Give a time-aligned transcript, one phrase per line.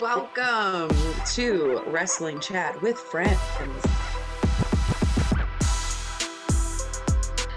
[0.00, 0.88] welcome
[1.26, 3.38] to Wrestling Chat with Friends.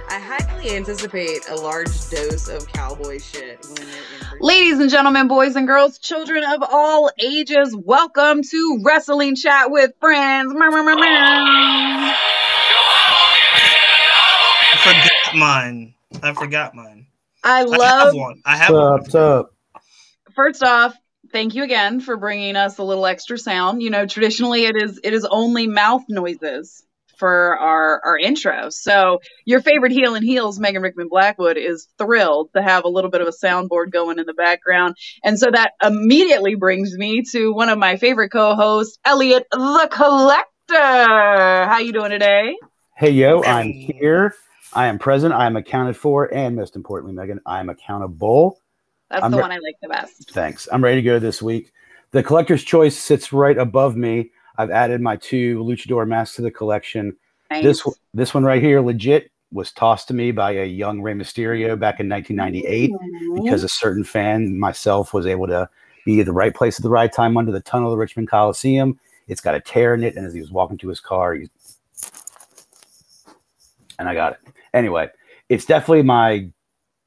[0.09, 3.87] I highly anticipate a large dose of cowboy shit when
[4.41, 9.93] Ladies and gentlemen, boys and girls, children of all ages, welcome to Wrestling Chat with
[10.01, 10.53] Friends.
[10.53, 12.15] I
[14.83, 15.93] forgot mine.
[16.21, 17.07] I forgot mine.
[17.41, 18.03] I I love.
[18.07, 18.41] have one.
[18.45, 18.99] I have one.
[18.99, 19.53] What's up?
[20.35, 20.93] First off,
[21.33, 23.81] thank you again for bringing us a little extra sound.
[23.81, 26.85] You know, traditionally it is it is only mouth noises
[27.17, 28.69] for our our intro.
[28.69, 33.09] So your favorite heel and heels, Megan Rickman Blackwood, is thrilled to have a little
[33.09, 37.51] bit of a soundboard going in the background, and so that immediately brings me to
[37.51, 40.49] one of my favorite co-hosts, Elliot the Collector.
[40.69, 42.55] How you doing today?
[42.95, 44.33] Hey, yo, I'm here.
[44.71, 45.33] I am present.
[45.33, 46.33] I am accounted for.
[46.33, 48.59] And most importantly, Megan, I am accountable.
[49.13, 50.31] That's I'm the re- one I like the best.
[50.31, 50.67] Thanks.
[50.71, 51.71] I'm ready to go this week.
[52.11, 54.31] The collector's choice sits right above me.
[54.57, 57.15] I've added my two luchador masks to the collection.
[57.51, 57.63] Nice.
[57.63, 61.79] This this one right here, legit, was tossed to me by a young Rey Mysterio
[61.79, 62.91] back in 1998
[63.35, 65.69] because a certain fan, myself, was able to
[66.05, 68.29] be at the right place at the right time under the tunnel of the Richmond
[68.29, 68.99] Coliseum.
[69.27, 71.47] It's got a tear in it, and as he was walking to his car, he
[73.99, 74.39] and I got it.
[74.73, 75.07] Anyway,
[75.49, 76.49] it's definitely my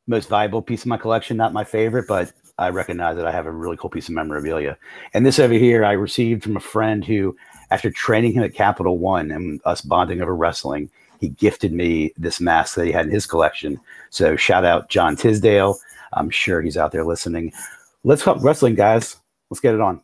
[0.06, 3.46] most valuable piece of my collection, not my favorite, but I recognize that I have
[3.46, 4.78] a really cool piece of memorabilia.
[5.14, 7.36] And this over here, I received from a friend who,
[7.70, 10.90] after training him at Capital One and us bonding over wrestling,
[11.20, 13.80] he gifted me this mask that he had in his collection.
[14.10, 15.78] So shout out John Tisdale.
[16.12, 17.52] I'm sure he's out there listening.
[18.04, 19.16] Let's talk wrestling, guys.
[19.50, 20.02] Let's get it on.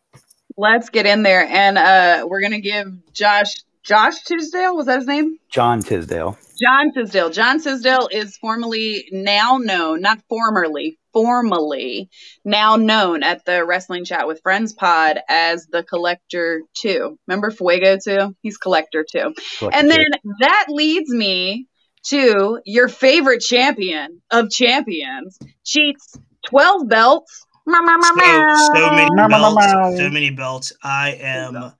[0.56, 5.08] Let's get in there, and uh, we're gonna give Josh Josh Tisdale was that his
[5.08, 5.38] name?
[5.50, 6.38] John Tisdale.
[6.60, 7.30] John Tisdale.
[7.30, 12.08] John Tisdale is formerly now known, not formerly, formally
[12.44, 17.18] now known at the Wrestling Chat with Friends pod as the Collector 2.
[17.26, 18.36] Remember Fuego 2?
[18.42, 19.34] He's Collector 2.
[19.72, 20.04] And then
[20.40, 21.66] that leads me
[22.06, 25.38] to your favorite champion of champions.
[25.64, 26.16] Cheats
[26.46, 27.46] 12 belts.
[27.64, 29.98] So, so many Meow, meow, belts.
[29.98, 30.72] So many belts.
[30.82, 31.72] I am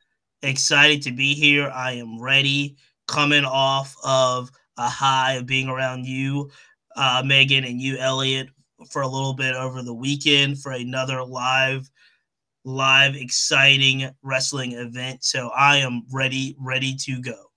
[0.42, 1.70] excited to be here.
[1.70, 2.76] I am ready.
[3.08, 6.50] Coming off of a high of being around you,
[6.96, 8.48] uh, Megan, and you, Elliot,
[8.90, 11.90] for a little bit over the weekend for another live,
[12.64, 15.24] live, exciting wrestling event.
[15.24, 17.51] So I am ready, ready to go.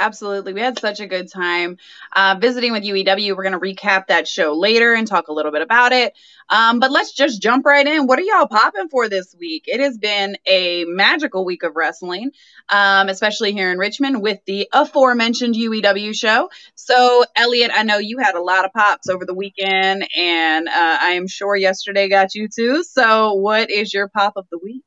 [0.00, 0.52] Absolutely.
[0.52, 1.76] We had such a good time
[2.14, 3.36] uh, visiting with UEW.
[3.36, 6.14] We're going to recap that show later and talk a little bit about it.
[6.48, 8.06] Um, but let's just jump right in.
[8.06, 9.64] What are y'all popping for this week?
[9.66, 12.30] It has been a magical week of wrestling,
[12.68, 16.48] um, especially here in Richmond with the aforementioned UEW show.
[16.76, 20.72] So, Elliot, I know you had a lot of pops over the weekend, and uh,
[21.02, 22.84] I am sure yesterday got you too.
[22.84, 24.84] So, what is your pop of the week?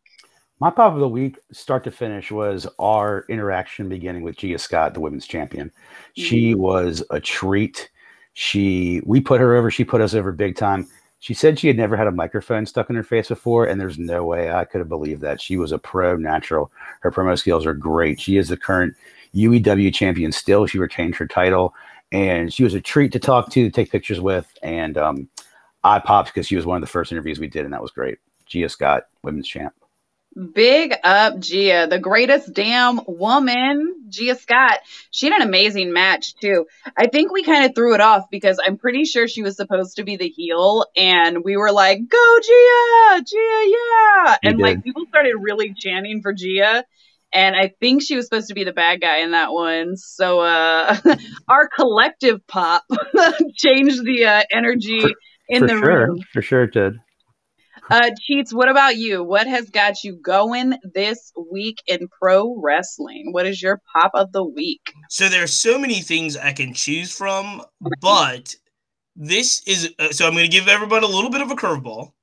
[0.61, 4.93] My pop of the week, start to finish, was our interaction beginning with Gia Scott,
[4.93, 5.71] the women's champion.
[6.15, 7.89] She was a treat.
[8.33, 10.87] She we put her over, she put us over big time.
[11.17, 13.97] She said she had never had a microphone stuck in her face before, and there's
[13.97, 15.41] no way I could have believed that.
[15.41, 16.71] She was a pro natural.
[16.99, 18.19] Her promo skills are great.
[18.19, 18.93] She is the current
[19.33, 20.67] UEW champion still.
[20.67, 21.73] She retained her title,
[22.11, 24.45] and she was a treat to talk to, to take pictures with.
[24.61, 25.27] And um,
[25.83, 27.89] I popped because she was one of the first interviews we did, and that was
[27.89, 28.19] great.
[28.45, 29.73] Gia Scott, women's champ.
[30.53, 34.79] Big up Gia, the greatest damn woman, Gia Scott.
[35.09, 36.67] She had an amazing match too.
[36.97, 39.97] I think we kind of threw it off because I'm pretty sure she was supposed
[39.97, 44.83] to be the heel, and we were like, "Go Gia, Gia, yeah!" We And like
[44.83, 46.85] people started really chanting for Gia.
[47.33, 49.95] And I think she was supposed to be the bad guy in that one.
[49.97, 50.97] So uh
[51.47, 52.83] our collective pop
[53.55, 55.03] changed the uh, energy
[55.49, 55.81] in the room.
[55.81, 56.19] for the sure, room.
[56.33, 56.99] for sure it did.
[57.91, 59.21] Uh, Cheats, what about you?
[59.21, 63.33] What has got you going this week in pro wrestling?
[63.33, 64.93] What is your pop of the week?
[65.09, 67.61] So there are so many things I can choose from,
[68.01, 68.55] but
[69.15, 72.13] this is uh, so I'm going to give everybody a little bit of a curveball,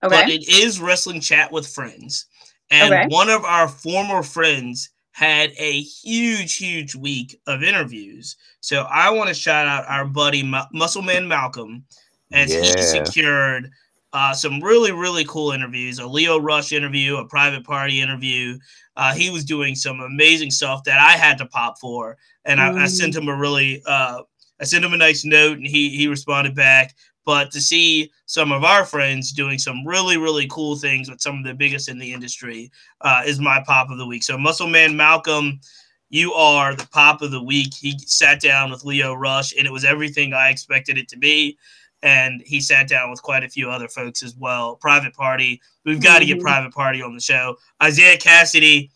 [0.00, 0.34] but Okay.
[0.34, 2.26] it is wrestling chat with friends,
[2.70, 3.04] and Okay.
[3.08, 8.36] one of our former friends had a huge, huge week of interviews.
[8.60, 11.84] So I want to shout out our buddy Mu- Muscleman Malcolm,
[12.32, 13.70] as he secured
[14.16, 15.98] uh, some really, really cool interviews.
[15.98, 18.58] A Lio Rush interview, a private party interview.
[18.96, 22.16] Uh, he was doing some amazing stuff that I had to pop for,
[22.46, 22.88] and I, I Mm.
[22.88, 24.22] sent him a really, uh,
[24.58, 26.94] I sent him a nice note, and he he responded back.
[27.26, 31.36] But to see some of our friends doing some really, really cool things with some
[31.38, 32.70] of the biggest in the industry
[33.02, 34.22] uh, is my pop of the week.
[34.22, 35.60] So, Muscle Man Malcolm,
[36.08, 37.74] you are the pop of the week.
[37.74, 41.58] He sat down with Lio Rush, and it was everything I expected it to be.
[42.06, 44.76] And he sat down with quite a few other folks as well.
[44.76, 46.42] Private Party, we've got to get Mhm.
[46.42, 47.56] Private Party on the show.
[47.84, 48.90] Isiah Kassidy,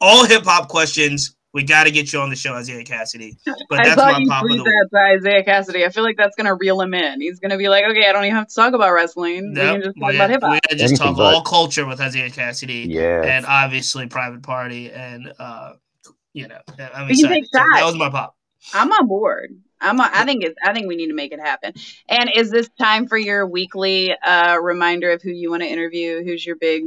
[0.00, 1.34] all hip hop questions.
[1.54, 3.32] We got to get you on the show, Isiah Kassidy.
[3.70, 5.86] But I that's my you pop of tweet the that to Isiah Kassidy.
[5.86, 7.22] I feel like that's gonna reel him in.
[7.22, 9.54] He's gonna be like, okay, I don't even have to talk about wrestling.
[9.54, 10.60] we can just talk we about hip hop.
[10.70, 11.34] we just talk but.
[11.34, 13.22] all culture with Isiah Kassidy Yeah.
[13.24, 15.72] and obviously Private Party and uh,
[16.34, 16.60] you know
[16.94, 17.68] I'm We can take excited.
[17.72, 18.36] So that was my pop.
[18.74, 19.56] I'm on board.
[19.80, 20.00] I'm.
[20.00, 20.56] On, I think it's.
[20.64, 21.72] I think we need to make it happen.
[22.08, 26.24] And is this time for your weekly uh, reminder of who you want to interview?
[26.24, 26.84] Who's your big,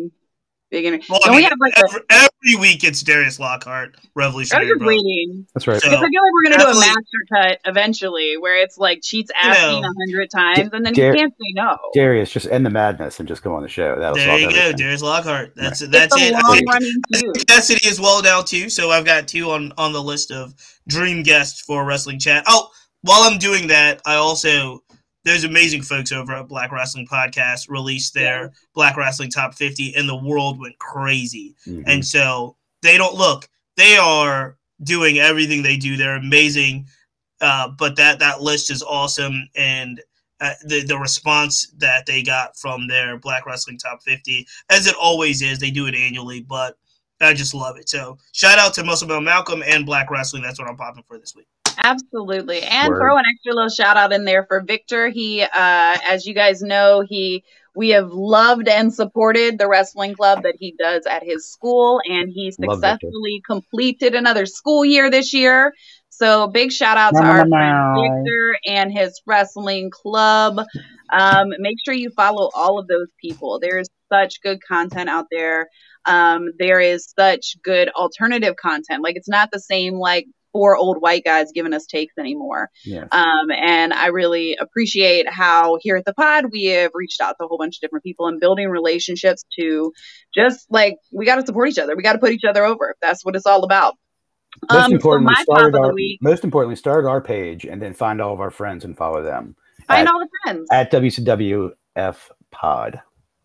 [0.71, 1.05] big interview?
[1.09, 2.28] Well, I Don't we have like a?
[2.45, 4.87] Every, every week it's Darius Lockhart, I was Revolutionary just Bro.
[4.87, 5.47] waiting.
[5.53, 5.81] That's right.
[5.81, 9.01] So- Because I feel like we're gonna do a master cut eventually, where it's like
[9.01, 11.77] cheats You asking know, a hundred times, and then Dar- you can't say no.
[11.93, 13.95] Darius, just end the madness and just come on the show.
[13.99, 14.71] That'll There solve you go.
[14.73, 15.53] Darius Lockhart.
[15.55, 16.33] That's It's that's a it.
[16.35, 17.35] I long think running feud.
[17.47, 20.53] Kassidy is well now too, so I've got two on on the list of
[20.87, 22.43] dream guests for wrestling chat.
[22.47, 22.69] Oh,
[23.01, 24.83] while I'm doing that, I also
[25.25, 30.07] there's amazing folks over at Black Wrestling Podcast released their Black Wrestling Top 50, and
[30.07, 31.55] the world went crazy.
[31.67, 31.83] Mhm.
[31.87, 33.49] And so they don't look.
[33.75, 35.97] They are doing everything they do.
[35.97, 36.87] They're amazing.
[37.41, 40.01] Uh, but that that list is awesome, and
[40.41, 44.95] uh, the the response that they got from their Black Wrestling Top 50, as it
[44.95, 46.41] always is, they do it annually.
[46.41, 46.77] But
[47.21, 47.89] I just love it.
[47.89, 50.43] So shout out to Muscle Bell Malcolm and Black Wrestling.
[50.43, 51.47] That's what I'm popping for this week.
[51.81, 52.61] Absolutely.
[52.61, 52.99] And Word.
[52.99, 55.09] throw an extra little shout out in there for Victor.
[55.09, 57.43] He uh as you guys know, he
[57.75, 62.29] we have loved and supported the wrestling club that he does at his school and
[62.33, 65.73] he successfully completed another school year this year.
[66.09, 68.25] So big shout out to our friend.
[68.25, 70.59] Victor and his wrestling club.
[71.11, 73.59] Um, make sure you follow all of those people.
[73.61, 75.69] There is such good content out there.
[76.05, 79.01] Um, there is such good alternative content.
[79.01, 82.69] Like it's not the same like four old white guys giving us takes anymore.
[82.85, 83.07] Yes.
[83.11, 87.45] Um, and I really appreciate how here at the pod we have reached out to
[87.45, 89.93] a whole bunch of different people and building relationships to
[90.33, 91.95] just like we got to support each other.
[91.95, 92.95] We got to put each other over.
[93.01, 93.95] That's what it's all about.
[94.71, 97.93] most Um, importantly, my top started our, week, most importantly, start our page and then
[97.93, 99.55] find all of our friends and follow them
[99.89, 100.67] find at, all the friends.
[100.71, 102.17] at WCWF
[102.51, 103.01] Pod.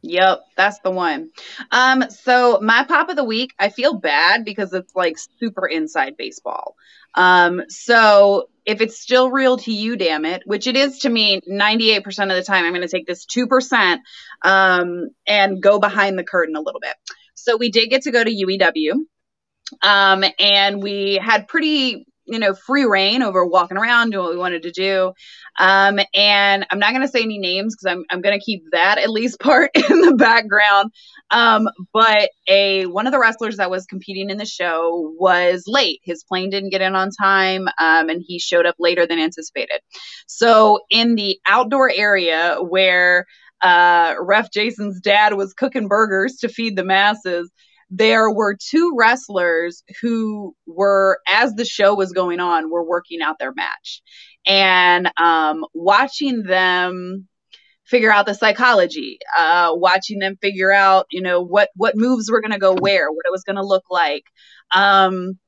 [0.07, 1.31] Yep, that's the one.
[1.71, 6.19] Um, so my pop of the week, I feel bad because it's like super inside
[6.19, 6.77] baseball.
[7.15, 11.41] Um, so if it's still real to you, damn it, which it is to me,
[11.51, 13.99] 98% of the time, I'm going to take this 2%
[14.43, 16.95] um, and go behind the curtain a little bit.
[17.35, 18.93] So we did get to go to UEW.
[19.81, 24.39] Um, and we had pretty, you know, free reign over walking around, doing what we
[24.39, 25.13] wanted to do.
[25.59, 28.65] Um, and I'm not going to say any names because I'm, I'm going to keep
[28.73, 30.91] that at least part in the background.
[31.31, 36.01] Um, but a one of the wrestlers that was competing in the show was late.
[36.05, 39.81] His plane didn't get in on time, um, and he showed up later than anticipated.
[40.27, 43.27] So in the outdoor area where
[43.63, 47.51] uh, Ref Jason's dad was cooking burgers to feed the masses,
[47.91, 53.39] there were two wrestlers who were, as the show was going on, were working out
[53.39, 54.03] their match
[54.47, 57.29] and um, watching them
[57.85, 62.41] figure out the psychology, uh, watching them figure out, you know, what what moves were
[62.41, 64.25] going to go where, what it was going to look like.
[64.75, 65.39] Um,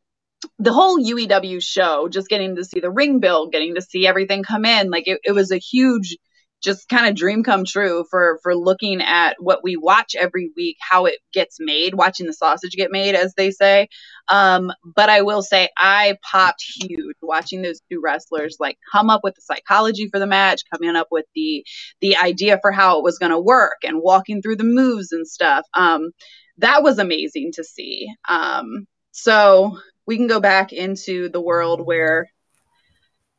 [0.59, 4.43] the whole UEW show, just getting to see the ring build, getting to see everything
[4.43, 6.17] come in, like it, it was a huge,
[6.63, 10.77] just kind of dream come true for for looking at what we watch every week,
[10.81, 13.89] how it gets made, watching the sausage get made, as they say.
[14.29, 19.23] Um, but I will say I popped huge watching those two wrestlers like come up
[19.25, 21.65] with the psychology for the match, coming up with the
[22.01, 25.27] the idea for how it was going to work, and walking through the moves and
[25.29, 25.67] stuff.
[25.75, 26.11] Um,
[26.59, 28.09] that was amazing to see.
[28.29, 32.29] Um, so we can go back into the world where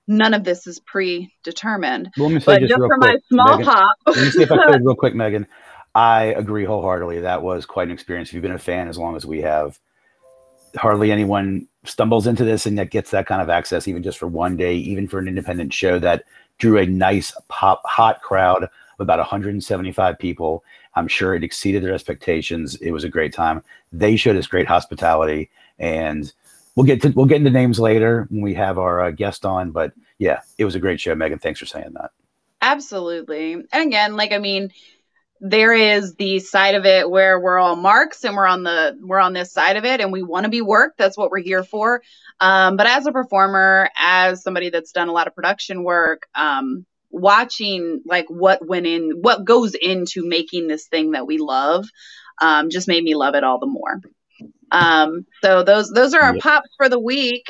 [0.07, 2.09] none of this is predetermined.
[2.17, 4.17] Well, let me say But just just real for quick, my small Megan, pop, Let
[4.17, 5.47] me see if I could real quick, Megan.
[5.95, 7.21] I agree wholeheartedly.
[7.21, 8.29] That was quite an experience.
[8.29, 9.79] If you've been a fan as long as we have,
[10.75, 14.27] hardly anyone stumbles into this and that gets that kind of access, even just for
[14.27, 16.23] one day, even for an independent show that
[16.59, 20.63] drew a nice pop hot crowd of about 175 people.
[20.95, 22.75] I'm sure it exceeded their expectations.
[22.75, 23.63] It was a great time.
[23.91, 25.49] They showed us great hospitality,
[25.79, 26.31] and
[26.77, 29.72] we'll get to we'll get into names later when we have our uh, guest on.
[29.72, 31.39] But yeah, it was a great show, Megan.
[31.39, 32.12] Thanks for saying that.
[32.62, 33.53] Absolutely.
[33.53, 34.69] And again, like I mean,
[35.41, 39.19] there is the side of it where we're all marks and we're on the we're
[39.19, 40.98] on this side of it and we want to be worked.
[40.98, 42.01] That's what we're here for.
[42.39, 46.86] Um, but as a performer, as somebody that's done a lot of production work, um,
[47.10, 51.86] watching like what went in, what goes into making this thing that we love,
[52.39, 54.00] um, just made me love it all the more.
[54.71, 56.43] Um, so those those are our Yep.
[56.43, 57.45] pops for the week.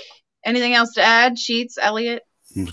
[0.45, 1.36] Anything else to add?
[1.36, 2.24] Cheats, Elliot?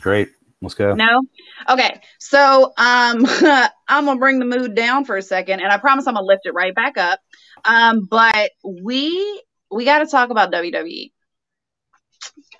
[0.00, 0.28] Great.
[0.62, 0.94] Let's go.
[0.94, 1.22] No?
[1.68, 2.00] Okay.
[2.20, 3.26] So um
[3.88, 6.42] I'm gonna bring the mood down for a second and I promise I'm gonna lift
[6.46, 7.20] it right back up.
[7.64, 11.10] Um, but we we gotta talk about WWE.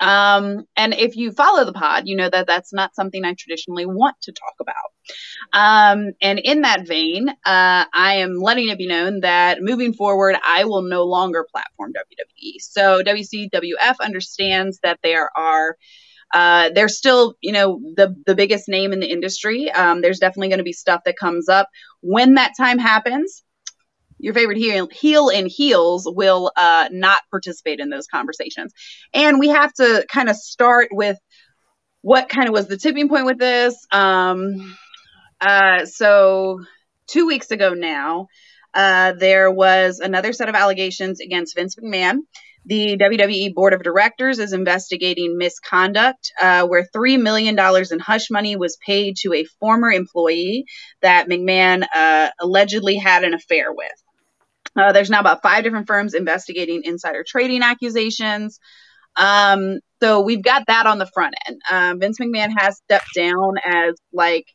[0.01, 3.87] Um, and if you follow the pod, you know that that's not something I traditionally
[3.87, 4.75] want to talk about.
[5.53, 7.35] Um, and in that vein, uh,
[7.93, 12.55] I am letting it be known that moving forward, I will no longer platform WWE.
[12.61, 15.77] So WCWF understands that there are
[16.33, 19.71] uh, they're still, you know, the the biggest name in the industry.
[19.71, 21.69] Um, there's definitely going to be stuff that comes up
[22.01, 23.44] when that time happens.
[24.19, 28.73] Your favorite heel, heel and heels will uh, not participate in those conversations,
[29.13, 31.19] and we have to kind of start with
[32.01, 33.75] what kind of was the tipping point with this.
[33.91, 34.77] Um,
[35.41, 36.61] uh, so
[37.07, 38.29] two weeks ago now,
[38.75, 42.19] uh, there was another set of allegations against Vince McMahon.
[42.67, 48.57] The WWE Board of Directors is investigating misconduct, uh, where $3 million in hush money
[48.57, 50.65] was paid to a former employee
[51.03, 54.04] that McMahon uh, allegedly had an affair with.
[54.77, 58.59] Uh, there's now about five different firms investigating insider trading accusations.
[59.17, 61.61] Um, so we've got that on the front end.
[61.71, 64.47] Um, Vince McMahon has stepped down as like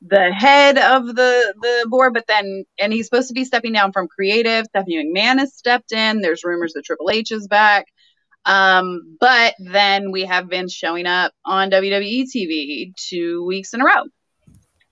[0.00, 3.92] the head of the the board, but then and he's supposed to be stepping down
[3.92, 4.66] from creative.
[4.66, 6.20] Stephanie McMahon has stepped in.
[6.20, 7.86] There's rumors that Triple H is back.
[8.44, 13.84] Um, but then we have Vince showing up on WWE TV two weeks in a
[13.84, 14.04] row.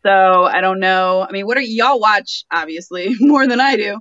[0.05, 1.27] So I don't know.
[1.29, 3.99] I mean, what are y'all watch obviously more than I do?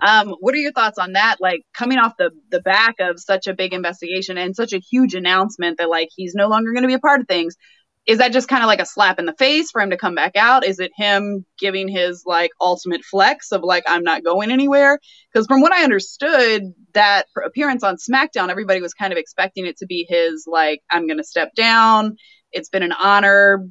[0.00, 1.36] Um, what are your thoughts on that?
[1.40, 5.14] Like coming off the the back of such a big investigation and such a huge
[5.14, 7.56] announcement that like he's no longer going to be a part of things
[8.08, 10.14] is that just kind of like a slap in the face for him to come
[10.14, 10.64] back out?
[10.64, 14.98] Is it him giving his like ultimate flex of like I'm not going anywhere?
[15.30, 16.62] Because from what I understood,
[16.94, 21.06] that appearance on SmackDown, everybody was kind of expecting it to be his like I'm
[21.06, 22.16] going to step down.
[22.50, 23.66] It's been an honor,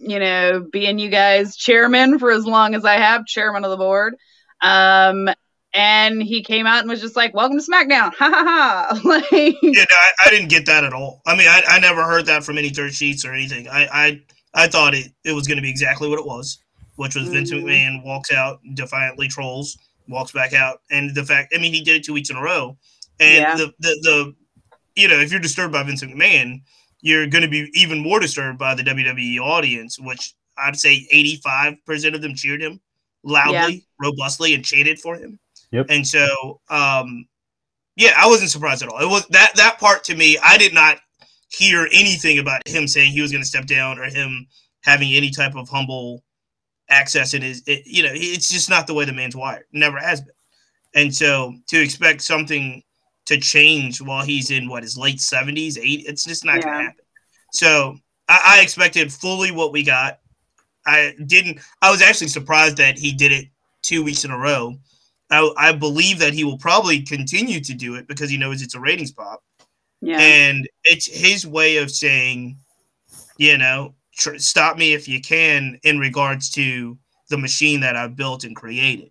[0.00, 3.76] you know, being you guys chairman for as long as I have, chairman of the
[3.76, 4.16] board.
[4.62, 5.28] Um,
[5.72, 9.00] and he came out and was just like, "Welcome to SmackDown!" Ha ha ha!
[9.04, 11.22] like, yeah, no, I, I, didn't get that at all.
[11.26, 13.68] I mean, I, I never heard that from any dirt sheets or anything.
[13.68, 14.22] I I,
[14.54, 16.58] I thought it it was going to be exactly what it was,
[16.96, 17.34] which was mm-hmm.
[17.34, 19.78] Vince McMahon walks out, defiantly trolls,
[20.08, 22.42] walks back out, and the fact, I mean, he did it two weeks in a
[22.42, 22.76] row,
[23.20, 23.56] and yeah.
[23.56, 24.34] the, the the
[24.96, 26.62] you know, if you're disturbed by Vince McMahon,
[27.02, 32.14] you're going to be even more disturbed by the WWE audience, which I'd say 85%
[32.14, 32.80] of them cheered him
[33.24, 33.80] loudly, yeah.
[34.00, 35.38] robustly, and chanted for him.
[35.72, 35.86] Yep.
[35.88, 37.26] And so, um,
[37.96, 39.00] yeah, I wasn't surprised at all.
[39.00, 40.38] It was that that part to me.
[40.42, 40.98] I did not
[41.48, 44.46] hear anything about him saying he was going to step down or him
[44.82, 46.22] having any type of humble
[46.88, 47.62] access in his.
[47.66, 49.64] It, you know, it's just not the way the man's wired.
[49.72, 50.34] Never has been.
[50.94, 52.82] And so to expect something
[53.30, 56.62] to change while he's in what his late seventies, eight, it's just not yeah.
[56.62, 57.04] going to happen.
[57.52, 57.96] So
[58.28, 60.20] I, I expected fully what we got.
[60.86, 61.60] I didn't.
[61.82, 63.48] I was actually surprised that he did it
[63.82, 64.74] two weeks in a row
[65.30, 68.74] I, I believe that he will probably continue to do it because he knows it's
[68.74, 69.42] a ratings pop.
[70.00, 70.18] Yeah.
[70.18, 72.56] And it's his way of saying,
[73.36, 78.16] you know, tr- stop me if you can in regards to the machine that I've
[78.16, 79.10] built and created.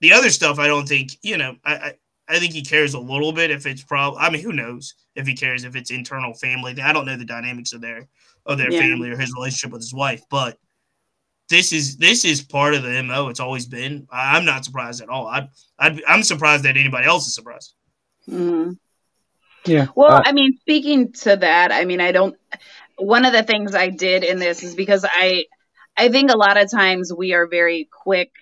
[0.00, 1.94] The other stuff, I don't think, you know, I, I,
[2.28, 5.26] I think he cares a little bit if it's probably, I mean, who knows if
[5.26, 6.80] he cares if it's internal family.
[6.80, 8.08] I don't know the dynamics of their,
[8.44, 8.80] of their yeah.
[8.80, 10.58] family or his relationship with his wife, but
[11.48, 13.28] this is this is part of the mo.
[13.28, 14.06] It's always been.
[14.12, 15.26] I'm not surprised at all.
[15.26, 17.74] I i am surprised that anybody else is surprised.
[18.28, 18.72] Mm-hmm.
[19.64, 19.86] Yeah.
[19.94, 22.36] Well, uh, I mean, speaking to that, I mean, I don't.
[22.96, 25.44] One of the things I did in this is because I,
[25.96, 28.32] I think a lot of times we are very quick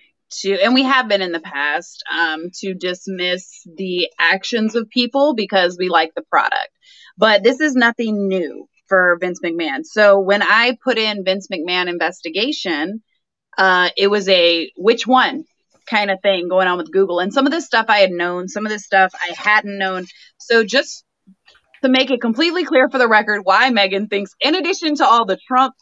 [0.41, 5.35] to, and we have been in the past, um, to dismiss the actions of people
[5.35, 6.69] because we like the product.
[7.17, 9.83] But this is nothing new for Vince McMahon.
[9.83, 13.01] So when I put in Vince McMahon investigation,
[13.57, 15.45] uh, it was a which one
[15.89, 17.19] kind of thing going on with Google.
[17.19, 20.05] And some of this stuff I had known, some of this stuff I hadn't known.
[20.37, 21.03] So just
[21.83, 25.25] to make it completely clear for the record why Megan thinks, in addition to all
[25.25, 25.73] the Trump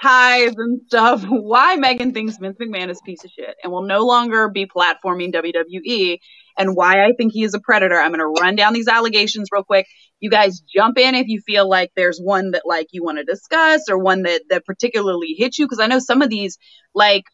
[0.00, 3.82] ties and stuff, why Megan thinks Vince McMahon is a piece of shit and will
[3.82, 6.18] no longer be platforming WWE
[6.58, 7.98] and why I think he is a predator.
[7.98, 9.86] I'm going to run down these allegations real quick.
[10.20, 13.24] You guys jump in if you feel like there's one that like you want to
[13.24, 16.58] discuss or one that that particularly hits you because I know some of these
[16.94, 17.24] like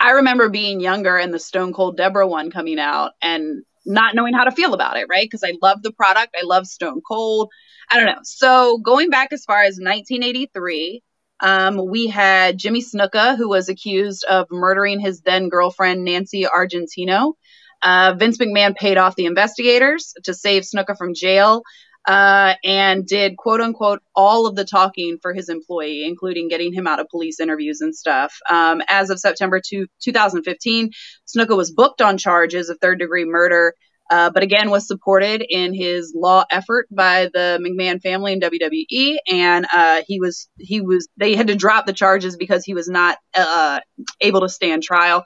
[0.00, 4.34] I remember being younger and the Stone Cold Deborah one coming out and not knowing
[4.34, 5.24] how to feel about it, right?
[5.24, 6.34] Because I love the product.
[6.38, 7.50] I love Stone Cold.
[7.90, 8.20] I don't know.
[8.22, 11.02] So going back as far as 1983,
[11.44, 17.34] um, we had Jimmy Snuka, who was accused of murdering his then girlfriend, Nancy Argentino.
[17.82, 21.62] Uh, Vince McMahon paid off the investigators to save Snuka from jail.
[22.06, 26.86] uh, and did quote unquote all of the talking for his employee, including getting him
[26.86, 28.36] out of police interviews and stuff.
[28.50, 30.90] Um, as of September two, 2015,
[31.26, 33.74] Snuka was booked on charges of third degree murder.
[34.10, 39.16] Uh, but again, was supported in his law effort by the McMahon family and WWE,
[39.30, 42.88] and uh, he was he was they had to drop the charges because he was
[42.88, 43.80] not uh,
[44.20, 45.24] able to stand trial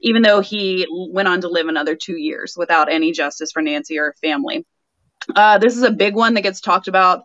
[0.00, 3.98] even though he went on to live another two years without any justice for Nancy
[3.98, 4.64] or her family.
[5.34, 7.22] Uh, this is a big one that gets talked about,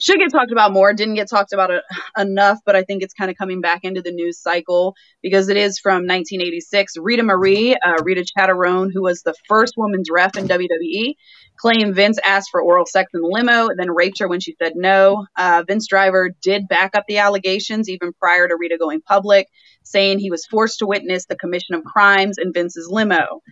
[0.00, 1.82] should get talked about more, didn't get talked about a,
[2.18, 5.56] enough, but I think it's kind of coming back into the news cycle because it
[5.56, 6.94] is from 1986.
[6.98, 11.14] Rita Marie, uh, Rita Chatterton, who was the first woman's ref in WWE,
[11.56, 14.72] claimed Vince asked for oral sex in the limo, then raped her when she said
[14.74, 15.26] no.
[15.36, 19.48] Uh, Vince Driver did back up the allegations even prior to Rita going public,
[19.82, 23.42] saying he was forced to witness the commission of crimes in Vince's limo.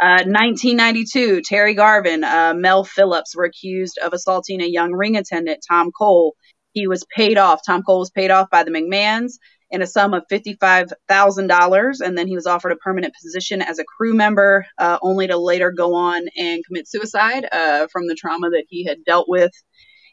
[0.00, 5.64] 1992, uh, Terry Garvin, uh, Mel Phillips were accused of assaulting a young ring attendant,
[5.68, 6.34] Tom Cole.
[6.72, 7.60] He was paid off.
[7.66, 9.32] Tom Cole was paid off by the McMahons
[9.70, 13.84] in a sum of $55,000, and then he was offered a permanent position as a
[13.84, 18.50] crew member, uh, only to later go on and commit suicide uh, from the trauma
[18.50, 19.50] that he had dealt with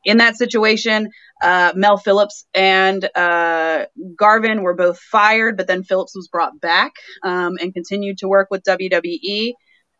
[0.05, 1.09] in that situation.
[1.41, 6.93] Uh, Mel Phillips and uh, Garvin were both fired, but then Phillips was brought back
[7.24, 9.53] um, and continued to work with WWE.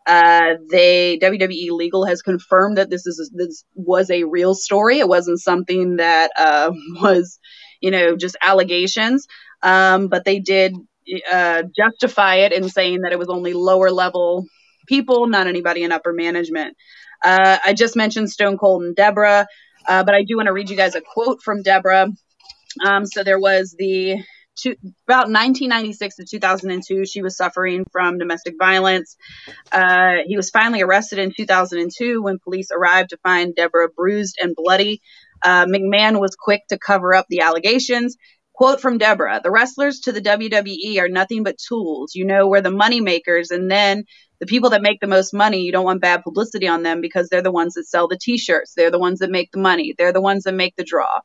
[0.06, 5.00] Uh, they WWE legal has confirmed that this is this was a real story.
[5.00, 7.40] It wasn't something that uh, was,
[7.82, 9.28] you know, just allegations.
[9.62, 10.76] Um, but they did
[11.32, 14.46] uh, justify it in saying that it was only lower level
[14.88, 16.76] people, not anybody in upper management.
[17.24, 19.46] Uh, I just mentioned Stone Cold and Deborah,
[19.88, 22.08] uh, but I do want to read you guys a quote from Deborah.
[22.86, 24.24] Um, so there was the
[24.66, 29.16] about 1996 to 2002, she was suffering from domestic violence.
[29.72, 34.56] Uh, he was finally arrested in 2002 when police arrived to find Deborah bruised and
[34.56, 35.02] bloody.
[35.42, 38.18] Uh, McMahon was quick to cover up the allegations.
[38.54, 42.14] Quote from Deborah The wrestlers to the WWE are nothing but tools.
[42.14, 44.04] You know, we're the money makers, and then
[44.40, 47.28] the people that make the most money, you don't want bad publicity on them because
[47.28, 48.74] they're the ones that sell the t-shirts.
[48.76, 49.94] They're the ones that make the money.
[49.98, 51.20] They're the ones that make the draw.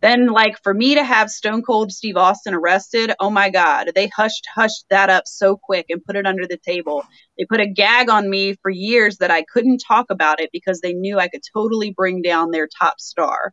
[0.00, 4.08] Then like for me to have Stone Cold Steve Austin arrested, oh my God, they
[4.08, 7.04] hushed hushed that up so quick and put it under the table.
[7.38, 10.80] They put a gag on me for years that I couldn't talk about it because
[10.80, 13.52] they knew I could totally bring down their top star.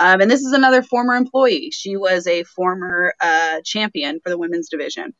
[0.00, 1.70] Um, and this is another former employee.
[1.72, 5.14] She was a former uh, champion for the women's division.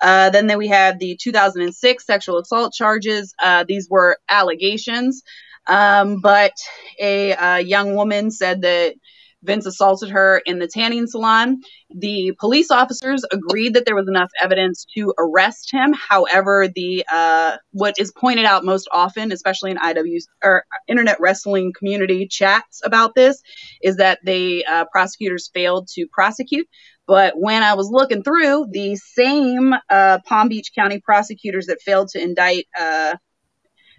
[0.00, 3.34] Uh, then, we have the 2006 sexual assault charges.
[3.42, 5.22] Uh, these were allegations,
[5.66, 6.52] um, but
[7.00, 8.94] a, a uh, young woman said that
[9.42, 11.60] Vince assaulted her in the tanning salon.
[11.90, 15.92] The police officers agreed that there was enough evidence to arrest him.
[15.92, 21.72] However, the uh, what is pointed out most often, especially in IW's or internet wrestling
[21.76, 23.40] community chats about this,
[23.82, 26.66] is that the uh, prosecutors failed to prosecute.
[27.06, 32.08] But when I was looking through, the same uh, Palm Beach County prosecutors that failed
[32.08, 33.16] to indict uh,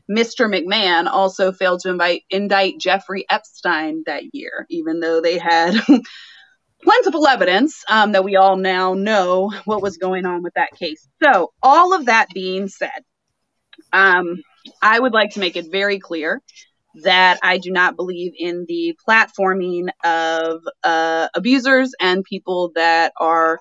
[0.09, 0.47] Mr.
[0.49, 5.75] McMahon also failed to invite, indict Jeffrey Epstein that year, even though they had
[6.83, 11.07] plentiful evidence um, that we all now know what was going on with that case.
[11.23, 13.03] So, all of that being said,
[13.93, 14.41] um,
[14.81, 16.41] I would like to make it very clear
[17.03, 23.59] that I do not believe in the platforming of uh, abusers and people that are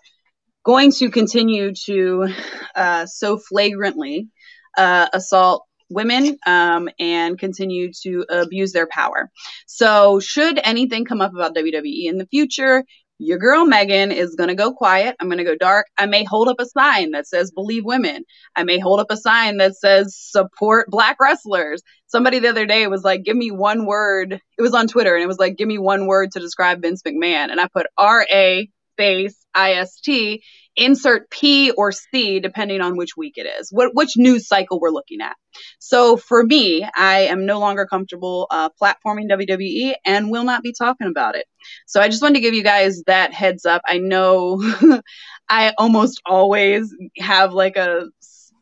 [0.64, 2.28] going to continue to
[2.74, 4.28] uh, so flagrantly
[4.76, 9.30] uh, assault women um, and continue to abuse their power.
[9.66, 12.84] So, should anything come up about WWE in the future,
[13.18, 15.16] your girl Megan is going to go quiet.
[15.18, 15.86] I'm going to go dark.
[15.98, 18.22] I may hold up a sign that says believe women.
[18.54, 21.82] I may hold up a sign that says support black wrestlers.
[22.06, 24.40] Somebody the other day was like, give me one word.
[24.56, 27.02] It was on Twitter and it was like, give me one word to describe Vince
[27.02, 27.50] McMahon.
[27.50, 30.42] And I put R A space I S T
[30.78, 34.90] insert P or C depending on which week it is, what, which news cycle we're
[34.90, 35.36] looking at.
[35.78, 40.72] So for me, I am no longer comfortable uh, platforming WWE and will not be
[40.72, 41.46] talking about it.
[41.86, 43.82] So I just wanted to give you guys that heads up.
[43.86, 44.62] I know
[45.48, 48.06] I almost always have like a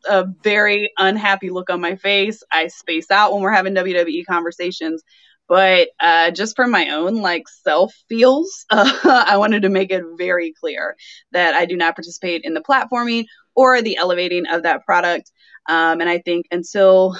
[0.09, 2.41] a very unhappy look on my face.
[2.51, 5.03] I space out when we're having WWE conversations
[5.47, 8.91] but uh, just for my own like self feels uh,
[9.27, 10.95] i wanted to make it very clear
[11.31, 15.31] that i do not participate in the platforming or the elevating of that product.
[15.67, 17.15] Um, and i think until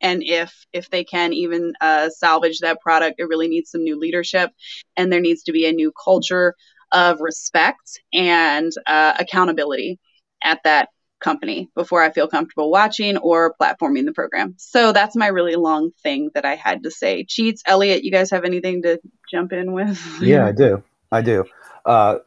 [0.00, 3.98] and if if they can even uh, salvage that product it really needs some new
[3.98, 4.50] leadership
[4.96, 6.54] and there needs to be a new culture
[6.92, 9.98] of respect and uh, accountability
[10.42, 10.88] at that
[11.20, 14.54] company before I feel comfortable watching or platforming the program.
[14.58, 17.24] So that's my really long thing that I had to say.
[17.24, 19.00] Cheats, Elliot, you guys have anything to
[19.30, 20.00] jump in with?
[20.20, 20.82] Yeah, I do.
[21.12, 21.44] I do.
[21.84, 22.18] Uh,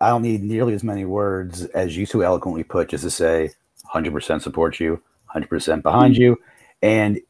[0.00, 3.50] I don't need nearly as many words as you so eloquently put just to say
[3.94, 5.00] 100% support you,
[5.34, 6.36] 100% behind you,
[6.82, 7.20] and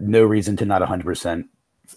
[0.00, 1.44] no reason to not 100%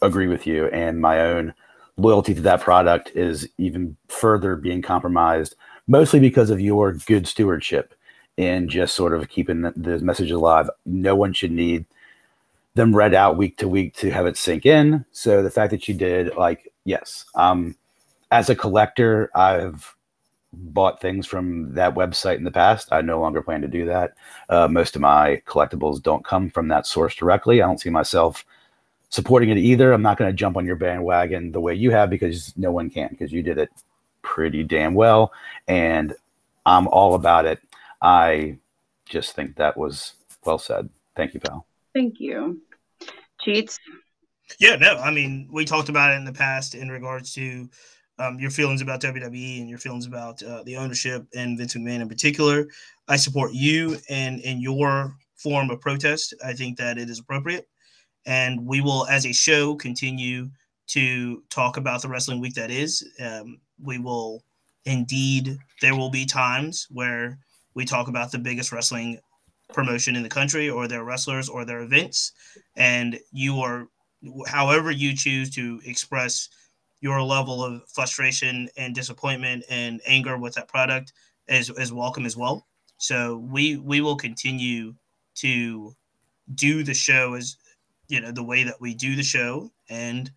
[0.02, 0.68] agree with you.
[0.68, 1.54] And my own
[1.98, 5.56] loyalty to that product is even further being compromised,
[5.88, 7.94] mostly because of your good stewardship
[8.38, 10.70] and just sort of keeping the, the message alive.
[10.86, 11.86] No one should need
[12.76, 15.04] them read out week to week to have it sink in.
[15.12, 17.76] So the fact that you did, like, yes, um,
[18.32, 19.96] as a collector, I've
[20.54, 22.90] bought things from that website in the past.
[22.92, 24.14] I no longer plan to do that.
[24.50, 27.62] Uh, most of my collectibles don't come from that source directly.
[27.62, 28.46] I don't see myself
[29.10, 29.94] supporting it either.
[29.94, 32.90] I'm not going to jump on your bandwagon the way you have because no one
[32.90, 33.70] can because you did it
[34.22, 35.32] pretty damn well.
[35.68, 36.14] And
[36.66, 37.60] I'm all about it.
[38.02, 38.58] I
[39.06, 40.14] just think that was
[40.46, 40.90] well said.
[41.16, 41.66] Thank you, pal.
[41.94, 42.62] Thank you.
[43.42, 43.78] Cheats.
[44.60, 47.70] Yeah, no, I mean, we talked about it in the past in regards to
[48.20, 52.02] um, your feelings about WWE and your feelings about uh, the ownership and Vince McMahon
[52.02, 52.68] in particular.
[53.08, 56.34] I support you and in your form of protest.
[56.44, 57.68] I think that it is appropriate,
[58.26, 60.50] and we will, as a show, continue
[60.88, 63.08] to talk about the wrestling week that is.
[63.20, 64.44] Um, we will
[64.86, 65.58] indeed.
[65.82, 67.38] There will be times where
[67.78, 69.20] we talk about the biggest wrestling
[69.72, 72.32] promotion in the country, or their wrestlers, or their events,
[72.76, 73.88] and you are,
[74.48, 76.50] however, you choose to express
[77.02, 81.14] your level of frustration and disappointment and anger with that product
[81.48, 82.66] is, is welcome as well.
[82.98, 84.96] So we we will continue
[85.36, 85.96] to
[86.56, 87.58] do the show as
[88.08, 90.32] you know the way that we do the show, and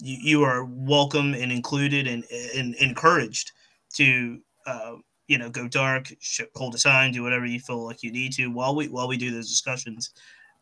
[0.00, 2.24] you, you are welcome and included and,
[2.56, 3.52] and encouraged
[3.94, 4.96] to uh,
[5.28, 6.12] you know go dark,
[6.54, 9.16] hold a sign, do whatever you feel like you need to while we while we
[9.16, 10.10] do those discussions,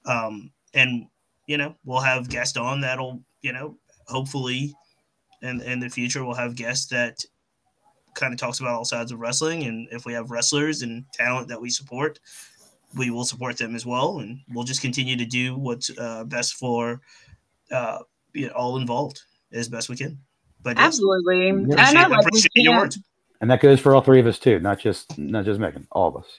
[0.07, 1.07] um, and
[1.47, 4.75] you know we'll have guests on that'll you know hopefully
[5.43, 7.17] and in the future we'll have guests that
[8.15, 9.65] kind of talks about all sides of wrestling.
[9.65, 12.19] And if we have wrestlers and talent that we support
[12.97, 14.19] we will support them as well.
[14.19, 17.01] And we'll just continue to do what's uh, best for
[17.71, 17.99] uh,
[18.33, 20.19] you know, all involved as best we can.
[20.63, 21.51] But yes, absolutely.
[21.51, 22.99] Appreciate, I know, like appreciate your words
[23.41, 26.09] and that goes for all three of us too not just not just Megan all
[26.09, 26.39] of us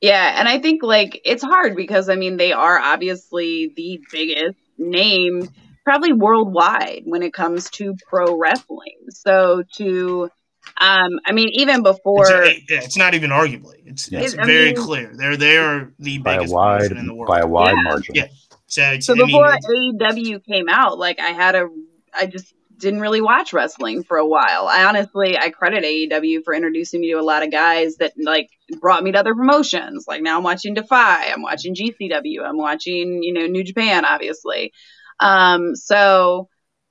[0.00, 4.58] yeah and i think like it's hard because i mean they are obviously the biggest
[4.78, 5.48] name
[5.88, 8.98] probably worldwide when it comes to pro wrestling.
[9.08, 10.30] So to
[10.78, 13.76] um, I mean, even before it's, a, it's not even arguably.
[13.86, 14.20] It's, yeah.
[14.20, 15.12] it's very mean, clear.
[15.16, 17.82] They're they are the by biggest a wide, in the world by a wide yeah.
[17.82, 18.14] margin.
[18.14, 18.26] Yeah.
[18.66, 21.68] So, so before mean, AEW came out, like I had a,
[22.12, 24.66] I just didn't really watch wrestling for a while.
[24.68, 28.48] I honestly, I credit AEW for introducing me to a lot of guys that like
[28.80, 30.06] brought me to other promotions.
[30.06, 34.72] Like now I'm watching Defy, I'm watching GCW, I'm watching you know New Japan, obviously.
[35.20, 36.48] Um, so,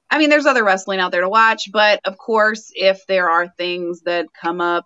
[0.09, 3.47] I mean, there's other wrestling out there to watch, but of course, if there are
[3.57, 4.83] things that come up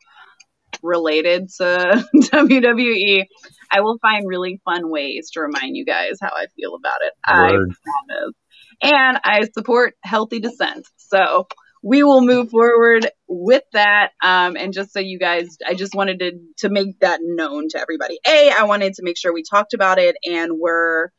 [0.83, 3.25] related to WWE,
[3.71, 7.13] I will find really fun ways to remind you guys how I feel about it.
[7.29, 7.71] Word.
[7.71, 8.35] I promise.
[8.81, 10.87] And I support healthy dissent.
[10.97, 11.47] So
[11.83, 14.09] we will move forward with that.
[14.23, 17.79] Um, and just so you guys, I just wanted to to make that known to
[17.79, 18.19] everybody.
[18.27, 21.09] A, I wanted to make sure we talked about it and we're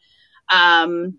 [0.52, 1.18] um,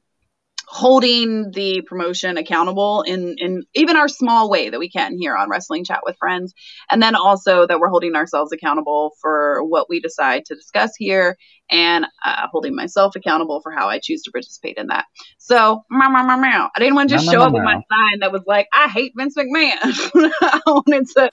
[0.73, 5.47] holding the promotion accountable in in even our small way that we can here on
[5.47, 6.51] wrestling chat with friends.
[6.89, 11.37] And then also that we're holding ourselves accountable for what we decide to discuss here
[11.69, 15.05] and uh, holding myself accountable for how i choose to participate in that.
[15.37, 16.69] So meow, meow, meow, meow.
[16.75, 19.13] i didn't want to just show up with my sign that was like i hate
[19.15, 19.77] vince mcmahon.
[20.41, 21.29] I wanted to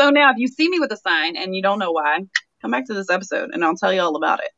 [0.00, 2.18] so now if you see me with a sign and you don't know why
[2.60, 4.50] come back to this episode and i'll tell you all about it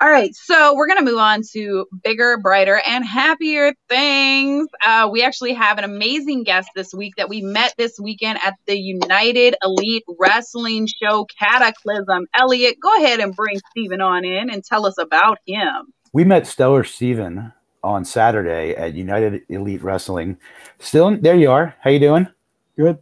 [0.00, 4.68] all right, so we're going to move on to bigger, brighter, and happier things.
[4.86, 8.54] Uh, we actually have an amazing guest this week that we met this weekend at
[8.66, 12.26] the United Elite Wrestling Show Cataclysm.
[12.32, 15.92] Elliot, go ahead and bring Steven on in and tell us about him.
[16.12, 20.38] We met Stellar Steven on Saturday at United Elite Wrestling.
[20.78, 21.74] Still, there you are.
[21.80, 22.28] How you doing?
[22.76, 22.98] Good.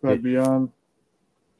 [0.00, 0.72] Glad to be on.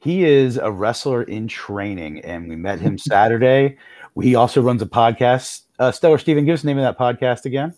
[0.03, 3.77] He is a wrestler in training, and we met him Saturday.
[4.21, 5.63] He also runs a podcast.
[5.79, 7.73] Uh, Stellar Steven, give us the name of that podcast again.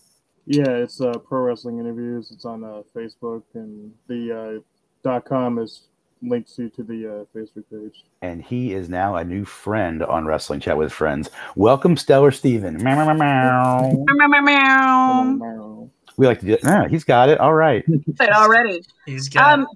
[0.46, 2.32] Yeah, it's uh, Pro Wrestling Interviews.
[2.32, 4.60] It's on uh, Facebook, and the uh,
[5.04, 5.88] dot com is
[6.22, 8.04] links to to the uh, Facebook page.
[8.22, 11.30] And he is now a new friend on Wrestling Chat with Friends.
[11.56, 12.84] Welcome, Stellar Steven.
[12.84, 15.24] Meow, meow, meow, meow.
[15.24, 16.62] meow, We like to do it.
[16.64, 17.40] Ah, he's got it.
[17.40, 17.84] All right.
[18.18, 18.84] Said already.
[19.06, 19.68] He's got um,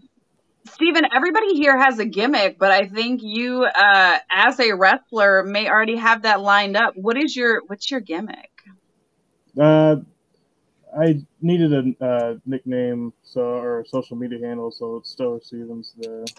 [0.73, 5.69] Stephen, everybody here has a gimmick, but I think you, uh, as a wrestler, may
[5.69, 6.93] already have that lined up.
[6.95, 8.51] What is your what's your gimmick?
[9.59, 9.97] Uh,
[10.97, 15.93] I needed a uh, nickname, so or a social media handle, so it's Stellar Stevens
[15.97, 16.31] the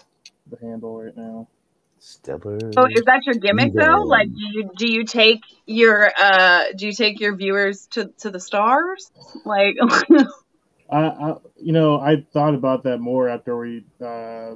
[0.49, 1.47] the handle right now.
[1.99, 2.71] Stellar.
[2.77, 4.03] Oh, is that your gimmick though?
[4.07, 8.31] Like, do you do you take your uh do you take your viewers to to
[8.31, 9.09] the stars?
[9.45, 9.75] Like,
[10.91, 14.55] I, I you know I thought about that more after we uh,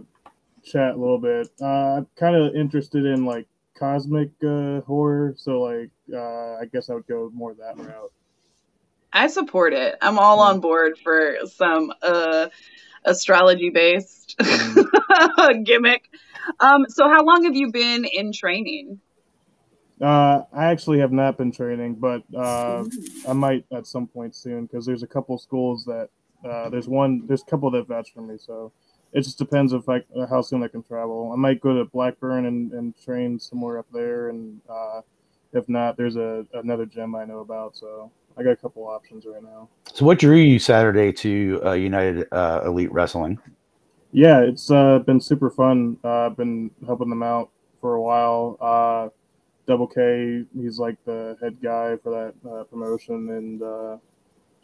[0.63, 1.49] chat a little bit.
[1.61, 6.89] Uh, I'm kind of interested in like cosmic uh, horror, so like uh, I guess
[6.89, 8.11] I would go more that route.
[9.13, 9.95] I support it.
[10.01, 12.47] I'm all on board for some uh
[13.05, 14.35] astrology based
[15.63, 16.09] gimmick.
[16.59, 18.99] Um, so how long have you been in training?
[20.01, 22.83] Uh, I actually have not been training, but uh,
[23.27, 26.09] I might at some point soon because there's a couple schools that
[26.45, 28.71] uh, there's one there's a couple that vouch for me, so
[29.13, 31.31] it just depends if I how soon I can travel.
[31.33, 35.01] I might go to Blackburn and, and train somewhere up there, and uh,
[35.53, 39.25] if not, there's a another gym I know about, so I got a couple options
[39.25, 39.69] right now.
[39.93, 43.39] So, what drew you Saturday to uh, United uh, Elite Wrestling?
[44.11, 45.97] Yeah, it's uh, been super fun.
[46.03, 47.49] Uh, I've been helping them out
[47.81, 48.57] for a while.
[48.61, 49.09] Uh,
[49.67, 53.97] Double K, he's like the head guy for that uh, promotion, and uh,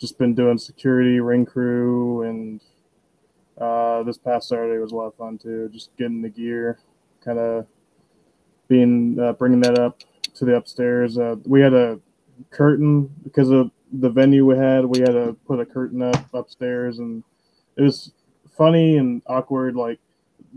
[0.01, 2.59] just been doing security, ring crew, and
[3.59, 5.69] uh, this past Saturday was a lot of fun too.
[5.71, 6.79] Just getting the gear,
[7.23, 7.67] kind of
[8.67, 9.99] being uh, bringing that up
[10.35, 11.19] to the upstairs.
[11.19, 11.99] Uh, we had a
[12.49, 14.85] curtain because of the venue we had.
[14.85, 17.23] We had to put a curtain up upstairs, and
[17.77, 18.11] it was
[18.57, 19.75] funny and awkward.
[19.75, 19.99] Like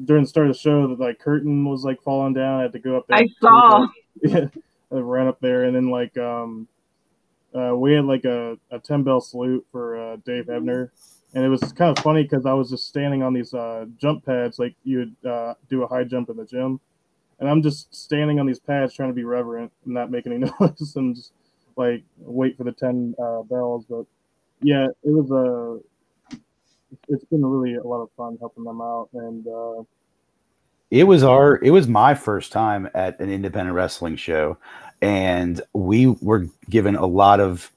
[0.07, 2.61] during the start of the show, the like curtain was like falling down.
[2.61, 3.19] I had to go up there.
[3.19, 3.87] I saw.
[4.23, 4.47] Yeah,
[4.93, 6.69] I ran up there, and then like um,
[7.55, 10.93] uh, we had like a, a ten bell salute for uh, Dave Ebner,
[11.35, 14.25] and it was kind of funny because I was just standing on these uh, jump
[14.27, 16.81] pads like you would uh, do a high jump in the gym,
[17.41, 20.39] and I'm just standing on these pads trying to be reverent and not make any
[20.61, 21.33] noise and just
[21.77, 23.85] like wait for the ten uh, bells.
[23.89, 24.07] But
[24.63, 25.81] yeah, it was a.
[27.09, 29.83] It's been really a lot of fun helping them out, and uh,
[30.91, 34.59] It was our it was my first time at an independent wrestling show
[35.03, 37.71] and we were given a lot of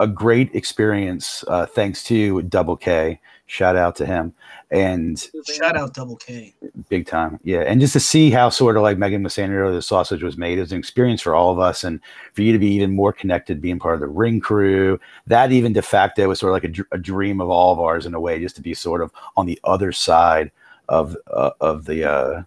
[0.00, 3.20] a great experience uh, thanks to Double K.
[3.46, 4.34] Shout out to him
[4.72, 6.54] and Shout out Double K.
[6.88, 7.38] big time.
[7.44, 7.60] Yeah.
[7.60, 10.38] And just to see how sort of like Megan was saying earlier, the sausage was
[10.38, 11.84] made is an experience for all of us.
[11.84, 12.00] And
[12.32, 15.74] for you to be even more connected, being part of the ring crew, that even
[15.74, 18.20] de facto was sort of like a, a dream of all of ours in a
[18.20, 20.50] way, just to be sort of on the other side
[20.88, 22.42] of, uh, of the, uh,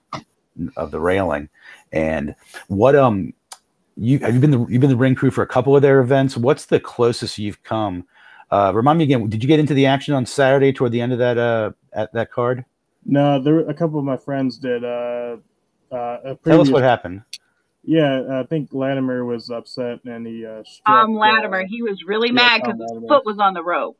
[0.75, 1.47] of the railing.
[1.91, 2.35] And
[2.67, 3.33] what, um,
[3.97, 5.99] you have you been the you've been the ring crew for a couple of their
[6.01, 6.35] events.
[6.37, 8.05] What's the closest you've come?
[8.51, 9.27] Uh, remind me again.
[9.29, 12.13] Did you get into the action on Saturday toward the end of that uh at
[12.13, 12.65] that card?
[13.05, 14.83] no, there were a couple of my friends did.
[14.83, 15.37] Uh,
[15.91, 17.21] uh, a Tell us previous- what happened.
[17.87, 22.03] Yeah, I think Latimer was upset and he uh, struck, Um, uh, Latimer, he was
[22.07, 23.95] really yeah, mad because his foot was on the rope.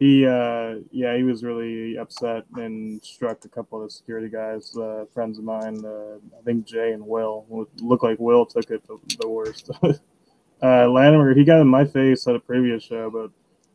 [0.00, 4.74] He uh, yeah he was really upset and struck a couple of the security guys,
[4.76, 5.84] uh, friends of mine.
[5.84, 9.70] Uh, I think Jay and Will It looked like Will took it the, the worst.
[10.62, 13.30] uh, Latimer he got in my face at a previous show, but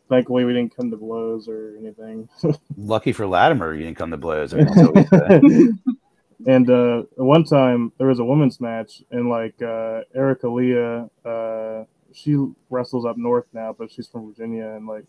[0.10, 2.28] thankfully we didn't come to blows or anything.
[2.76, 4.52] Lucky for Latimer, you didn't come to blows.
[4.52, 5.74] I mean, that's always,
[6.48, 11.84] and uh, one time there was a women's match, and like uh, Erica Leah, uh,
[12.16, 12.36] she
[12.72, 15.06] wrestles up north now, but she's from Virginia, and like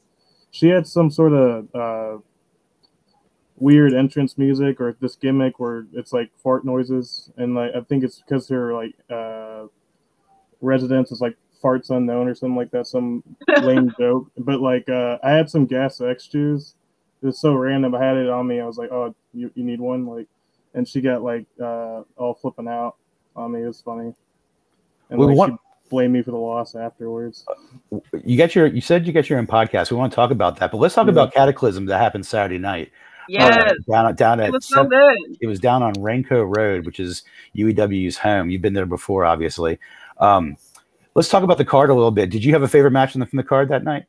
[0.56, 2.18] she had some sort of uh,
[3.58, 8.04] weird entrance music or this gimmick where it's like fart noises, and like I think
[8.04, 9.66] it's because her like uh,
[10.62, 13.22] residence is like farts unknown or something like that, some
[13.62, 14.30] lame joke.
[14.38, 16.74] But like uh, I had some gas X juice.
[17.22, 17.94] It was so random.
[17.94, 18.60] I had it on me.
[18.60, 20.26] I was like, "Oh, you, you need one?" Like,
[20.72, 22.96] and she got like uh, all flipping out
[23.34, 23.62] on me.
[23.62, 24.14] It was funny.
[25.10, 27.44] And Well, like, what- she blamed me for the loss afterwards.
[28.24, 29.90] you get your you said you got your own podcast.
[29.90, 31.12] We want to talk about that, but let's talk Yeah.
[31.12, 32.90] about Cataclysm that happened Saturday night.
[33.28, 35.36] Yes, Uh, down down at it was so seven- good.
[35.40, 37.24] it was down on Rainco Road, which is
[37.56, 38.50] UEW's home.
[38.50, 39.78] You've been there before, obviously.
[40.18, 40.56] Um,
[41.14, 42.30] let's talk about the card a little bit.
[42.30, 44.04] Did you have a favorite match from the, from the card that night?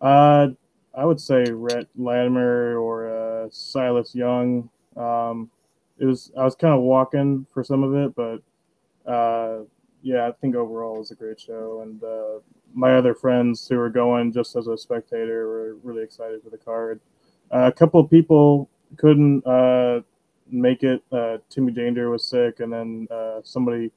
[0.00, 0.48] Uh,
[0.94, 4.68] I would say Rhett Latimer or uh, Silas Young.
[4.96, 5.50] Um,
[5.98, 9.64] it was I was kind of walking for some of it, but uh,
[10.02, 11.82] yeah, I think overall it was a great show.
[11.82, 12.40] And uh,
[12.74, 16.58] my other friends who were going just as a spectator were really excited for the
[16.58, 17.00] card.
[17.52, 20.00] Uh, a couple of people couldn't uh,
[20.50, 21.02] make it.
[21.12, 23.90] Uh, Timmy Danger was sick, and then uh, somebody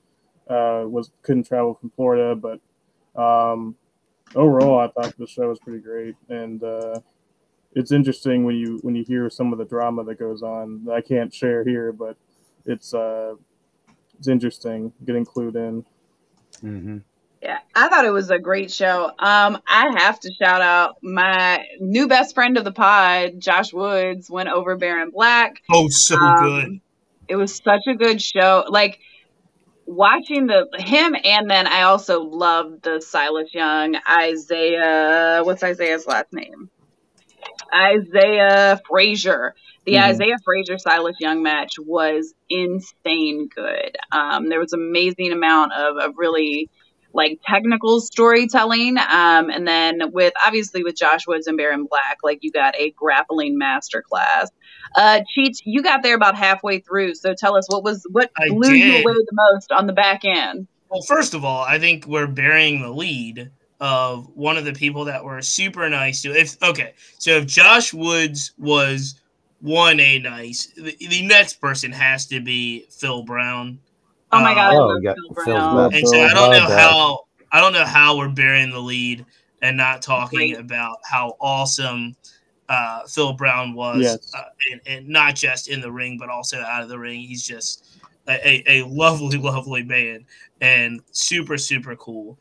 [0.50, 2.36] uh, was couldn't travel from Florida.
[2.36, 2.60] But
[3.20, 3.76] um,
[4.36, 6.62] overall, I thought the show was pretty great, and
[7.76, 10.88] it's interesting when you when you hear some of the drama that goes on.
[10.92, 12.18] I can't share here, but
[12.66, 12.94] it's
[14.18, 15.86] it's interesting getting clued in.
[16.64, 16.98] Mm-hmm.
[17.42, 19.08] Yeah, I thought it was a great show.
[19.20, 24.30] Um, I have to shout out my new best friend of the pod, Josh Woods,
[24.30, 25.62] went over Baron Black.
[25.70, 26.80] Oh, so Um, good.
[27.28, 28.64] It was such a good show.
[28.70, 29.00] Like
[29.86, 35.42] watching the him, and then I also loved the Silas Young, Isaiah.
[35.44, 36.70] What's Isaiah's last name?
[37.74, 39.54] Isaiah Frazier.
[39.86, 40.04] The Mhm.
[40.04, 43.98] Isaiah Frazier Silas Young match was insane good.
[44.12, 46.70] Um, there was amazing amount of, of really
[47.16, 48.98] like technical storytelling.
[48.98, 52.92] Um, and then with obviously with Josh Woods and Baron Black, like you got a
[52.92, 54.48] grappling masterclass.
[54.96, 57.14] Uh, Cheats, you got there about halfway through.
[57.16, 59.06] So tell us what was what I blew you did.
[59.06, 60.68] away the most on the back end.
[60.90, 65.06] Well, first of all, I think we're burying the lead of one of the people
[65.06, 66.32] that were super nice to.
[66.32, 69.20] If okay, so if Josh Woods was
[69.64, 73.80] one a nice, the, the next person has to be Phil Brown.
[74.32, 75.76] Oh my god, I Oh, love Phil Brown.
[75.76, 75.94] love.
[75.94, 76.80] And so I don't know that.
[76.80, 77.22] how
[77.52, 79.26] I don't know how we're bearing the lead
[79.62, 80.60] and not talking Right.
[80.60, 82.16] about how awesome
[82.68, 84.34] uh, Phil Brown was, Yes.
[84.36, 87.22] uh, and, and not just in the ring but also out of the ring.
[87.22, 87.86] He's just
[88.28, 88.34] a,
[88.70, 90.26] a, a lovely, lovely man
[90.62, 92.38] and super, super cool.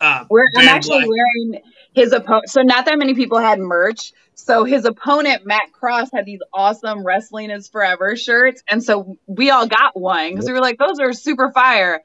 [0.00, 1.62] Uh, We're, I'm actually Black- wearing
[1.94, 2.48] his opponent.
[2.48, 4.12] So not that many people had merch.
[4.34, 9.50] So his opponent Matt Cross had these awesome "Wrestling Is Forever" shirts, and so we
[9.50, 12.00] all got one because we were like, "Those are super fire."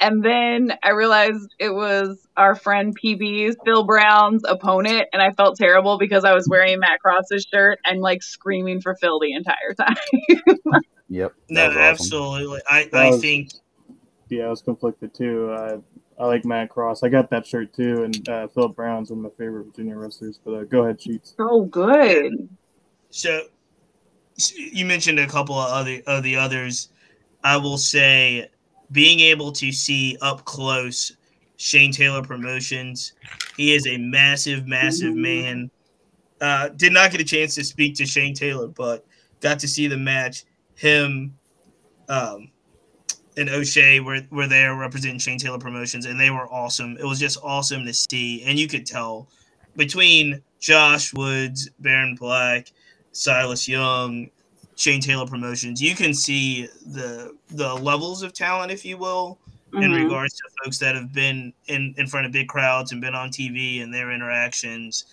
[0.00, 5.56] And then I realized it was our friend PB's Phil Brown's opponent, and I felt
[5.56, 9.74] terrible because I was wearing Matt Cross's shirt and like screaming for Phil the entire
[9.76, 9.96] time.
[11.08, 11.32] Yep.
[11.48, 11.78] no, awesome.
[11.78, 12.60] absolutely.
[12.68, 13.50] I, That I was- think
[14.28, 15.52] Yeah, I was conflicted too.
[15.52, 15.78] I
[16.20, 17.02] I like Matt Cross.
[17.04, 20.40] I got that shirt too, and uh, Philip Brown's one of my favorite Virginia wrestlers.
[20.44, 21.34] But uh, go ahead, Cheats.
[21.36, 22.48] so good.
[23.10, 23.42] so.
[24.54, 26.90] You mentioned a couple of other of the others.
[27.42, 28.48] I will say,
[28.92, 31.12] being able to see up close
[31.56, 33.14] Shane Taylor Promotions,
[33.56, 35.16] he is a massive, massive Mhm.
[35.16, 35.70] man.
[36.40, 39.04] Uh, did not get a chance to speak to Shane Taylor, but
[39.40, 40.44] got to see the match.
[40.76, 41.34] Him,
[42.08, 42.48] um,
[43.38, 46.96] and O'Shay were, were there representing Shane Taylor Promotions, and they were awesome.
[46.98, 49.28] It was just awesome to see, and you could tell
[49.76, 52.72] between Josh Woods, Baron Black,
[53.12, 54.28] Silas Young,
[54.76, 59.38] Shane Taylor Promotions, you can see the the levels of talent, if you will,
[59.72, 60.04] in Mhm.
[60.04, 63.30] regards to folks that have been in, in front of big crowds and been on
[63.30, 65.04] TV and their interactions.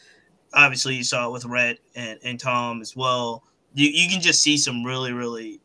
[0.54, 3.44] Obviously, you saw it with Rhett and, and Tom as well.
[3.74, 5.60] You, you can just see some really, really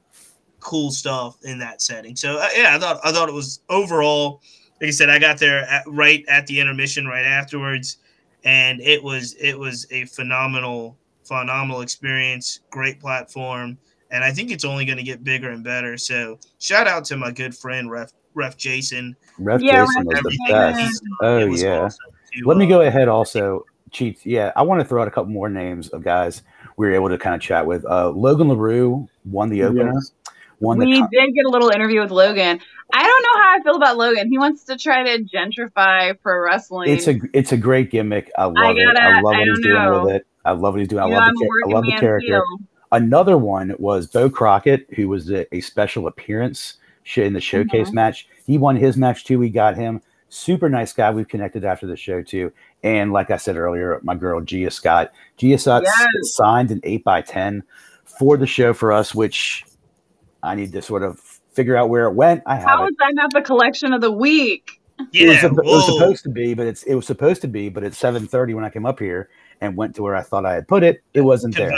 [0.60, 2.16] cool stuff in that setting.
[2.16, 4.42] So uh, yeah, I thought I thought it was overall.
[4.80, 7.98] Like I said, I got there at, right at the intermission, right afterwards,
[8.44, 12.60] and it was it was a phenomenal, phenomenal experience.
[12.70, 13.76] Great platform,
[14.10, 15.96] and I think it's only going to get bigger and better.
[15.98, 19.16] So shout out to my good friend Ref Ref Jason.
[19.38, 20.80] Ref Yeah, Jason was the Everything Jason.
[20.80, 21.12] he's best.
[21.20, 21.80] Oh yeah.
[21.80, 24.24] awesome to, Let me go ahead also, Cheats.
[24.24, 26.42] Yeah, I want to throw out a couple more names of guys
[26.76, 27.84] we were able to kind of chat with.
[27.84, 29.92] Uh, Logan LaRue won the opener.
[29.94, 30.12] Yes.
[30.60, 32.60] Won we con- did get a little interview with Logan.
[32.92, 34.28] I don't know how I feel about Logan.
[34.30, 36.90] He wants to try to gentrify pro wrestling.
[36.90, 38.30] it's a it's a great gimmick.
[38.36, 38.84] I love I it.
[38.84, 40.26] gotta- I love I what he's don't doing with it.
[40.44, 41.02] I love what he's doing.
[41.02, 42.42] I You love the I love the character.
[42.92, 46.74] Another one was Bo Crockett, who was a, a special appearance
[47.16, 47.94] in the showcase Mhm.
[47.94, 48.28] match.
[48.46, 49.38] He won his match too.
[49.38, 50.00] We got him.
[50.28, 51.10] Super nice guy.
[51.10, 52.52] We've connected after the show too.
[52.82, 55.12] And like I said earlier, my girl Gia Scott.
[55.36, 56.06] Gia Scott Yes.
[56.34, 57.62] signed an eight by ten
[58.04, 59.64] for the show for us, which
[60.42, 61.18] I need to sort of
[61.52, 62.42] figure out where it went.
[62.46, 62.90] I have How it.
[62.90, 64.80] is that not the collection of the week?
[64.98, 67.68] it, was, Yeah, it was supposed to be, but it's it was supposed to be,
[67.68, 69.28] but it's seven thirty when I came up here
[69.60, 71.02] and went to where I thought I had put it.
[71.14, 71.72] It wasn't there.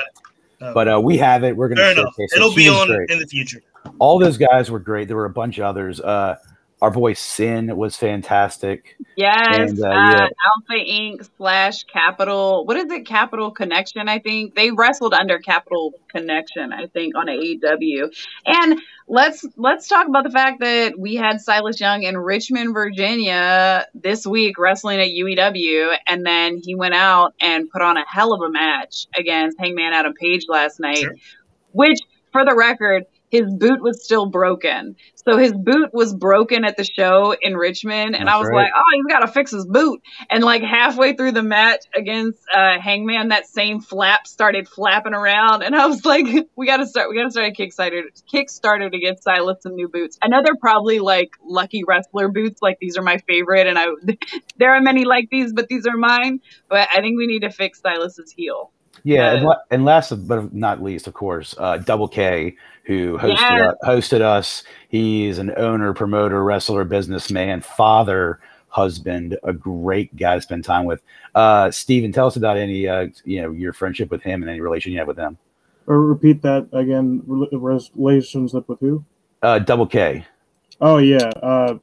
[0.60, 1.56] Uh, But uh, we have it.
[1.56, 2.04] We're going to fair enough.
[2.14, 2.36] showcase it.
[2.36, 3.10] It'll She be on great.
[3.10, 3.60] in the future.
[3.98, 5.08] All those guys were great.
[5.08, 6.00] There were a bunch of others.
[6.00, 6.36] Uh,
[6.82, 8.96] our boy Sin was fantastic.
[9.16, 10.18] Yes, And, uh, uh, yeah.
[10.20, 11.28] Alpha Inc.
[11.36, 12.66] slash Capital.
[12.66, 13.06] What is it?
[13.06, 14.08] Capital Connection.
[14.08, 16.72] I think they wrestled under Capital Connection.
[16.72, 18.12] I think on AEW.
[18.46, 23.86] And let's let's talk about the fact that we had Silas Young in Richmond, Virginia
[23.94, 28.32] this week wrestling at UEW, and then he went out and put on a hell
[28.32, 30.98] of a match against Hangman Adam Page last night.
[30.98, 31.14] Sure.
[31.70, 32.00] Which,
[32.32, 34.94] for the record, his boot was still broken.
[35.14, 38.64] So his boot was broken at the show in Richmond, and I was right.
[38.64, 42.40] like, "Oh, he's got to fix his boot." And like halfway through the match against
[42.54, 46.26] uh, Hangman, that same flap started flapping around, and I was like,
[46.56, 47.08] "We got to start.
[47.08, 50.42] We got to start a Kickstarter, Kickstarter to get Silas some new boots." I know
[50.44, 53.86] they're probably like lucky wrestler boots, like these are my favorite, and I
[54.58, 56.40] there are many like these, but these are mine.
[56.68, 58.72] But I think we need to fix Silas's heel.
[59.04, 63.38] Yeah, and, la- and last but not least, of course, uh, Double K, who hosted
[63.38, 63.74] Yes.
[63.82, 64.64] uh, hosted us.
[64.88, 71.00] He's an owner, promoter, wrestler, businessman, father, husband, a great guy to spend time with.
[71.34, 74.60] Uh, Steven, tell us about any uh, you know your friendship with him and any
[74.60, 75.36] relation you have with him.
[75.86, 77.22] Or repeat that again.
[77.26, 79.04] rela- Relationship with who?
[79.42, 80.24] Uh, Double K.
[80.80, 81.30] Oh yeah.
[81.42, 81.78] Uh,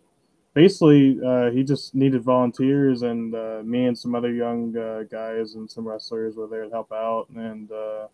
[0.53, 5.55] basically, uh, he just needed volunteers, and uh, me and some other young uh, guys
[5.55, 7.27] and some wrestlers were there to help out.
[7.35, 8.07] And uh,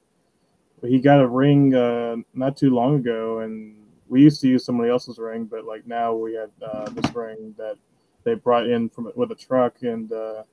[0.83, 3.75] he got a ring uh, not too long ago, and
[4.07, 7.55] we used to use somebody else's ring, but like now we had uh, this ring
[7.57, 7.77] that
[8.23, 10.43] they brought in from with a truck, and uh,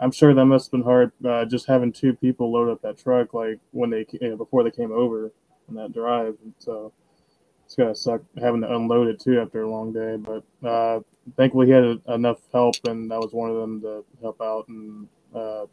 [0.00, 2.98] I'm sure that must have been hard uh, just having two people load up that
[2.98, 5.32] truck like when they you know, before they came over
[5.68, 6.92] on that drive, and so
[7.64, 10.16] it's gonna suck having to unload it too after a long day.
[10.16, 11.00] But uh,
[11.36, 15.08] thankfully, he had enough help, and I was one of them to help out and
[15.34, 15.66] uh,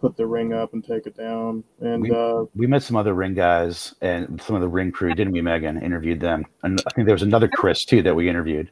[0.00, 1.64] put the ring up and take it down.
[1.80, 5.14] And We- uh, We met some other ring guys and some of the ring crew,
[5.14, 5.82] didn't we, Megan?
[5.82, 8.70] Interviewed them, and I think there was another Chris too that we interviewed.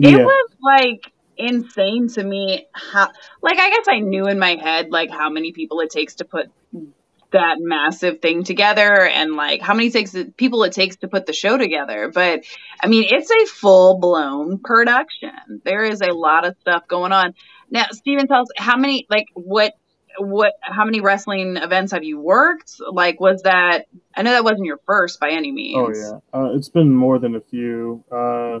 [0.00, 3.08] It yeah, was like insane to me how
[3.42, 6.24] like I guess I knew in my head like how many people it takes to
[6.24, 6.50] put
[7.32, 11.32] that massive thing together and like how many takes people it takes to put the
[11.32, 12.44] show together but
[12.80, 15.32] I mean it's a full blown production
[15.64, 17.34] there is a lot of stuff going on
[17.70, 19.72] now Steven tells how many like what
[20.18, 24.66] what how many wrestling events have you worked like was that I know that wasn't
[24.66, 28.04] your first by any means Oh yeah, uh, it's been more than a few.
[28.10, 28.60] Uh,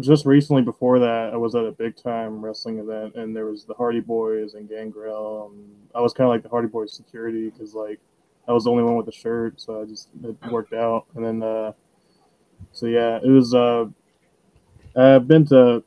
[0.00, 3.64] just recently, before that, I was at a big time wrestling event, and there was
[3.64, 5.50] the Hardy Boys and Gangrel.
[5.52, 8.00] And I was kind of like the Hardy Boys security because like
[8.46, 11.06] I was the only one with a shirt, so I just it worked out.
[11.14, 11.72] And then, uh,
[12.72, 13.54] so yeah, it was.
[13.54, 13.86] Uh,
[14.96, 15.84] I've been to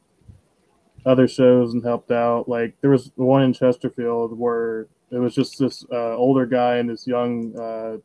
[1.06, 2.48] other shows and helped out.
[2.48, 6.90] Like there was one in Chesterfield where it was just this uh, older guy and
[6.90, 7.98] this young uh,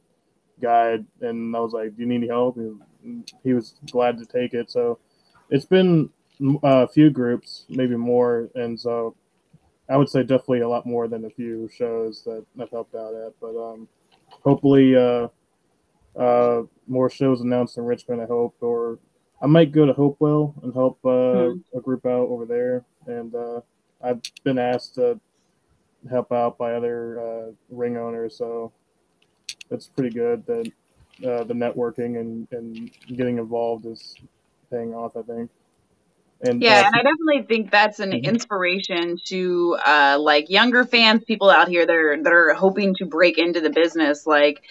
[0.60, 4.26] guy, and I was like, "Do you need any help?" And he was glad to
[4.26, 4.70] take it.
[4.70, 4.98] So
[5.50, 9.14] it's been mm, a few groups, maybe more, and so
[9.88, 13.14] I would say definitely a lot more than a few shows that I've helped out
[13.14, 13.32] at.
[13.40, 13.88] But um,
[14.30, 15.28] hopefully, uh,
[16.18, 18.22] uh, more shows announced in Richmond.
[18.22, 18.98] I hope, or
[19.40, 22.84] I might go to Hopewell and help uh, a group out over there.
[23.06, 23.60] And uh,
[24.02, 25.20] I've been asked to
[26.10, 28.72] help out by other uh, ring owners, so
[29.70, 30.66] it's pretty good that
[31.24, 34.16] uh, the networking and, and getting involved is
[34.70, 35.16] paying off.
[35.16, 35.50] I think.
[36.42, 38.24] And Yeah, uh, and I definitely think that's an Mhm.
[38.24, 43.06] inspiration to uh, like younger fans, people out here that are that are hoping to
[43.06, 44.26] break into the business.
[44.26, 44.62] Like,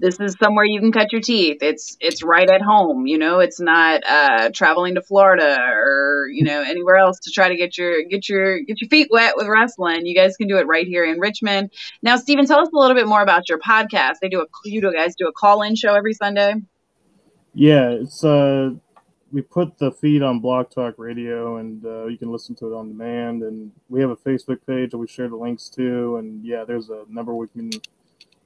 [0.00, 1.58] this is somewhere you can cut your teeth.
[1.60, 3.06] It's it's right at home.
[3.06, 7.48] You know, it's not uh, traveling to Florida or you know anywhere else to try
[7.48, 10.06] to get your get your get your feet wet with wrestling.
[10.06, 11.70] You guys can do it right here in Richmond.
[12.02, 14.14] Now, Steven, tell us a little bit more about your podcast.
[14.22, 16.54] They do a you guys do a call in show every Sunday.
[17.52, 18.70] Yeah, it's uh
[19.32, 23.44] we put the feed on BlogTalkRadio and uh, you can listen to it on demand
[23.44, 26.88] and we have a Facebook page that we share the links to and yeah, there's
[26.88, 27.70] a number we can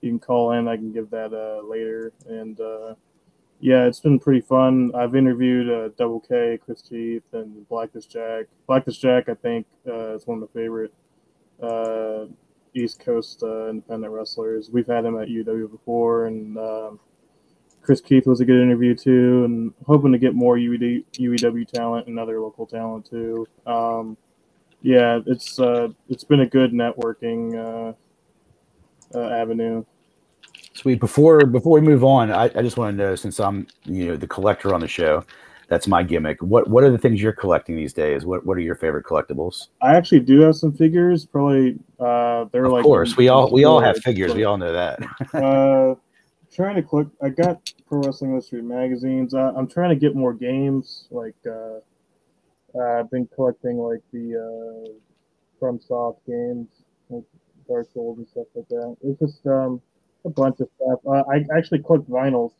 [0.05, 0.69] you can call in.
[0.69, 2.95] I can give that uh, later and uh,
[3.65, 4.93] yeah, it's been pretty fun.
[4.95, 8.45] I've interviewed uh, Double K, Chris Keith, and Blackest Jack.
[8.67, 10.93] Blackest Jack, I think, uh, is one of my favorite
[11.63, 12.27] uh,
[12.75, 14.69] East Coast uh, independent wrestlers.
[14.71, 17.01] We've had him at UW before, and um,
[17.81, 22.07] Chris Keith was a good interview too, and hoping to get more UED, UEW talent
[22.07, 23.47] and other local talent too.
[23.67, 24.19] Um,
[24.83, 27.95] yeah, it's uh, it's been a good networking
[29.15, 29.85] uh, avenue.
[30.85, 31.01] Sweet.
[31.01, 34.17] Before before we move on, I, I just want to know since I'm you know
[34.19, 35.25] the collector on the show,
[35.69, 36.43] that's my gimmick.
[36.43, 38.27] What what are the things you're collecting these days?
[38.27, 39.69] What what are your favorite collectibles?
[39.81, 41.25] I actually do have some figures.
[41.25, 44.33] Probably uh, they're Of like of course, we all we all have figures.
[44.33, 44.99] but- We all know that.
[45.35, 45.95] uh,
[46.53, 47.09] trying to click.
[47.23, 49.33] I got Pro Wrestling Illustrated magazines.
[49.33, 51.09] Uh, I'm trying to get more games.
[51.11, 51.79] Like uh,
[52.79, 56.69] uh, I've been collecting like the uh, FromSoft games,
[57.09, 57.25] like
[57.67, 58.97] Dark Souls and stuff like that.
[59.03, 59.81] It's just um,
[60.25, 61.01] a bunch of stuff.
[61.07, 62.53] Uh, I actually collect vinyls.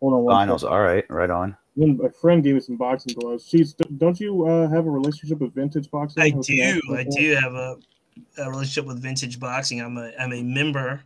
[0.00, 0.60] Hold on, Vinyls.
[0.60, 0.74] second.
[0.74, 1.56] All right, right on.
[1.76, 3.46] Then A friend gave me some boxing gloves.
[3.46, 3.72] She's.
[3.72, 6.22] Don't you uh, have a relationship with vintage boxing?
[6.22, 6.80] I do.
[6.94, 7.76] I do have a,
[8.38, 9.80] a relationship with vintage boxing.
[9.80, 11.02] I'm a I'm a member,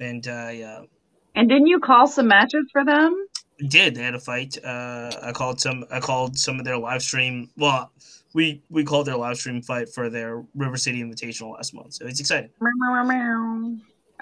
[0.00, 0.82] and I uh,
[1.34, 3.26] And didn't you call some matches for them?
[3.68, 3.94] did.
[3.94, 4.56] They had a fight.
[4.64, 5.84] Uh, I called some.
[5.90, 7.50] I called some of their live stream.
[7.56, 7.90] Well,
[8.34, 11.94] we we called their live stream fight for their River City Invitational last month.
[11.94, 12.50] So it's exciting.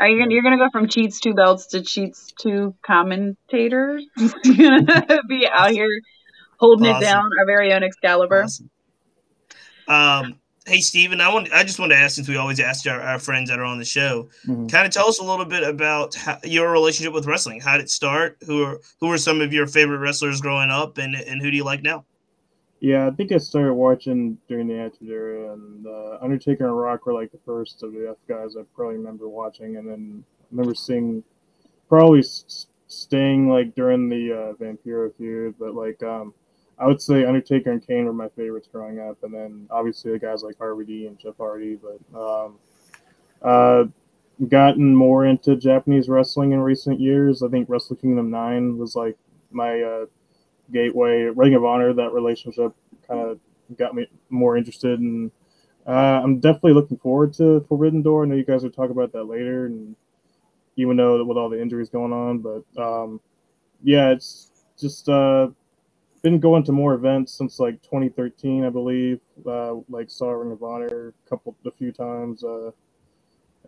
[0.03, 4.05] Are you gonna you're gonna go from cheats two belts to cheats two commentators?
[4.45, 5.87] you're gonna be out here
[6.59, 8.43] holding it down, our very own Excalibur.
[8.43, 8.71] Awesome.
[9.87, 13.01] Um, Hey, Steven, I want I just want to ask since we always ask our,
[13.01, 14.71] our friends that are on the show, Mhm.
[14.71, 17.61] kind of tell us a little bit about how, your relationship with wrestling.
[17.61, 18.39] How did it start?
[18.47, 21.57] Who are who are some of your favorite wrestlers growing up, and and who do
[21.57, 22.05] you like now?
[22.83, 27.07] Yeah, I think I started watching during the Attitude Era, and uh, Undertaker and Rock
[27.07, 30.47] were like the first of the F guys I probably remember watching, and then I
[30.51, 31.23] remember seeing
[31.89, 36.35] probably s- staying like during the uh, Vampiro feud, but like um,
[36.79, 40.21] I would say Undertaker and Kane were my favorites growing up, and then obviously the
[40.21, 42.59] guys like RVD and Jeff Hardy, but um,
[43.43, 43.85] uh,
[44.49, 47.43] gotten more into Japanese wrestling in recent years.
[47.43, 49.17] I think Wrestle Kingdom Nine was like
[49.53, 50.07] my uh,
[50.71, 51.23] gateway.
[51.25, 52.73] Ring of Honor, that relationship
[53.07, 53.41] kind of
[53.77, 55.31] got me more interested, and
[55.87, 58.25] uh, I'm definitely looking forward to Forbidden Door.
[58.25, 59.97] I know you guys will talk about that later, and
[60.77, 63.21] even though with all the injuries going on, but um,
[63.83, 64.49] yeah, it's
[64.79, 65.49] just uh,
[66.23, 69.21] been going to more events since like 2013, I believe.
[69.45, 72.45] Uh, like saw Ring of Honor a couple, a few times.
[72.45, 72.71] Uh,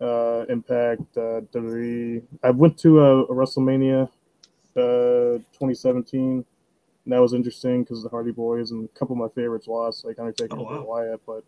[0.01, 2.23] uh, Impact, uh, WWE.
[2.43, 4.09] I went to a, WrestleMania,
[4.75, 6.45] uh, 2017.
[7.05, 10.03] And that was interesting because the Hardy Boys and a couple of my favorites lost,
[10.05, 10.83] like Undertaker Oh, and Bray wow.
[10.83, 11.21] Wyatt.
[11.25, 11.43] But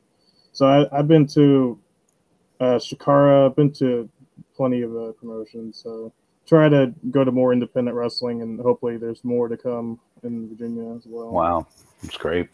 [0.54, 1.80] so I, I've been to
[2.60, 3.48] uh, Chikara.
[3.48, 4.08] I've been to
[4.56, 5.82] plenty of uh, promotions.
[5.84, 6.14] So
[6.48, 10.96] try to go to more independent wrestling, and hopefully there's more to come in Virginia
[10.96, 11.32] as well.
[11.32, 11.68] Wow,
[12.04, 12.50] that's great.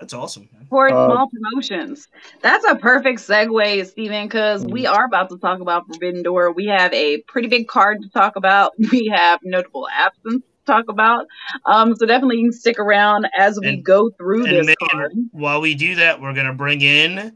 [0.00, 0.48] That's awesome.
[0.52, 0.66] Man.
[0.68, 2.08] For Uh, small promotions.
[2.42, 4.92] That's a perfect segue, Steven, because we Mhm.
[4.92, 6.52] are about to talk about Forbidden Door.
[6.52, 8.72] We have a pretty big card to talk about.
[8.92, 11.26] We have notable absence to talk about.
[11.64, 15.10] Um, so definitely you can stick around as we And- go through And this card.
[15.14, 17.32] Megan, while we do that, we're gonna bring in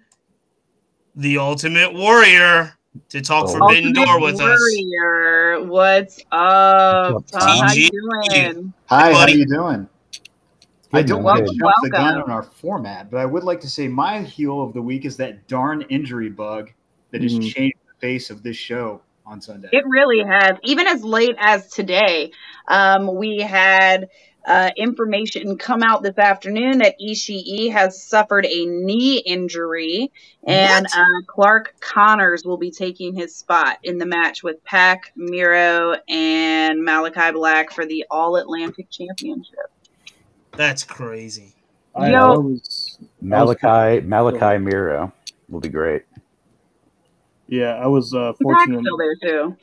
[1.17, 2.73] the Ultimate Warrior
[3.11, 3.59] to talk Oh.
[3.59, 4.59] Forbidden Ultimate Door with us.
[4.61, 7.15] Warrior, what's up?
[7.15, 8.73] What's Tom, how you doing?
[8.87, 9.33] Hi, how buddy.
[9.33, 9.89] are you doing?
[10.93, 11.57] I don't want to good.
[11.61, 14.73] jump the gun on our format, but I would like to say my heel of
[14.75, 16.71] the week is that darn injury bug
[17.13, 17.55] that has Mhm.
[17.55, 19.01] changed the face of this show
[19.31, 19.69] on Sunday.
[19.73, 20.59] It really has.
[20.65, 22.33] Even as late as today,
[22.69, 24.09] um, we had
[24.45, 30.11] uh, information come out this afternoon that Ishii has suffered a knee injury,
[30.47, 35.95] and uh, Clark Connors will be taking his spot in the match with Pac, Miro,
[36.09, 39.71] and Malachi Black for the All Atlantic Championship.
[40.57, 41.55] That's crazy.
[41.95, 42.57] I, Yo.
[42.57, 45.13] I Malachi Malachi Miro
[45.49, 46.03] will be great.
[47.51, 48.81] Yeah, I was uh, Pac's fortunate.
[48.81, 49.57] still there too.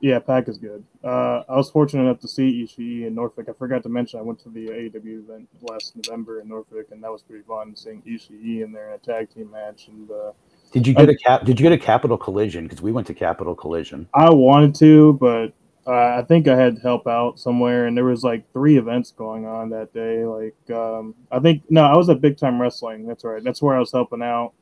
[0.00, 0.84] Yeah, Pac is good.
[1.04, 3.48] Uh, I was fortunate enough to see Ishii in Norfolk.
[3.48, 7.02] I forgot to mention I went to the AEW event last November in Norfolk, and
[7.04, 9.86] that was pretty fun seeing Ishii in there in a tag team match.
[9.86, 10.32] And uh,
[10.72, 11.44] Did you get a cap?
[11.44, 12.64] Did you get a Capital Collision?
[12.64, 14.08] Because we went to Capital Collision.
[14.12, 15.52] I wanted to, but
[15.86, 19.12] uh, I think I had to help out somewhere, and there was like three events
[19.12, 20.24] going on that day.
[20.24, 23.06] Like um, I think no, I was at Big Time Wrestling.
[23.06, 23.42] That's right.
[23.42, 24.52] That's where I was helping out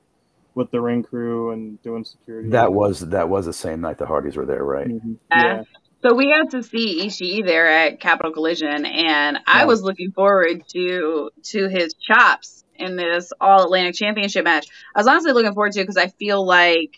[0.54, 2.50] with the ring crew and doing security.
[2.50, 4.88] That was that was the same night the Hardys were there, right?
[4.88, 5.18] Mhm.
[5.30, 5.42] Yeah.
[5.44, 5.62] yeah.
[6.02, 9.66] So we got to see Ishii there at Capital Collision, and I Nice.
[9.66, 14.66] was looking forward to to his chops in this All Atlantic Championship match.
[14.94, 16.96] I was honestly looking forward to it because I feel like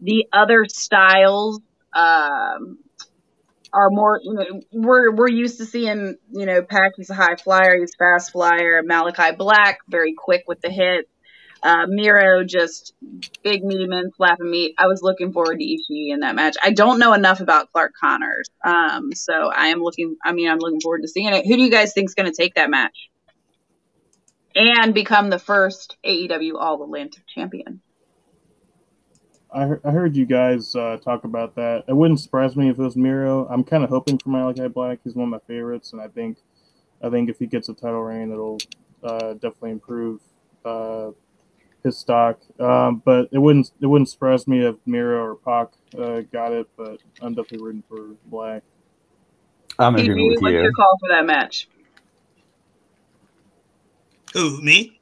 [0.00, 1.60] the other styles
[1.96, 2.78] um,
[3.72, 4.20] are more.
[4.22, 6.92] You know, we're we're used to seeing you know Pac.
[6.96, 7.78] He's a high flyer.
[7.78, 8.82] He's fast flyer.
[8.84, 11.08] Malachi Black very quick with the hits.
[11.64, 12.94] Uh, Miro just
[13.44, 14.74] big meaty men slapping meat.
[14.78, 16.56] I was looking forward to Ishii in that match.
[16.62, 20.16] I don't know enough about Clark Connors, um, so I am looking.
[20.24, 21.46] I mean, I'm looking forward to seeing it.
[21.46, 23.10] Who do you guys think is going to take that match
[24.54, 27.82] and become the first AEW All Atlantic champion?
[29.52, 31.84] I, he- I heard you guys uh, talk about that.
[31.88, 33.46] It wouldn't surprise me if it was Miro.
[33.48, 35.00] I'm kind of hoping for Malachi Black.
[35.04, 36.38] He's one of my favorites, and I think,
[37.02, 38.58] I think if he gets a title reign, it'll
[39.02, 40.20] uh, definitely improve
[40.64, 41.10] uh,
[41.84, 42.40] his stock.
[42.58, 46.66] Um, but it wouldn't it wouldn't surprise me if Miro or Pac uh, got it.
[46.76, 48.62] But I'm definitely rooting for Black.
[49.78, 50.62] I'm in TG, with what's you.
[50.62, 51.68] your call for that match?
[54.32, 55.00] Who me?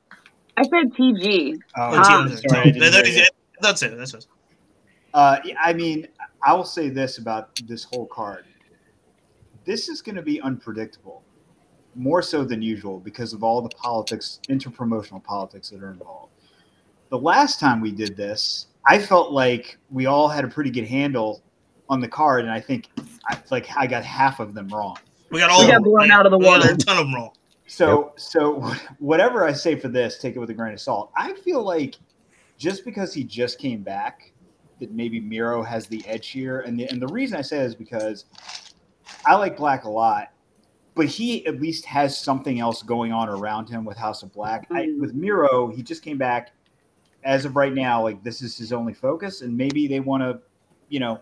[0.57, 1.59] I said TG.
[1.77, 2.29] Oh, Oh, Tom.
[2.29, 2.59] Sorry, Tom.
[2.59, 3.31] I didn't That-
[3.61, 3.97] That's it.
[3.97, 4.27] That's it.
[5.15, 6.09] Uh, I mean,
[6.43, 8.45] I will say this about this whole card.
[9.65, 11.23] This is going to be unpredictable,
[11.95, 16.32] more so than usual because of all the politics, interpromotional politics that are involved.
[17.13, 20.87] The last time we did this, I felt like we all had a pretty good
[20.87, 21.43] handle
[21.91, 22.89] on the card, and I think
[23.29, 24.97] I, like I got half of them wrong.
[25.31, 26.71] We got all We got blown out of the water.
[26.73, 27.33] A ton of them wrong.
[27.67, 28.63] So, so
[28.99, 31.13] whatever I say for this, take it with a grain of salt.
[31.15, 31.97] I feel like
[32.57, 34.33] just because he just came back,
[34.81, 37.75] that maybe Miro has the edge here, and the and the reason I say is
[37.75, 38.25] because
[39.27, 40.31] I like Black a lot,
[40.95, 44.67] but he at least has something else going on around him with House of Black.
[44.71, 44.99] I, Mhm.
[44.99, 46.53] with Miro, he just came back.
[47.25, 50.41] As of right now, like this is his only focus, and maybe they want to,
[50.89, 51.21] you know,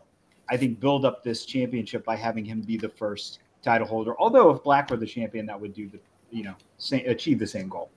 [0.49, 4.15] I think build up this championship by having him be the first title holder.
[4.19, 5.99] Although if Black were the champion, that would do the,
[6.31, 7.91] you know, same, achieve the same goal.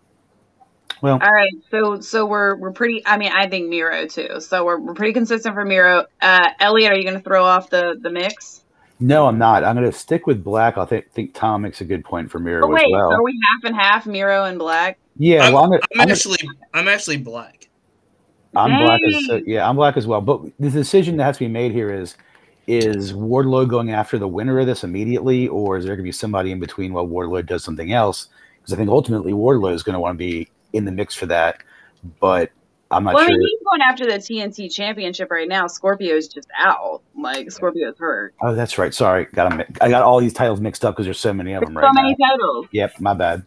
[1.02, 3.06] Well, All right, so so we're we're pretty.
[3.06, 4.40] I mean, I think Miro too.
[4.40, 6.06] So we're we're pretty consistent for Miro.
[6.22, 8.62] Uh, Elliot, are you going to throw off the the mix?
[9.00, 9.66] no, I'm not.
[9.66, 10.78] I'm going to stick with Black.
[10.78, 13.12] I think think Tom makes a good point for Miro Oh wait, as well.
[13.12, 14.98] are we half and half, Miro and Black?
[15.18, 16.38] yeah, I'm, well, I'm, gonna, I'm I'm, actually
[16.74, 17.63] I'm actually black.
[18.56, 19.44] I'm black as Dang.
[19.48, 20.22] yeah, I'm black as well.
[20.22, 22.16] But the decision that has to be made here is
[22.68, 26.12] is Wardlow going after the winner of this immediately, or is there going to be
[26.14, 28.28] somebody in between while Wardlow does something else?
[28.58, 31.26] Because I think ultimately Wardlow is going to want to be in the mix for
[31.26, 31.58] that.
[32.22, 32.52] But
[32.90, 33.38] I'm not Well, I sure.
[33.38, 35.68] mean, he's going after the TNT Championship right now.
[35.68, 37.02] Scorpio's just out.
[37.18, 38.34] Like Scorpio's hurt.
[38.42, 38.94] Oh, that's right.
[38.94, 41.52] Sorry, got 'em mi- I got all these titles mixed up because there's so many
[41.54, 42.02] of There's them so right now.
[42.04, 42.68] many titles.
[42.72, 43.46] Yep, my bad.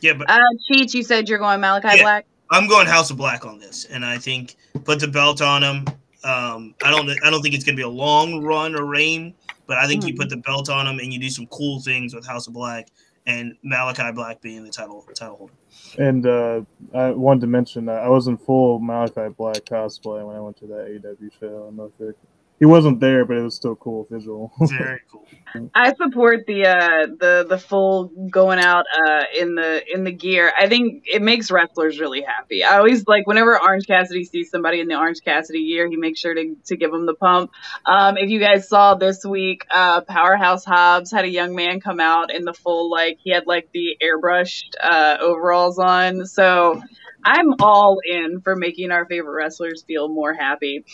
[0.00, 2.02] Yeah, but Uh, Cheats, you said you're going Malachi Yeah.
[2.02, 2.26] Black.
[2.50, 5.84] I'm going House of Black on this, and I think put the belt on him.
[6.24, 9.34] Um, I don't I don't think it's gonna be a long run or reign,
[9.66, 10.18] but I think you Mhm.
[10.18, 12.88] put the belt on him and you do some cool things with House of Black
[13.26, 15.52] and Malachi Black being the title title holder.
[15.98, 16.62] And uh,
[16.94, 20.56] I wanted to mention that I was in full Malachi Black cosplay when I went
[20.58, 21.46] to that AEW show.
[21.46, 22.16] I don't know if it,
[22.58, 24.52] he wasn't there, but it was still cool visual.
[24.60, 25.26] Very cool.
[25.74, 30.52] I support the uh the the full going out uh in the in the gear.
[30.58, 32.64] I think it makes wrestlers really happy.
[32.64, 36.20] I always like whenever Orange Cassidy sees somebody in the Orange Cassidy gear, he makes
[36.20, 37.50] sure to to give them the pump.
[37.84, 42.00] Um if you guys saw this week, uh Powerhouse Hobbs had a young man come
[42.00, 46.26] out in the full like he had like the airbrushed uh overalls on.
[46.26, 46.82] So
[47.26, 50.84] I'm all in for making our favorite wrestlers feel more happy.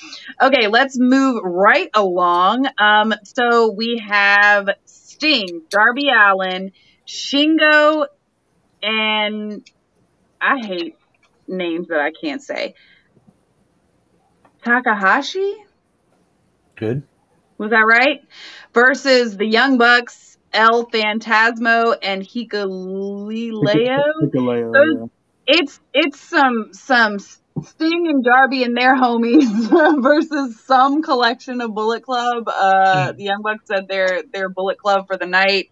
[0.41, 2.67] Okay, let's move right along.
[2.79, 6.73] Um, so we have Sting, Darby Allin,
[7.07, 8.07] Shingo,
[8.83, 9.71] and
[10.41, 10.97] I hate
[11.47, 12.77] names that I can't say.
[14.65, 15.55] Takahashi?
[16.77, 17.03] Good.
[17.59, 18.23] Was that right?
[18.73, 24.03] Versus the Young Bucks, El Phantasmo, and Hikuleo.
[24.23, 25.11] Hikuleo, Those-.
[25.47, 32.03] It's it's some some Sting and Darby and their homies versus some collection of Bullet
[32.03, 32.45] Club.
[32.49, 35.69] Uh, the Young Bucks said they're they're Bullet Club for the night.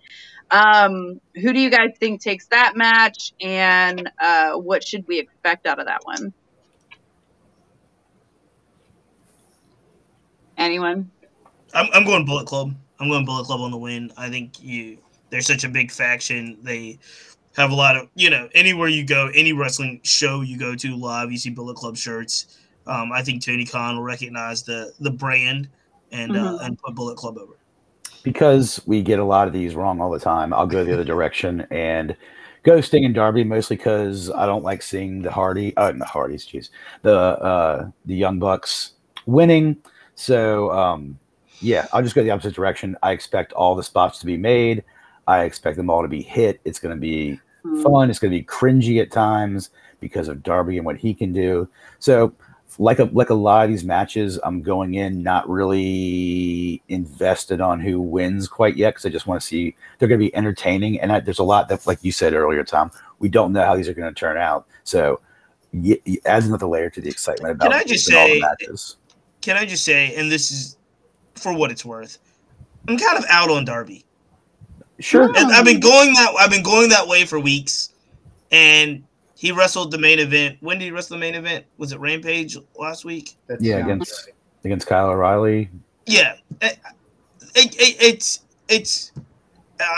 [0.50, 5.66] Um, who do you guys think takes that match, and uh, what should we expect
[5.66, 6.34] out of that one?
[10.56, 11.10] Anyone?
[11.72, 12.74] I'm, I'm going Bullet Club.
[12.98, 14.12] I'm going Bullet Club on the win.
[14.16, 14.98] I think you
[15.30, 16.58] they're such a big faction.
[16.62, 16.98] They
[17.56, 20.96] have a lot of you know anywhere you go, any wrestling show you go to
[20.96, 22.58] live, you see Bullet Club shirts.
[22.86, 25.68] Um, I think Tony Khan will recognize the the brand
[26.12, 26.66] and uh, Mhm.
[26.66, 27.54] and put Bullet Club over.
[28.22, 31.04] because we get a lot of these wrong all the time, I'll go the other
[31.04, 32.14] direction and
[32.64, 36.46] go Sting and Darby mostly because I don't like seeing the Hardy, uh, the Hardys,
[36.46, 36.68] jeez,
[37.02, 38.92] the uh, the Young Bucks
[39.26, 39.76] winning.
[40.16, 41.18] So um,
[41.60, 42.96] yeah, I'll just go the opposite direction.
[43.02, 44.84] I expect all the spots to be made.
[45.26, 46.60] I expect them all to be hit.
[46.64, 47.82] It's going to be Hmm.
[47.82, 48.08] fun.
[48.10, 49.68] It's going to be cringy at times
[50.00, 51.68] because of Darby and what he can do.
[51.98, 52.32] So,
[52.78, 57.80] like a like a lot of these matches, I'm going in not really invested on
[57.80, 61.00] who wins quite yet because I just want to see they're going to be entertaining.
[61.00, 63.76] And I, there's a lot that, like you said earlier, Tom, we don't know how
[63.76, 64.66] these are going to turn out.
[64.84, 65.20] So,
[65.74, 68.40] y- y- adds another layer to the excitement about Can I just all the say-
[68.40, 68.96] matches.
[69.42, 70.76] Can I just say, and this is
[71.34, 72.18] for what it's worth,
[72.88, 74.04] I'm kind of out on Darby.
[75.00, 75.24] Sure.
[75.24, 77.90] And I've been going that I've been going that way for weeks,
[78.52, 79.02] and
[79.34, 80.58] he wrestled the main event.
[80.60, 81.64] When did he wrestle the main event?
[81.78, 83.36] Was it Rampage last week?
[83.46, 84.34] That Yeah, against- right.
[84.64, 85.70] Against Kyle O'Reilly.
[86.04, 86.78] Yeah, it,
[87.54, 89.12] it, it, it's it's.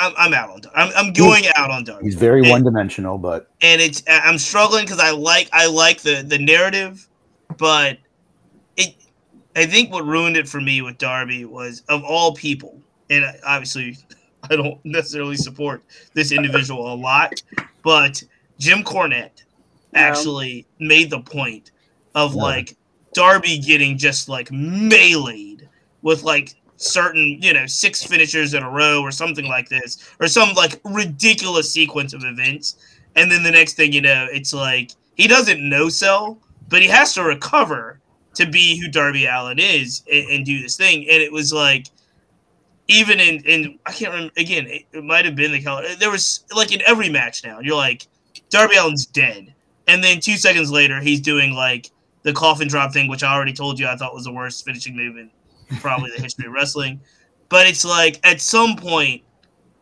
[0.00, 0.60] I'm, I'm out on.
[0.60, 4.38] Dar- I'm, I'm going out on Darby, He's very one dimensional, but and it's I'm
[4.38, 7.08] struggling because I like I like the the narrative,
[7.58, 7.98] but
[8.76, 8.94] it.
[9.56, 12.80] I think what ruined it for me with Darby was of all people,
[13.10, 13.96] and obviously
[14.50, 15.82] I don't necessarily support
[16.14, 17.32] this individual a lot,
[17.82, 18.22] but
[18.58, 19.42] Jim Cornette
[19.92, 20.00] No.
[20.00, 21.70] actually made the point
[22.14, 22.42] of No.
[22.42, 22.76] like
[23.14, 25.68] Darby getting just like meleeed
[26.02, 30.26] with like certain, you know, six finishers in a row or something like this, or
[30.26, 32.76] some like ridiculous sequence of events.
[33.14, 36.38] And then the next thing you know, it's like he doesn't no sell,
[36.68, 38.00] but he has to recover
[38.34, 41.00] to be who Darby Allin is and, and do this thing.
[41.08, 41.88] And it was like,
[42.88, 45.84] even in, in I can't remember again, it, it might have been the color.
[45.98, 48.06] There was like in every match now, you're like,
[48.50, 49.54] Darby Allin's dead.
[49.88, 51.90] And then two seconds later, he's doing like
[52.22, 54.96] the coffin drop thing, which I already told you I thought was the worst finishing
[54.96, 55.30] move in
[55.80, 57.00] probably the history of wrestling.
[57.48, 59.22] But it's like at some point,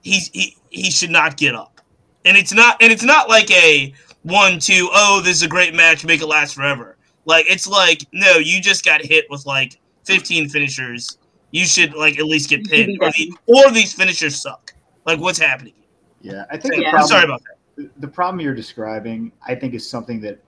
[0.03, 1.81] he's he he should not get up,
[2.25, 3.93] and it's not and it's not like a
[4.23, 6.97] one, two, oh, this is a great match, make it last forever.
[7.27, 11.19] Like it's like no, you just got hit with like 15 finishers.
[11.53, 14.73] You should like at least get You should pinned, or, the, or these finishers suck.
[15.07, 15.75] Like what's happening?
[16.21, 16.81] Yeah, I think Yeah.
[16.81, 17.43] the I'm problem, sorry about
[17.77, 17.91] that.
[18.01, 20.39] the problem you're describing, I think, is something that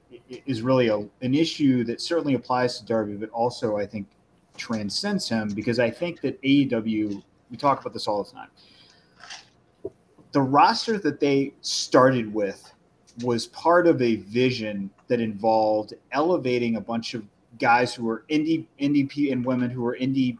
[0.46, 4.06] is really a, an issue that certainly applies to Darby, but also I think
[4.56, 8.48] transcends him because I think that AEW, we talk about this all the time.
[10.32, 12.72] The roster that they started with
[13.22, 17.24] was part of a vision that involved elevating a bunch of
[17.58, 20.38] guys who were indie indie p and women who were indie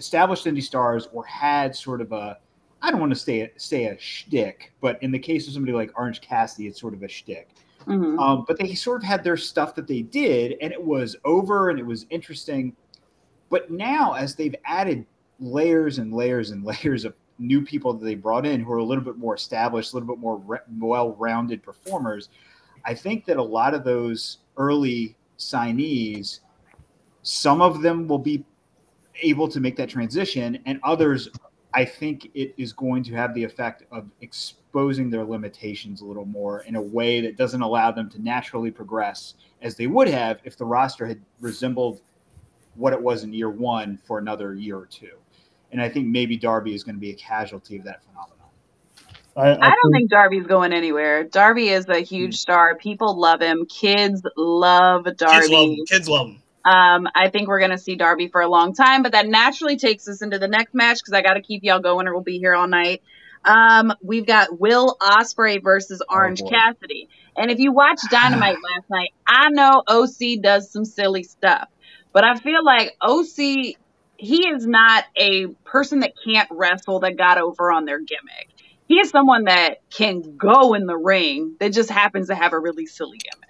[0.00, 2.38] established indie stars or had sort of a
[2.82, 5.92] I don't want to say say a shtick, but in the case of somebody like
[5.96, 7.50] Orange Cassidy, it's sort of a shtick.
[7.86, 8.18] Mhm.
[8.18, 11.68] Um, but they sort of had their stuff that they did, and it was over
[11.70, 12.74] and it was interesting.
[13.50, 15.04] But now, as they've added
[15.38, 18.84] layers and layers and layers of new people that they brought in who are a
[18.84, 22.30] little bit more established, a little bit more re- well-rounded performers,
[22.86, 26.40] I think that a lot of those early signees,
[27.22, 28.44] some of them will be
[29.22, 31.28] able to make that transition, and others,
[31.72, 36.24] I think it is going to have the effect of exposing their limitations a little
[36.24, 40.40] more in a way that doesn't allow them to naturally progress as they would have
[40.44, 42.00] if the roster had resembled
[42.74, 45.16] what it was in year one for another year or two.
[45.72, 48.36] And I think maybe Darby is going to be a casualty of that phenomenon.
[49.36, 51.24] I, I don't think Darby's going anywhere.
[51.24, 52.36] Darby is a huge hmm.
[52.36, 52.74] star.
[52.74, 53.64] People love him.
[53.66, 55.16] Kids love Darby.
[55.16, 55.74] Kids love Darby.
[55.74, 55.86] him.
[55.86, 56.42] Kids love him.
[56.64, 60.08] Um, I think we're gonna see Darby for a long time, but that naturally takes
[60.08, 62.38] us into the next match because I got to keep y'all going, or we'll be
[62.38, 63.02] here all night.
[63.44, 66.50] Um, we've got Will Ospreay versus Orange boy.
[66.50, 71.68] Cassidy, and if you watched Dynamite last night, I know OC does some silly stuff,
[72.12, 73.76] but I feel like OC
[74.20, 78.50] he is not a person that can't wrestle that got over on their gimmick.
[78.86, 82.58] He is someone that can go in the ring that just happens to have a
[82.58, 83.49] really silly gimmick.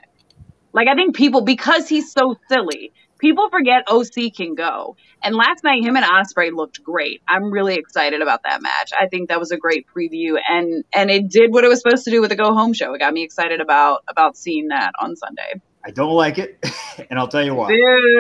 [0.73, 4.97] Like I think people because he's so silly, people forget OC can go.
[5.23, 7.23] And last night him and Ospreay looked great.
[7.29, 8.93] I'm really excited about that match.
[8.99, 12.05] I think that was a great preview and and it did what it was supposed
[12.05, 12.95] to do with the go home show.
[12.95, 15.61] It got me excited about about seeing that on Sunday.
[15.85, 16.63] I don't like it,
[17.11, 17.75] and I'll tell you why.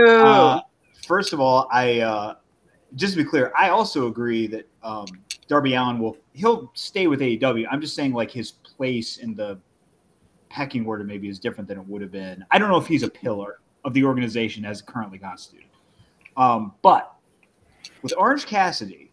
[0.08, 0.60] Uh,
[1.06, 2.34] first of all, I uh,
[2.94, 5.06] just to be clear, I also agree that um,
[5.48, 7.66] Darby Allin will he'll stay with AEW.
[7.70, 9.58] I'm just saying like his place in the
[10.50, 12.44] pecking order maybe is different than it would have been.
[12.50, 15.70] I don't know if he's a pillar of the organization as currently constituted.
[16.36, 17.14] Um, but
[18.02, 19.10] with Orange Cassidy,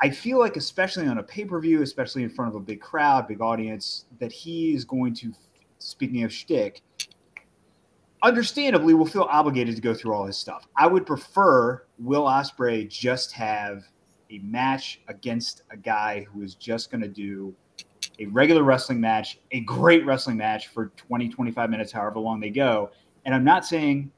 [0.00, 3.40] I feel like especially on a pay-per-view, especially in front of a big crowd, big
[3.40, 5.32] audience, that he is going to
[5.78, 6.82] speaking of shtick,
[8.22, 10.66] understandably will feel obligated to go through all his stuff.
[10.76, 13.84] I would prefer Will Ospreay just have
[14.30, 17.54] a match against a guy who is just going to do
[18.18, 22.50] a regular wrestling match, a great wrestling match for 20, 25 minutes, however long they
[22.50, 22.90] go.
[23.24, 24.10] And I'm not saying,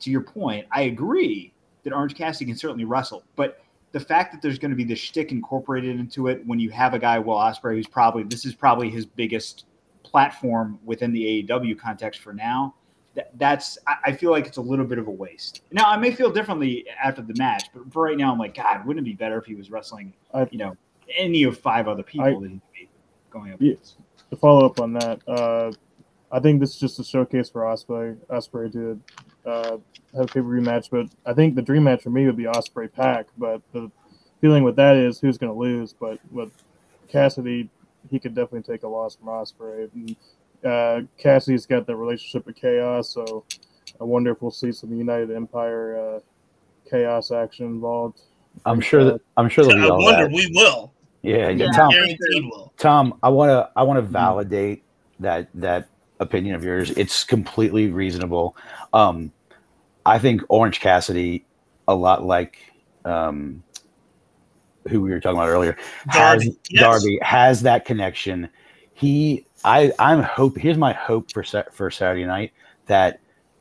[0.00, 1.52] to your point, I agree
[1.84, 4.98] that Orange Cassidy can certainly wrestle, but the fact that there's going to be this
[4.98, 8.54] shtick incorporated into it when you have a guy, Will Ospreay, who's probably this is
[8.54, 9.64] probably his biggest
[10.02, 12.74] platform within the AEW context for now.
[13.14, 15.62] That, that's I, I feel like it's a little bit of a waste.
[15.72, 18.86] Now I may feel differently after the match, but for right now, I'm like, God,
[18.86, 20.12] wouldn't it be better if he was wrestling,
[20.52, 20.76] you know,
[21.16, 22.87] any of five other people I- that he'd be
[23.38, 23.74] going up Yeah.
[24.30, 25.72] to follow up on that, uh,
[26.30, 28.16] I think this is just a showcase for Ospreay.
[28.26, 29.00] Ospreay to
[29.46, 29.78] uh,
[30.14, 32.36] have a pay per view match, but I think the dream match for me would
[32.36, 33.26] be Ospreay Pac.
[33.38, 33.90] But the
[34.40, 35.94] feeling with that is who's going to lose.
[35.94, 36.50] But with
[37.08, 37.70] Cassidy,
[38.10, 39.90] he could definitely take a loss from Ospreay.
[39.94, 40.16] And,
[40.64, 43.44] uh, Cassidy's got the relationship with Chaos, so
[44.00, 46.20] I wonder if we'll see some United Empire uh,
[46.90, 48.20] Chaos action involved.
[48.66, 50.32] I'm sure that I'm sure there'll be I all wonder that.
[50.34, 50.92] we will.
[51.28, 51.66] Yeah, yeah.
[51.66, 51.72] Yeah.
[51.72, 51.92] Tom,
[52.78, 54.82] Tom, I want to I want to validate
[55.20, 55.88] that that
[56.20, 56.90] opinion of yours.
[56.92, 58.56] It's completely reasonable.
[58.92, 59.32] Um,
[60.06, 61.44] I think Orange Cassidy,
[61.86, 62.56] a lot like
[63.04, 63.62] um,
[64.88, 65.76] who we were talking about earlier,
[66.06, 66.82] has Darby, yes.
[66.82, 68.48] Darby has that connection.
[68.94, 70.56] He, I, I'm hope.
[70.56, 72.52] Here's my hope for for Saturday night
[72.86, 73.20] that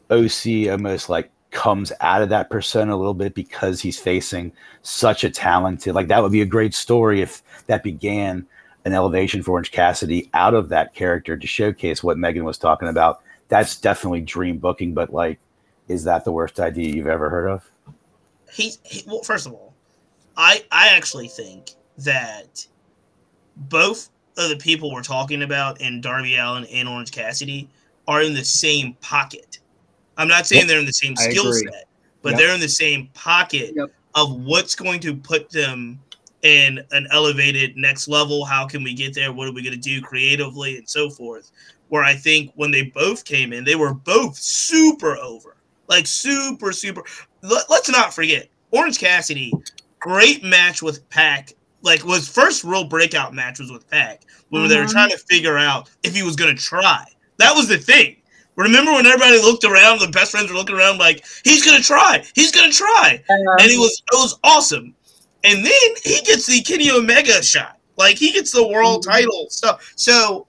[0.09, 4.53] OC almost like comes out of that persona a little bit because he's facing
[4.83, 5.95] such a talented.
[5.95, 8.45] Like that would be a great story if that began
[8.85, 12.89] an elevation for Orange Cassidy out of that character to showcase what Megan was talking
[12.89, 13.23] about.
[13.47, 15.39] That's definitely dream booking, but like,
[15.87, 17.71] is that the worst idea you've ever heard of?
[18.53, 19.23] He's he, well.
[19.23, 19.73] First of all,
[20.37, 22.67] I I actually think that
[23.55, 27.67] both of the people we're talking about in Darby Allin and Orange Cassidy
[28.07, 29.57] are in the same pocket.
[30.17, 30.67] I'm not saying Yep.
[30.67, 31.87] they're in the same skill set,
[32.21, 32.39] but Yep.
[32.39, 33.91] they're in the same pocket Yep.
[34.15, 35.99] of what's going to put them
[36.43, 38.45] in an elevated next level.
[38.45, 39.31] How can we get there?
[39.31, 41.51] What are we going to do creatively and so forth?
[41.89, 45.55] Where I think when they both came in, they were both super over,
[45.87, 47.03] like super, super.
[47.41, 49.53] Let, us not forget Orange Cassidy,
[49.99, 51.53] great match with Pac.
[51.81, 54.69] Like was first real breakout match was with Pac when mm-hmm.
[54.69, 54.91] they were mm-hmm.
[54.91, 57.05] trying to figure out if he was going to try.
[57.37, 58.17] That was the thing.
[58.57, 62.23] Remember when everybody looked around, the best friends were looking around like, he's gonna try,
[62.33, 63.23] he's gonna try.
[63.29, 63.55] Uh-huh.
[63.59, 64.93] And he was it was awesome.
[65.43, 67.77] And then he gets the Kenny Omega shot.
[67.97, 69.11] Like he gets the world mm-hmm.
[69.11, 69.93] title stuff.
[69.95, 70.47] So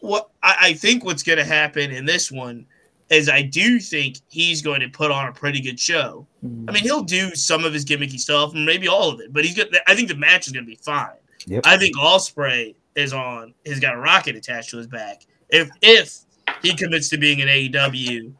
[0.00, 2.66] what I, I think what's gonna happen in this one
[3.10, 6.26] is I do think he's going to put on a pretty good show.
[6.42, 6.70] Mm-hmm.
[6.70, 9.56] I mean, he'll do some of his gimmicky stuff, maybe all of it, but he's
[9.56, 11.10] gonna I think the match is gonna be fine.
[11.46, 11.66] Yep.
[11.66, 15.26] I think Ospreay is on he's got a rocket attached to his back.
[15.50, 16.18] If if
[16.62, 18.32] he commits to being an AEW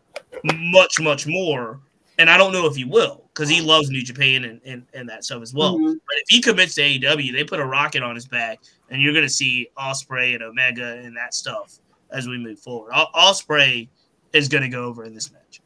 [0.44, 1.80] much, much more.
[2.18, 5.08] And I don't know if he will because he loves New Japan and, and, and
[5.08, 5.76] that stuff as well.
[5.76, 5.92] Mm-hmm.
[5.92, 8.60] But if he commits to AEW, they put a rocket on his back,
[8.90, 11.78] and you're going to see Ospreay and Omega and that stuff
[12.10, 12.92] as we move forward.
[12.92, 13.88] Ospreay
[14.32, 15.60] is going to go over in this match.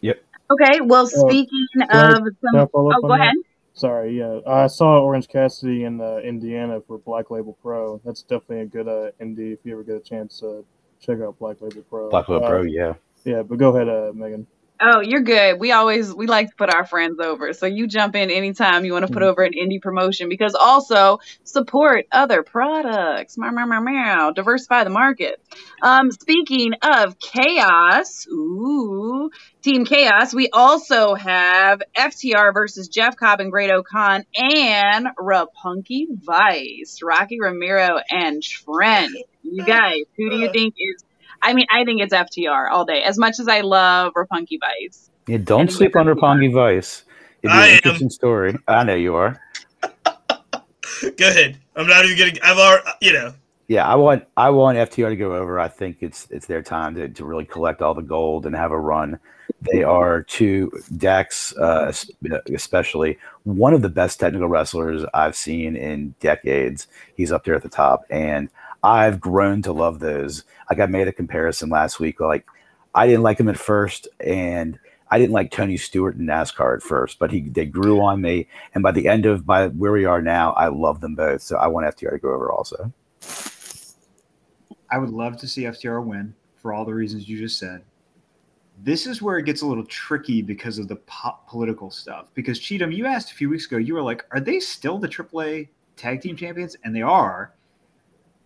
[0.00, 0.22] Yep.
[0.50, 0.80] Okay.
[0.82, 3.34] Well, uh, speaking uh, of some, oh, go ahead.
[3.34, 3.42] That?
[3.74, 8.00] Sorry, yeah, I saw Orange Cassidy in uh, Indiana for Black Label Pro.
[8.04, 10.42] That's definitely a good uh, indie if you ever get a chance.
[10.42, 10.62] Uh,
[11.02, 12.10] check out Black Label Pro.
[12.10, 12.94] Black Label uh, Pro, yeah.
[13.24, 14.46] Yeah, but go ahead, uh, Megan.
[14.84, 15.60] Oh, you're good.
[15.60, 17.52] We always we like to put our friends over.
[17.52, 19.30] So you jump in anytime you want to put mm-hmm.
[19.30, 23.38] over an indie promotion because also support other products.
[23.38, 24.32] Meow, meow, meow, meow.
[24.32, 25.40] Diversify the market.
[25.82, 29.30] Um, speaking of chaos, ooh,
[29.62, 37.38] Team Chaos, we also have FTR versus Jeff Cobb and Great-O-Khan and Roppongi Vice, Rocky
[37.40, 39.14] Romero and Trent.
[39.42, 41.04] You guys, who do you think is
[41.42, 43.02] I mean, I think it's FTR all day.
[43.02, 45.10] As much as I love Roppongi Vice.
[45.26, 47.04] Yeah, don't sleep on Roppongi Vice.
[47.42, 48.56] It's an interesting story.
[48.68, 49.40] I know you are.
[49.82, 51.58] Go ahead.
[51.74, 52.40] I'm not even getting.
[52.42, 53.34] I've already, you know.
[53.66, 55.58] Yeah, I want I want FTR to go over.
[55.58, 58.70] I think it's it's their time to, to really collect all the gold and have
[58.70, 59.18] a run.
[59.72, 61.92] They are two Dax, uh,
[62.52, 66.88] especially one of the best technical wrestlers I've seen in decades.
[67.16, 68.50] He's up there at the top, and
[68.82, 70.44] I've grown to love those.
[70.68, 72.20] Like I made a comparison last week.
[72.20, 72.46] Like
[72.94, 74.78] I didn't like him at first, and
[75.10, 78.48] I didn't like Tony Stewart in NASCAR at first, but he they grew on me.
[78.74, 81.42] And by the end of by where we are now, I love them both.
[81.42, 82.92] So I want FTR to go over also.
[84.90, 87.82] I would love to see FTR win for all the reasons you just said.
[88.82, 92.30] This is where it gets a little tricky because of the po- political stuff.
[92.34, 95.08] Because Cheatham, you asked a few weeks ago, you were like, "Are they still the
[95.08, 97.52] AAA tag team champions?" And they are.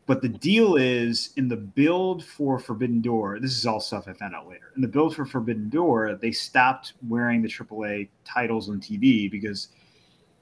[0.06, 4.12] But the deal is in the build for Forbidden Door, this is all stuff I
[4.12, 4.72] found out later.
[4.76, 9.68] In the build for Forbidden Door, they stopped wearing the AAA titles on TV because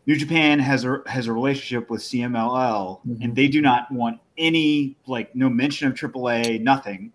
[0.07, 3.23] New Japan has a has a relationship with CMLL mm-hmm.
[3.23, 7.11] and they do not want any like no mention of AAA, nothing.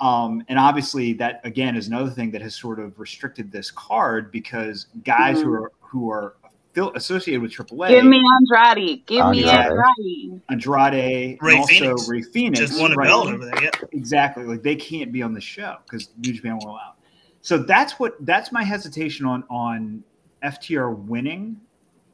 [0.00, 4.32] Um, and obviously that again is another thing that has sort of restricted this card
[4.32, 5.48] because guys mm-hmm.
[5.48, 6.36] who are who are
[6.76, 7.88] associated with AAA.
[7.88, 9.06] Give me Andrade.
[9.06, 9.44] Give Andrade.
[9.44, 10.42] me Andrade.
[10.50, 11.38] Andrade.
[11.40, 12.08] Ray also Fenix.
[12.08, 12.60] Rey Fenix.
[12.60, 13.06] Just won a right?
[13.06, 13.62] belt over there.
[13.62, 13.70] Yeah.
[13.92, 14.44] Exactly.
[14.44, 16.94] Like they can't be on the show because New Japan won't allow.
[17.42, 20.02] So that's what that's my hesitation on on
[20.42, 21.60] FTR winning.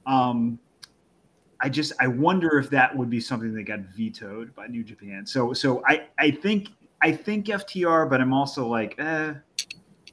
[0.07, 0.59] Um,
[1.61, 5.27] I just I wonder if that would be something that got vetoed by New Japan.
[5.27, 6.69] So so I I think
[7.03, 9.35] I think FTR, but I'm also like, eh,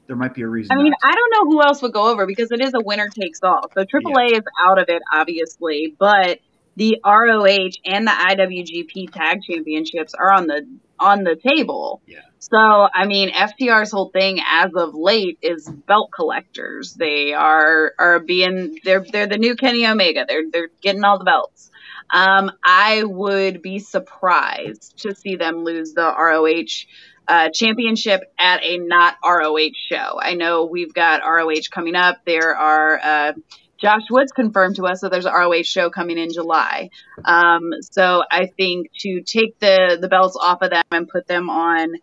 [0.08, 0.72] there might be a reason.
[0.72, 3.08] I mean, I don't know who else would go over because it is a winner
[3.08, 3.70] takes all.
[3.74, 4.38] So AAA yeah.
[4.38, 6.40] is out of it, obviously, but
[6.76, 10.66] the ROH and the IWGP Tag Championships are on the
[10.98, 12.00] on the table.
[12.06, 12.20] Yeah.
[12.38, 16.94] So I mean, FTR's whole thing as of late is belt collectors.
[16.94, 20.24] They are are being they're they're the new Kenny Omega.
[20.26, 21.70] They're they're getting all the belts.
[22.10, 26.86] Um, I would be surprised to see them lose the ROH
[27.28, 30.18] uh, championship at a not ROH show.
[30.20, 32.18] I know we've got ROH coming up.
[32.24, 33.32] There are uh,
[33.78, 36.88] Josh Woods confirmed to us that there's an ROH show coming in July.
[37.24, 41.50] Um, so I think to take the the belts off of them and put them
[41.50, 41.94] on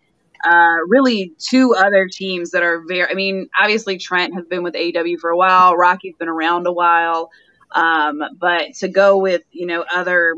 [0.45, 3.09] uh, really two other teams that are very.
[3.09, 5.75] I mean, obviously Trent has been with AEW for a while.
[5.75, 7.31] Rocky's been around a while.
[7.71, 10.35] Um, but to go with you know other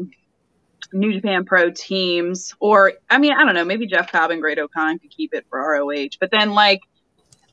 [0.94, 5.00] New Japan Pro teams, or I mean, I don't know, maybe Jeff Cobb and Great-O-Khan
[5.00, 6.82] could keep it for ROH, but then like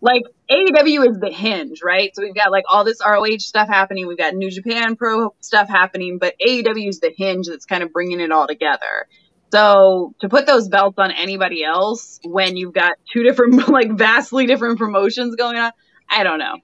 [0.00, 2.14] like AEW is the hinge, right?
[2.14, 5.68] So we've got like all this ROH stuff happening, we've got New Japan Pro stuff
[5.68, 9.08] happening, but AEW is the hinge that's kind of bringing it all together.
[9.52, 14.46] So to put those belts on anybody else when you've got two different, like vastly
[14.46, 15.72] different promotions going on,
[16.10, 16.56] I don't know.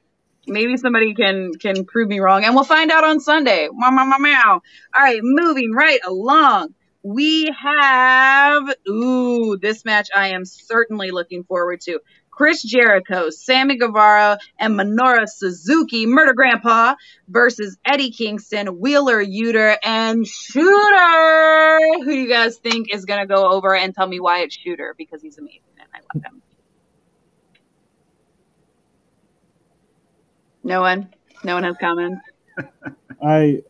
[0.47, 3.69] Maybe somebody can can prove me wrong, and we'll find out on Sunday.
[3.73, 4.63] Meow, meow, meow, meow.
[4.95, 6.75] All right, moving right along.
[7.03, 12.01] We have ooh, this match I am certainly looking forward to.
[12.41, 16.95] Chris Jericho, Sammy Guevara, and Minoru Suzuki, Murder Grandpa,
[17.29, 21.79] versus Eddie Kingston, Wheeler Yuta, and Shooter.
[21.99, 24.57] Who do you guys think is going to go over and tell me why it's
[24.57, 24.95] Shooter?
[24.97, 26.40] Because he's amazing and I love him.
[30.65, 31.09] No one?
[31.45, 32.23] No one has comments?
[33.23, 33.63] I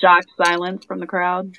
[0.00, 1.54] Shocked silence from the crowd.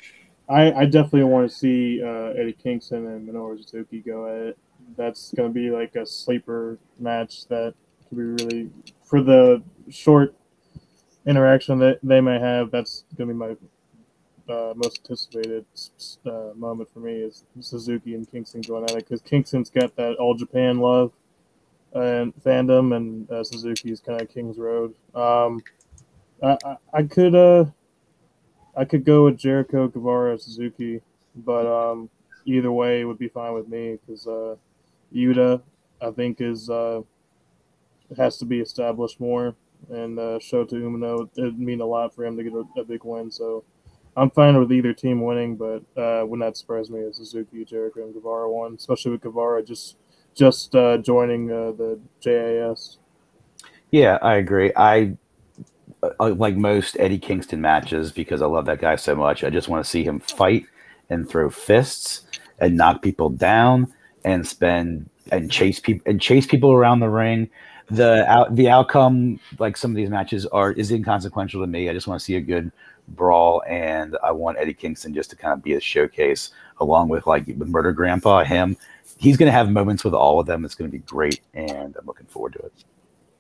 [0.50, 4.58] I, I definitely want to see uh, Eddie Kingston and Minoru Suzuki go at it.
[4.98, 7.74] That's going to be like a sleeper match that
[8.10, 8.70] could be really
[9.06, 10.36] for the short
[11.26, 12.72] interaction that they may have.
[12.72, 15.66] That's going to be my uh, most anticipated
[16.26, 20.16] uh, moment for me is Suzuki and Kingston going at it because Kingston's got that
[20.16, 21.14] all Japan love
[21.94, 24.94] and fandom, and uh, Suzuki's kind of King's Road.
[25.14, 25.62] Um,
[26.42, 27.66] I, I, I could uh
[28.76, 31.02] I could go with Jericho, Guevara, Suzuki,
[31.36, 32.10] but um,
[32.46, 34.56] either way would be fine with me because uh,
[35.14, 35.62] Yuta,
[36.02, 37.02] I think, is uh,
[38.18, 39.56] has to be established more,
[39.90, 43.04] and uh, Shota Umino it'd mean a lot for him to get a, a big
[43.04, 43.30] win.
[43.30, 43.66] So
[44.16, 48.04] I'm fine with either team winning, but uh, would not surprise me if Suzuki, Jericho,
[48.04, 49.98] and Guevara won, especially with Guevara just
[50.36, 52.98] just uh, joining uh, the JAS.
[53.92, 54.72] Yeah, I agree.
[54.76, 55.18] I
[56.04, 59.44] uh, like most Eddie Kingston matches because I love that guy so much.
[59.44, 60.66] I just want to see him fight
[61.10, 62.24] and throw fists
[62.60, 63.92] and knock people down
[64.24, 67.50] and spend and chase people and chase people around the ring.
[67.90, 71.90] The out the outcome, like some of these matches, are is inconsequential to me.
[71.90, 72.72] I just want to see a good
[73.10, 76.52] brawl, and I want Eddie Kingston just to kind of be a showcase,
[76.82, 78.44] along with like with Murder Grandpa.
[78.44, 78.76] Him,
[79.18, 80.66] he's going to have moments with all of them.
[80.66, 82.74] It's going to be great, and I'm looking forward to it.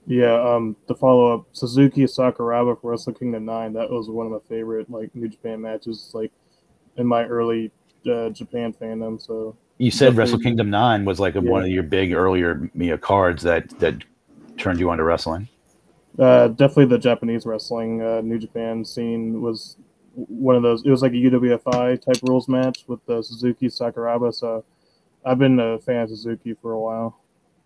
[0.07, 3.73] Yeah, um, the follow up Suzuki Sakuraba for Wrestle Kingdom Nine.
[3.73, 6.31] That was one of my favorite like New Japan matches, like
[6.97, 7.71] in my early
[8.09, 9.21] uh, Japan fandom.
[9.21, 11.49] So you said Wrestle Kingdom Nine was like a, yeah.
[11.49, 13.95] one of your big earlier Mia cards that that
[14.57, 15.47] turned you onto wrestling.
[16.19, 19.77] Uh, definitely the Japanese wrestling uh, New Japan scene was
[20.13, 20.83] one of those.
[20.85, 24.33] It was like a UWFI type rules match with the Suzuki Sakuraba.
[24.33, 24.63] So
[25.25, 27.21] I've been a fan of Suzuki for a while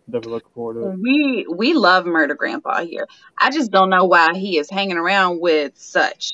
[0.07, 0.99] definitely looking forward to it.
[0.99, 3.07] We we love Murder Grandpa here.
[3.37, 6.33] I just don't know why he is hanging around with such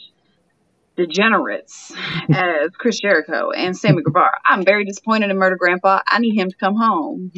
[0.95, 1.93] degenerates
[2.29, 4.39] as Chris Jericho and Sammy Guevara.
[4.45, 6.01] I'm very disappointed in Murder Grandpa.
[6.05, 7.31] I need him to come home.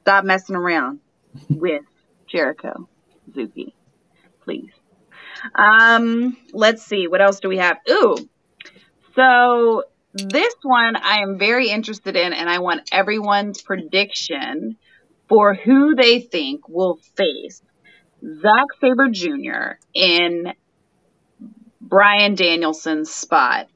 [0.00, 1.00] Stop messing around
[1.48, 1.82] with
[2.26, 2.88] Jericho,
[3.30, 3.72] Zuki,
[4.42, 4.70] please.
[5.54, 7.08] Um, let's see.
[7.08, 7.78] What else do we have?
[7.88, 8.16] Ooh,
[9.14, 9.84] so
[10.14, 14.76] this one I am very interested in, and I want everyone's prediction
[15.28, 17.62] for who they think will face
[18.22, 19.78] Zack Sabre Jr.
[19.92, 20.52] in
[21.80, 23.68] Bryan Danielson's spot.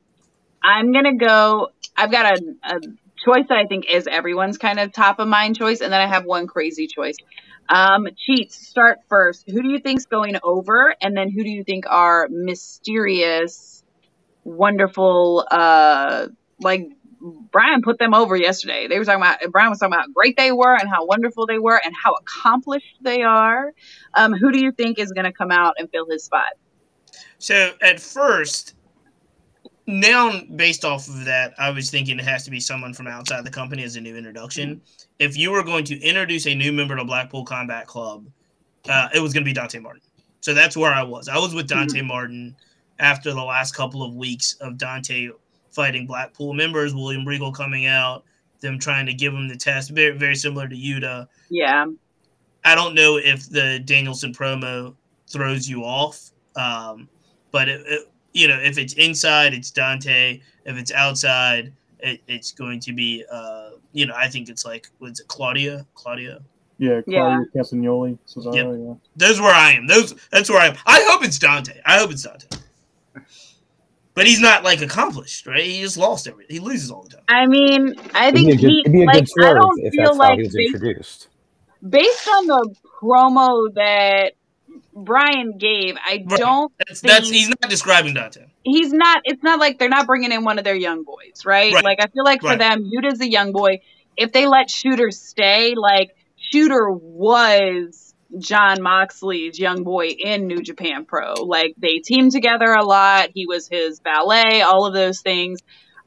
[0.62, 1.68] I'm gonna go.
[1.96, 2.80] I've got a, a
[3.24, 6.06] choice that I think is everyone's kind of top of mind choice, and then I
[6.06, 7.16] have one crazy choice.
[7.68, 9.44] Um, cheats, start first.
[9.48, 13.78] Who do you think's going over, and then who do you think are mysterious?
[14.48, 16.26] wonderful uh
[16.60, 16.88] like
[17.50, 18.86] Brian put them over yesterday.
[18.86, 21.46] They were talking about Brian was talking about how great they were and how wonderful
[21.46, 23.72] they were and how accomplished they are.
[24.14, 26.52] Um, who do you think is going to come out and fill his spot?
[27.38, 28.74] So at first,
[29.88, 33.44] now based off of that, I was thinking it has to be someone from outside
[33.44, 34.82] the company as a new introduction.
[35.18, 38.26] If you were going to introduce a new member to Blackpool Combat Club,
[38.86, 40.02] uh, it was going to be Dante Martin.
[40.40, 41.28] So that's where I was.
[41.28, 42.06] I was with Dante mm-hmm.
[42.06, 42.56] Martin
[42.98, 45.30] after the last couple of weeks of Dante
[45.70, 48.24] fighting Blackpool members, William Regal coming out,
[48.60, 51.26] them trying to give him the test, very very similar to Yuta.
[51.48, 51.86] Yeah.
[52.64, 54.94] I don't know if the Danielson promo
[55.30, 57.08] throws you off, um,
[57.52, 60.40] but it, it, you know if it's inside, it's Dante.
[60.64, 64.88] If it's outside, it, it's going to be uh, you know I think it's like
[64.98, 66.40] what's it Claudio Claudio.
[66.78, 67.60] Yeah, Claudio yeah.
[67.60, 68.18] Castagnoli.
[68.28, 68.66] Cesaro, yep.
[68.86, 68.94] yeah.
[69.16, 69.86] Those where I am.
[69.86, 70.76] Those that's where I am.
[70.86, 71.80] I hope it's Dante.
[71.84, 72.46] I hope it's Dante.
[74.14, 75.62] But he's not like accomplished, right?
[75.62, 76.56] He just lost everything.
[76.56, 77.22] He loses all the time.
[77.28, 80.16] I mean, I think it'd be a good, he like I don't if feel that's
[80.16, 81.28] like how he was based, introduced.
[81.88, 84.32] based on the promo that
[84.94, 86.38] Brian gave, I Right.
[86.38, 88.46] don't That's, think that's he's not describing Dante.
[88.64, 89.18] he's not.
[89.24, 91.72] It's not like they're not bringing in one of their young boys, right?
[91.72, 91.84] Right.
[91.84, 92.58] Like I feel like for Right.
[92.58, 93.80] them, Yuta's a young boy.
[94.16, 101.04] If they let Shooter stay, like Shooter was Jon Moxley's young boy in New Japan
[101.06, 101.34] Pro.
[101.44, 103.30] Like they teamed together a lot.
[103.34, 105.60] He was his valet, all of those things.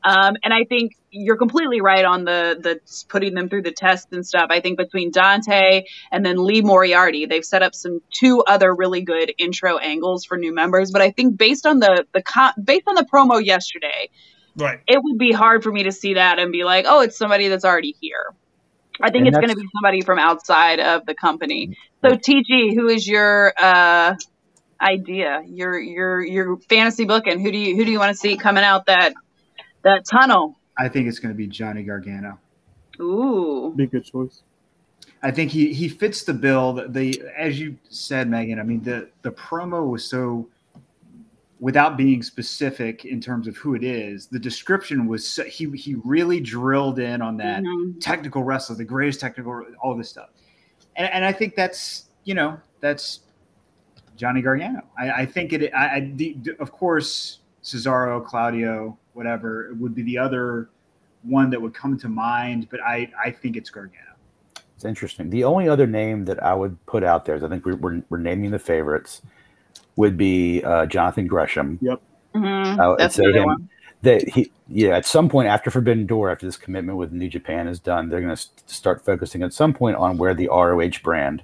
[0.04, 4.12] Um, and I think you're completely right on the the putting them through the test
[4.14, 4.48] and stuff.
[4.50, 9.02] I think between Dante and then Lee Moriarty, they've set up some two other really
[9.02, 10.92] good intro angles for new members.
[10.92, 12.24] But I think based on the the
[12.64, 14.10] based on the promo yesterday,
[14.56, 17.18] right, it would be hard for me to see that and be like, oh, it's
[17.18, 18.34] somebody that's already here.
[19.02, 21.78] I think and it's going to be somebody from outside of the company.
[22.02, 24.16] So TG, who is your uh,
[24.80, 25.44] idea?
[25.46, 27.40] Your your your fantasy booking?
[27.40, 29.14] Who do you who do you want to see coming out that
[29.84, 30.56] that tunnel?
[30.78, 32.40] I think it's going to be Johnny Gargano.
[33.00, 34.42] Ooh, be a good choice.
[35.24, 36.74] I think he he fits the bill.
[36.74, 38.60] The as you said, Megan.
[38.60, 40.48] I mean the the promo was so
[41.60, 45.96] without being specific in terms of who it is, the description was so, he he
[46.04, 48.00] really drilled in on that mm-hmm.
[48.00, 50.30] technical wrestler, the greatest technical, all this stuff,
[50.96, 53.22] and, and I think that's you know that's
[54.18, 54.82] Johnny Gargano.
[54.98, 55.72] I, I think it.
[55.74, 60.70] I, I the, of course Cesaro, Claudio, whatever it would be the other
[61.24, 64.12] one that would come to mind, but I I think it's Gargano.
[64.76, 65.30] It's interesting.
[65.30, 68.02] The only other name that I would put out there is I think we're, we're,
[68.10, 69.22] we're naming the favorites
[69.96, 71.78] would be uh, Jonathan Gresham.
[71.82, 72.02] Yep.
[72.34, 72.82] Mm-hmm.
[72.82, 73.70] I would say him one.
[74.02, 77.68] that he, yeah, at some point after Forbidden Door, after this commitment with New Japan
[77.68, 81.44] is done, they're going to start focusing at some point on where the ROH brand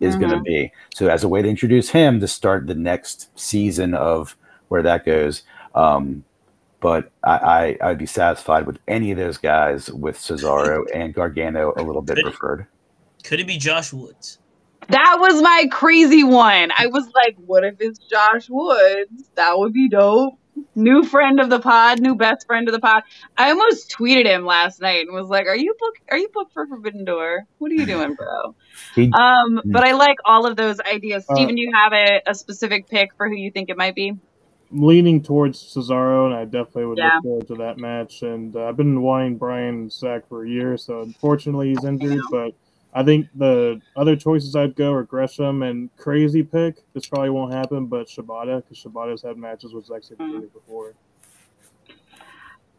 [0.00, 0.24] is mm-hmm.
[0.24, 0.72] going to be.
[0.94, 4.36] So as a way to introduce him to start the next season of
[4.74, 5.44] where that goes.
[5.72, 6.24] Um,
[6.80, 11.72] but I, I would be satisfied with any of those guys with Cesaro and Gargano
[11.76, 12.66] a little bit preferred.
[13.22, 14.40] Could it be Josh Woods?
[14.88, 16.72] That was my crazy one.
[16.76, 19.30] I was like, what if it's Josh Woods?
[19.36, 20.34] That would be dope.
[20.74, 23.04] New friend of the pod, new best friend of the pod.
[23.38, 25.94] I almost tweeted him last night and was like, "Are you book?
[26.10, 27.46] Are you booked for Forbidden Door?
[27.58, 28.54] What are you doing, bro?"
[29.18, 31.24] um, but I like all of those ideas.
[31.28, 33.96] Uh, Steven, do you have a, a specific pick for who you think it might
[33.96, 34.14] be?
[34.70, 37.14] I'm leaning towards Cesaro, and I definitely would yeah.
[37.14, 38.22] look forward to that match.
[38.22, 42.54] And uh, I've been wanting Brian Sack for a year, so unfortunately he's injured, but
[42.94, 46.76] I think the other choices I'd go are Gresham and crazy pick.
[46.92, 50.52] This probably won't happen, but Shibata because Shibata's had matches with Zack Sabre mm.
[50.52, 50.94] before.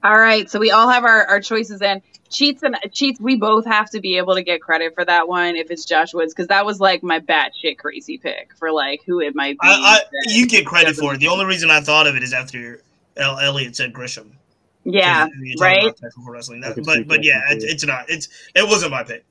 [0.05, 1.99] All right, so we all have our, our choices in
[2.29, 3.19] cheats and cheats.
[3.19, 6.13] We both have to be able to get credit for that one if it's Josh
[6.13, 9.67] Woods because that was like my batshit crazy pick for like who it might be.
[9.67, 11.19] I, I, you get credit for it.
[11.21, 12.81] The only reason I thought of it is after
[13.17, 14.37] El- Elliot said Gresham.
[14.83, 15.27] Yeah,
[15.59, 15.99] right.
[16.27, 18.07] Wrestling, that, but but yeah, it, it's not.
[18.07, 19.25] It's it wasn't my pick.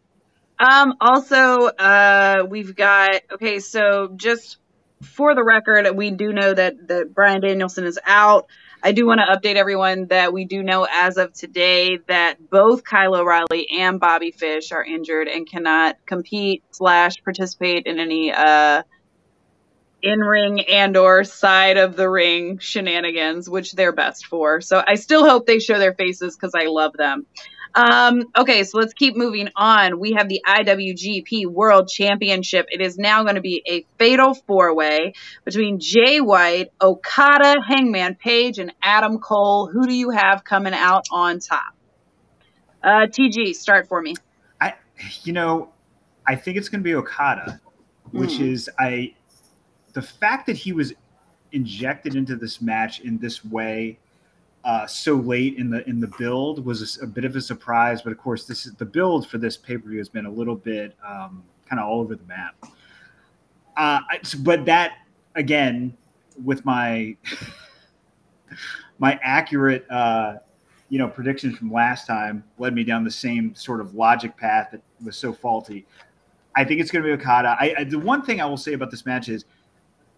[0.58, 3.60] Um, also, uh, we've got okay.
[3.60, 4.56] So just
[5.02, 8.48] for the record, we do know that that Bryan Danielson is out.
[8.86, 12.84] I do want to update everyone that we do know as of today that both
[12.84, 18.82] Kyle O'Reilly and Bobby Fish are injured and cannot compete slash participate in any uh,
[20.02, 24.60] in ring and or side of the ring shenanigans, which they're best for.
[24.60, 27.24] So I still hope they show their faces because I love them.
[27.74, 29.98] Um, okay, so let's keep moving on.
[29.98, 32.68] We have the IWGP World Championship.
[32.70, 35.14] It is now going to be a fatal four way
[35.44, 39.66] between Jay White, Okada, Hangman Page, and Adam Cole.
[39.66, 41.74] Who do you have coming out on top?
[42.82, 44.14] Uh, TG, start for me.
[44.60, 44.74] I,
[45.24, 45.70] you know,
[46.26, 47.60] I think it's going to be Okada,
[48.12, 48.52] which mm.
[48.52, 49.14] is I,
[49.94, 50.92] the fact that he was
[51.50, 53.98] injected into this match in this way
[54.64, 58.00] uh, so late in the in the build was a, a, bit of a surprise.
[58.00, 60.30] But of course, this is the build for this pay per view has been a
[60.30, 62.54] little bit um, kind of all over the map.
[63.76, 64.00] Uh,
[64.40, 64.92] but that
[65.34, 65.94] again,
[66.42, 67.14] with my
[68.98, 70.36] my accurate uh,
[70.88, 74.68] you know predictions from last time, led me down the same sort of logic path
[74.72, 75.86] that was so faulty.
[76.56, 77.56] I think it's going to be Okada.
[77.60, 79.44] I, I, the one thing I will say about this match is,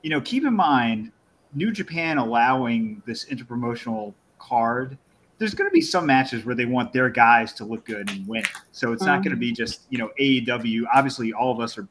[0.02, 1.10] you know, keep in mind
[1.54, 4.98] New Japan allowing this interpromotional card,
[5.38, 8.26] there's going to be some matches where they want their guys to look good and
[8.26, 8.44] win.
[8.72, 9.40] So it's not going to mm-hmm.
[9.40, 10.84] be just, you know, AEW.
[10.94, 11.86] Obviously, all of us are,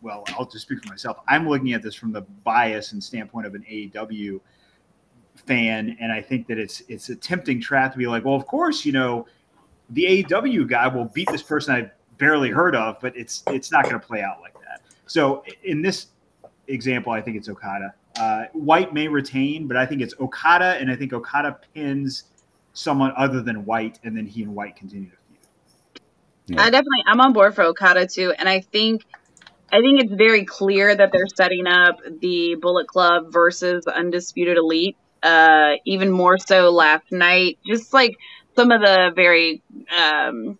[0.00, 1.18] well, I'll just speak for myself.
[1.28, 4.40] I'm looking at this from the bias and standpoint of an AEW
[5.46, 5.96] fan.
[6.00, 8.84] And I think that it's, it's a tempting trap to be like, well, of course,
[8.84, 9.26] you know,
[9.90, 13.84] the AEW guy will beat this person I've barely heard of, but it's, it's not
[13.84, 14.82] going to play out like that.
[15.06, 16.08] So in this
[16.68, 17.94] example, I think it's Okada.
[18.18, 22.24] Uh, White may retain, but I think it's Okada, and I think Okada pins
[22.72, 25.38] someone other than White, and then he and White continue to feud.
[26.46, 26.62] Yeah.
[26.62, 29.04] I definitely, I'm on board for Okada too, and I think,
[29.72, 34.96] I think it's very clear that they're setting up the Bullet Club versus Undisputed Elite.
[35.20, 38.16] Uh, even more so last night, just like
[38.54, 39.60] some of the very
[40.00, 40.56] um,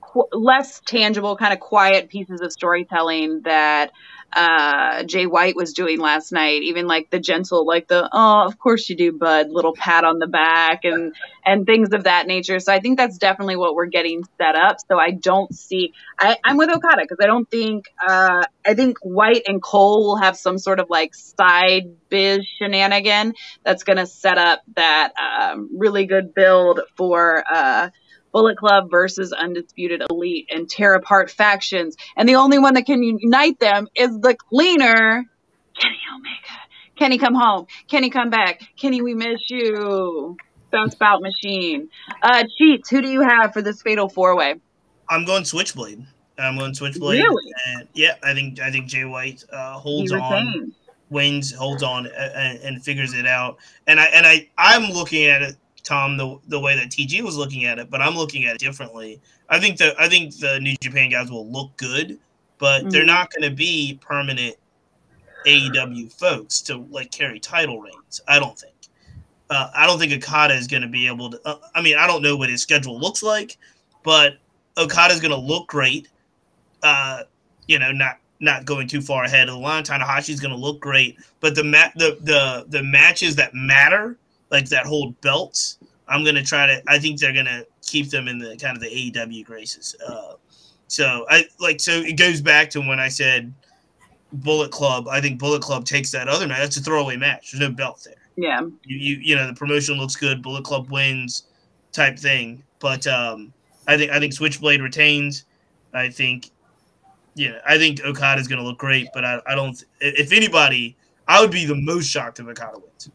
[0.00, 3.90] qu- less tangible, kind of quiet pieces of storytelling that
[4.32, 6.62] uh, Jay White was doing last night.
[6.62, 10.18] Even like the gentle, like the oh, of course you do, bud, little pat on
[10.18, 11.14] the back and
[11.46, 12.60] and things of that nature.
[12.60, 14.78] So I think that's definitely what we're getting set up.
[14.88, 15.92] So I don't see.
[16.18, 17.86] I, I'm with Okada because I don't think.
[18.06, 23.34] Uh, I think White and Cole will have some sort of like side biz shenanigan
[23.64, 27.44] that's going to set up that um, really good build for.
[27.50, 27.90] Uh,
[28.36, 31.96] Bullet Club versus Undisputed Elite and tear apart factions.
[32.18, 35.24] And the only one that can unite them is the cleaner,
[35.80, 36.60] Kenny Omega.
[36.98, 37.66] Kenny, come home.
[37.88, 38.60] Kenny, come back.
[38.78, 40.36] Kenny, we miss you.
[40.70, 41.88] Bounce Bout Machine.
[42.22, 44.56] Uh, Cheats, who do you have for this fatal four way?
[45.08, 46.04] I'm going Switchblade.
[46.38, 47.18] I'm going Switchblade.
[47.18, 47.52] Really?
[47.68, 50.74] And yeah, I think I think Jay White uh, holds on, retains.
[51.08, 53.56] wins, holds on, and, and figures it out.
[53.86, 55.56] And I and I I'm looking at it,
[55.86, 58.58] Tom, the the way that TG was looking at it, but I'm looking at it
[58.58, 59.20] differently.
[59.48, 62.18] I think the I think the New Japan guys will look good,
[62.58, 63.06] but they're Mhm.
[63.06, 64.56] not going to be permanent
[65.46, 68.20] AEW folks to like carry title reigns.
[68.26, 68.72] I don't think.
[69.48, 71.40] Uh, I don't think Okada is going to be able to.
[71.44, 73.56] Uh, I mean, I don't know what his schedule looks like,
[74.02, 74.38] but
[74.76, 76.08] Okada is going to look great.
[76.82, 77.22] Uh,
[77.68, 79.84] you know, not not going too far ahead of the line.
[79.84, 84.18] Tanahashi is going to look great, but the ma- the the the matches that matter,
[84.50, 85.78] like that hold belts,
[86.08, 86.82] I'm going to try to.
[86.88, 89.96] I think they're going to keep them in the kind of the AEW graces.
[90.06, 90.34] Uh,
[90.88, 93.52] so I like so it goes back to when I said
[94.32, 95.08] Bullet Club.
[95.08, 96.58] I think Bullet Club takes that other match.
[96.60, 97.52] That's a throwaway match.
[97.52, 98.60] There's no belt there Yeah.
[98.84, 101.44] you, you you know the promotion looks good bullet club wins
[101.92, 103.52] type thing but um
[103.88, 105.44] i think i think switchblade retains
[105.94, 106.50] i think
[107.34, 110.94] yeah i think okada is going to look great but i, I don't if anybody
[111.26, 113.08] i would be the most shocked if okada wins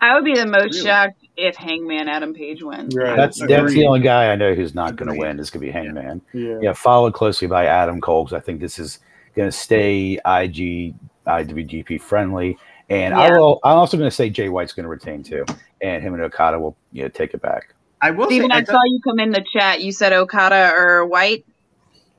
[0.00, 0.86] I would be the most Really?
[0.86, 2.94] shocked if Hangman Adam Page wins.
[2.94, 3.16] Right.
[3.16, 5.38] That's that's the only guy I know who's not going to win.
[5.38, 6.20] Is going to be Hangman.
[6.32, 6.58] Yeah.
[6.60, 8.98] Yeah, followed closely by Adam Cole because I think this is
[9.34, 10.94] going to stay IG
[11.26, 12.58] IWGP friendly.
[12.88, 13.60] And I will.
[13.62, 15.44] I'm also going to say Jay White's going to retain too,
[15.80, 17.74] and him and Okada will you know take it back.
[18.02, 19.80] I will Steven, say, I I saw thought, you come in the chat.
[19.82, 21.44] You said Okada or White.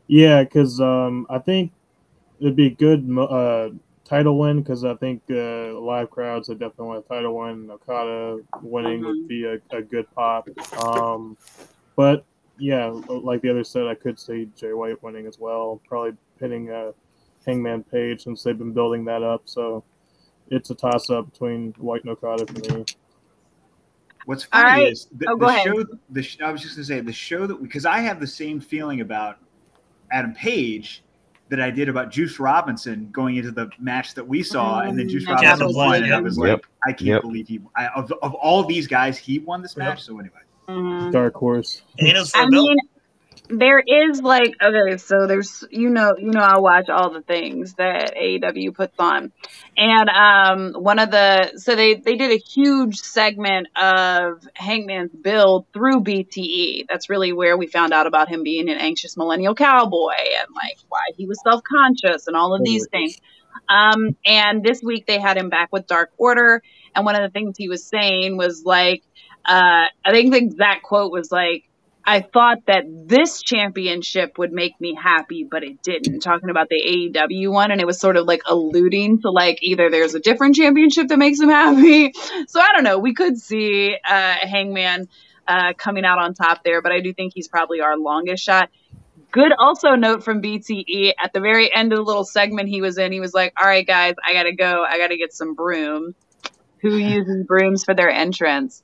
[0.08, 1.72] Yeah, because um, I think
[2.40, 3.70] it'd be a good uh,
[4.12, 7.72] title win because I think uh, live crowds would definitely want a title win.
[7.72, 9.06] Okada winning Mhm.
[9.06, 10.50] would be a, a good pop.
[10.78, 11.38] Um,
[11.96, 12.26] but
[12.58, 15.80] yeah, like the other said, I could see Jay White winning as well.
[15.88, 16.92] Probably pinning uh,
[17.46, 19.44] Hangman Page since they've been building that up.
[19.46, 19.86] So
[20.50, 22.86] it's a toss up between White and Okada for me.
[24.26, 24.92] what's funny right.
[24.92, 25.86] is the, Oh, the show.
[26.10, 29.00] The I was just gonna say the show that because I have the same feeling
[29.00, 29.38] about
[30.12, 31.02] Adam Page
[31.52, 35.08] that I did about Juice Robinson going into the match that we saw, and then
[35.10, 36.48] Juice Mm, Robinson Capital won, and I was Yep.
[36.48, 37.22] like, I can't Yep.
[37.24, 39.86] believe he I, of of all these guys, he won this Yep.
[39.86, 40.02] match.
[40.02, 41.12] So anyway, Mhm.
[41.12, 41.82] Dark horse.
[42.00, 42.78] and it was for I a belt mean,
[43.52, 47.74] there is like okay, so there's you know you know I watch all the things
[47.76, 49.32] that AEW puts on,
[49.78, 55.66] and um one of the so they they did a huge segment of Hangman's build
[55.74, 56.86] through BTE.
[56.88, 60.78] That's really where we found out about him being an anxious millennial cowboy and like
[60.90, 63.18] why he was self conscious and all of these things.
[63.68, 66.62] Um, and this week they had him back with Dark Order,
[66.96, 69.04] and one of the things he was saying was like,
[69.46, 71.66] uh, I think the exact quote was like,
[72.04, 76.22] I thought that this championship would make me happy, but it didn't.
[76.22, 79.90] Talking about the AEW one, and it was sort of like alluding to like either
[79.90, 82.14] there's a different championship that makes him happy.
[82.48, 82.98] So I don't know.
[82.98, 85.08] We could see uh, Hangman
[85.48, 88.70] uh, coming out on top there, but I do think he's probably our longest shot.
[89.32, 92.98] Good also note from BTE at the very end of the little segment he was
[92.98, 94.84] in, he was like, All right, guys, I gotta go.
[94.84, 96.16] I gotta get some broom.
[96.82, 98.82] Who uses brooms for their entrance?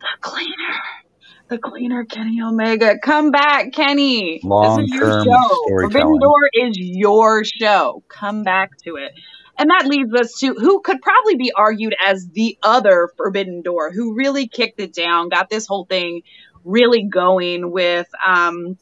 [0.00, 1.03] The cleaner.
[1.48, 2.98] The cleaner, Kenny Omega.
[2.98, 4.40] Come back, Kenny.
[4.42, 5.48] this is your Long-term show.
[5.68, 6.20] Forbidden storytelling.
[6.20, 8.02] Door is your show.
[8.08, 9.12] Come back to it.
[9.58, 13.92] And that leads us to who could probably be argued as the other Forbidden Door,
[13.92, 16.22] who really kicked it down, got this whole thing
[16.64, 18.78] really going with um,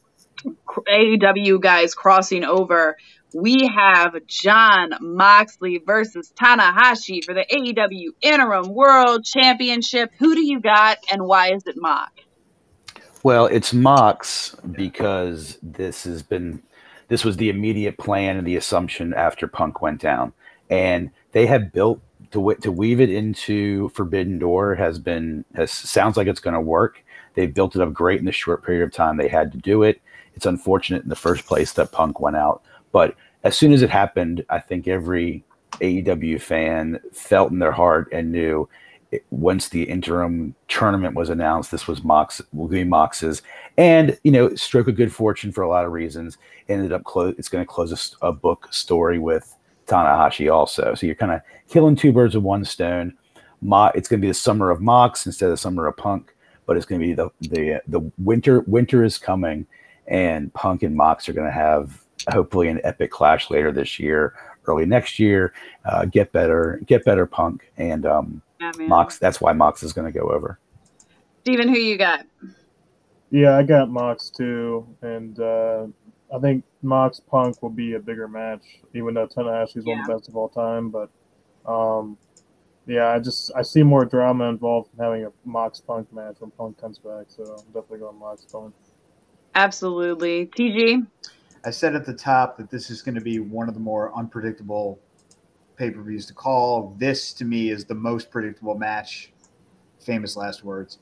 [0.67, 2.97] AEW guys crossing over.
[3.35, 10.11] We have Jon Moxley versus Tanahashi for the AEW Interim World Championship.
[10.19, 12.11] Who do you got, and why is it Mox?
[13.23, 16.61] Well, it's Mox because this has been
[17.07, 20.33] this was the immediate plan and the assumption after Punk went down,
[20.69, 22.01] and they have built
[22.31, 26.59] to to weave it into Forbidden Door has been has sounds like it's going to
[26.61, 27.03] work.
[27.35, 29.83] They built it up great in the short period of time they had to do
[29.83, 30.01] it.
[30.35, 33.89] It's unfortunate in the first place that Punk went out, but as soon as it
[33.89, 35.45] happened, I think every
[35.79, 38.67] AEW fan felt in their heart and knew
[39.13, 43.41] it- once the interim tournament was announced, this was Mox will be Mox's,
[43.77, 46.37] and you know, stroke of good fortune for a lot of reasons.
[46.69, 47.35] Ended up close.
[47.37, 49.55] It's going to close a book story with
[49.87, 50.95] Tanahashi also.
[50.95, 53.13] So you're kind of killing two birds with one stone.
[53.61, 56.33] Mo- it's going to be the summer of Mox instead of summer of Punk,
[56.65, 59.65] but it's going to be the the the winter winter is coming,
[60.07, 64.33] and Punk and Mox are going to have hopefully an epic clash later this year,
[64.65, 65.53] early next year.
[65.85, 68.87] Uh, get better, get better, Punk and um, Yeah, man.
[68.87, 69.19] Mox.
[69.19, 70.57] That's why Mox is going to go over.
[71.41, 72.25] Steven, who you got?
[73.29, 75.87] Yeah, I got Mox too, and uh,
[76.33, 78.61] I think Mox Punk will be a bigger match,
[78.93, 80.91] even though Tanahashi's one of the best of all time.
[80.91, 81.09] But
[81.69, 82.17] um,
[82.85, 86.51] yeah, I just I see more drama involved in having a Mox Punk match when
[86.51, 88.73] Punk comes back, so I'm definitely going Mox Punk.
[89.55, 90.47] Absolutely.
[90.47, 91.05] TG?
[91.65, 94.17] I said at the top that this is going to be one of the more
[94.17, 95.01] unpredictable
[95.83, 96.95] pay per views to call.
[96.97, 99.31] This, to me, is the most predictable match.
[99.99, 100.99] Famous last words.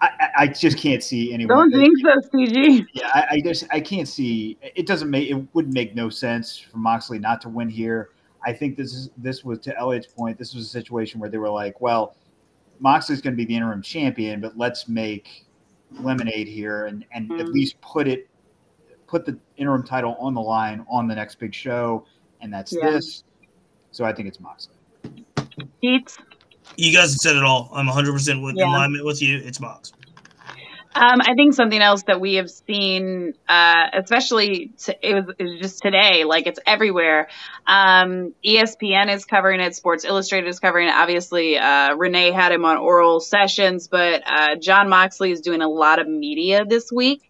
[0.00, 1.70] I, I, I just can't see anyone.
[1.70, 2.86] Don't think so, CG.
[2.92, 4.58] Yeah, I, I just I can't see.
[4.62, 8.10] It doesn't make it would make no sense for Moxley not to win here.
[8.46, 10.38] I think this is this was to Elliot's point.
[10.38, 12.16] This was a situation where they were like, well,
[12.80, 15.46] Moxley's going to be the interim champion, but let's make
[16.00, 17.52] lemonade here and and at Mhm.
[17.52, 18.28] least put it
[19.06, 22.04] put the interim title on the line on the next big show,
[22.40, 22.90] and that's Yeah.
[22.90, 23.24] this.
[23.94, 24.74] So I think it's Moxley.
[25.80, 26.18] Cheats?
[26.76, 27.70] You guys have said it all.
[27.72, 28.64] I'm 100% with, Yeah.
[28.64, 29.40] in alignment with you.
[29.44, 29.92] It's Mox.
[30.96, 35.44] Um, I think something else that we have seen, uh, especially t- it, was, it
[35.44, 37.28] was just today, like it's everywhere.
[37.68, 40.94] Um, ESPN is covering it, Sports Illustrated is covering it.
[40.94, 45.68] Obviously, uh, Renee had him on oral sessions, but uh, Jon Moxley is doing a
[45.68, 47.22] lot of media this week.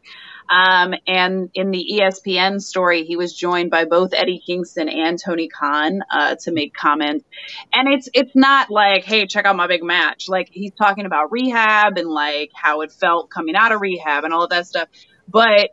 [0.49, 5.49] Um, and in the ESPN story, he was joined by both Eddie Kingston and Tony
[5.49, 7.25] Khan uh, to make comments.
[7.73, 10.29] And it's it's not like, hey, check out my big match.
[10.29, 14.33] Like he's talking about rehab and like how it felt coming out of rehab and
[14.33, 14.89] all of that stuff.
[15.29, 15.71] But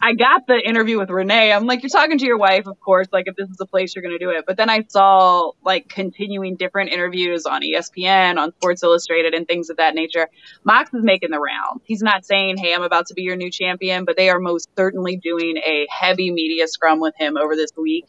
[0.00, 1.52] I got the interview with Renee.
[1.52, 3.94] I'm like, you're talking to your wife, of course, like if this is the place
[3.94, 4.44] you're going to do it.
[4.46, 9.70] But then I saw like continuing different interviews on ESPN, on Sports Illustrated, and things
[9.70, 10.28] of that nature.
[10.64, 11.82] Mox is making the rounds.
[11.84, 14.68] He's not saying, hey, I'm about to be your new champion, but they are most
[14.76, 18.06] certainly doing a heavy media scrum with him over this week.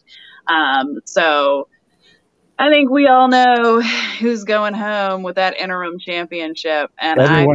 [0.48, 1.68] Um, so
[2.58, 3.82] I think we all know
[4.20, 6.92] who's going home with that interim championship.
[7.00, 7.46] And I,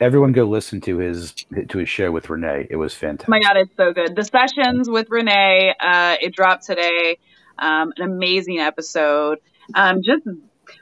[0.00, 1.34] Everyone, go listen to his
[1.68, 2.68] to his show with Renee.
[2.70, 3.28] It was fantastic.
[3.28, 4.14] Oh my god, it's so good.
[4.14, 7.18] The sessions with Renee, uh, it dropped today.
[7.58, 9.38] Um, an amazing episode.
[9.74, 10.22] Um, just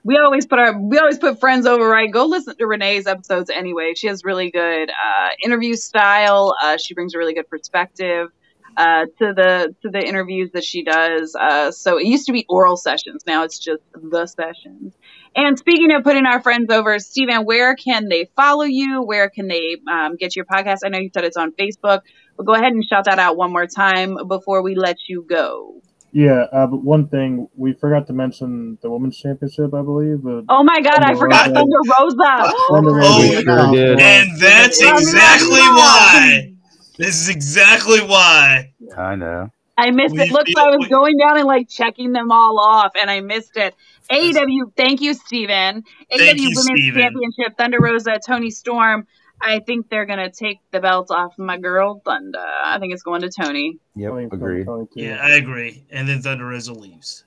[0.04, 2.10] we always put our we always put friends over, right?
[2.10, 3.94] Go listen to Renee's episodes anyway.
[3.96, 6.54] She has really good uh, interview style.
[6.60, 8.28] Uh, she brings a really good perspective
[8.76, 11.34] uh, to the to the interviews that she does.
[11.34, 13.24] Uh, so it used to be oral sessions.
[13.26, 14.92] Now it's just the sessions.
[15.36, 19.02] And speaking of putting our friends over, Steven, where can they follow you?
[19.02, 20.78] Where can they um, get your podcast?
[20.84, 22.00] I know you said it's on Facebook,
[22.38, 25.82] but go ahead and shout that out one more time before we let you go.
[26.12, 30.24] Yeah, uh, but one thing we forgot to mention the women's championship, I believe.
[30.24, 31.54] Uh, Oh my God, I Thunder forgot Rosa.
[31.54, 32.54] Thunder Rosa.
[32.70, 34.00] Oh, Rosa- sure.
[34.00, 36.52] And that's Oh, exactly why.
[36.96, 38.72] This is exactly why.
[38.96, 39.50] I know.
[39.76, 40.32] I missed We it.
[40.32, 43.56] Look, feel I was going down and like checking them all off, and I missed
[43.56, 43.74] it.
[44.10, 45.82] AEW, thank you, Steven.
[46.12, 47.02] AEW Women's Steven.
[47.02, 49.06] Championship, Thunder Rosa, Toni Storm.
[49.40, 52.38] I think they're gonna take the belt off my girl Thunder.
[52.38, 53.78] I think it's going to Toni.
[53.94, 54.64] Yep, I think agreed.
[54.64, 54.86] Toni.
[54.94, 55.84] Yeah, I agree.
[55.90, 57.24] And then Thunder Rosa leaves.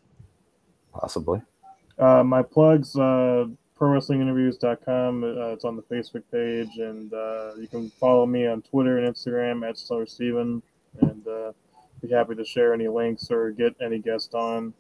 [0.92, 1.42] Possibly.
[2.00, 3.46] Uh, my plugs, uh,
[3.80, 5.24] prowrestlinginterviews.com.
[5.24, 9.14] Uh, it's on the Facebook page, and uh, you can follow me on Twitter and
[9.14, 10.64] Instagram at Stellar Steven,
[11.02, 11.52] and uh,
[12.02, 14.74] be happy to share any links or get any guest on.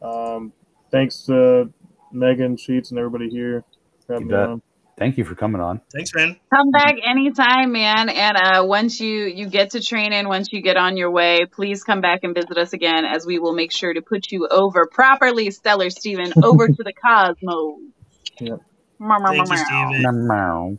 [0.00, 0.52] Um,
[0.90, 1.72] thanks to
[2.12, 3.64] Megan Sheets and everybody here
[4.06, 4.62] for having You me on.
[4.98, 5.80] Thank you for coming on.
[5.92, 6.36] Thanks, man.
[6.54, 8.08] Come back anytime, man.
[8.10, 11.82] And uh, once you you get to training, once you get on your way, please
[11.82, 14.86] come back and visit us again, as we will make sure to put you over
[14.86, 17.80] properly, Stellar Steven, over to the cosmos.
[18.38, 18.60] Yep.
[19.00, 20.66] Meow, meow, Thank you, meow, meow.
[20.68, 20.78] Steven.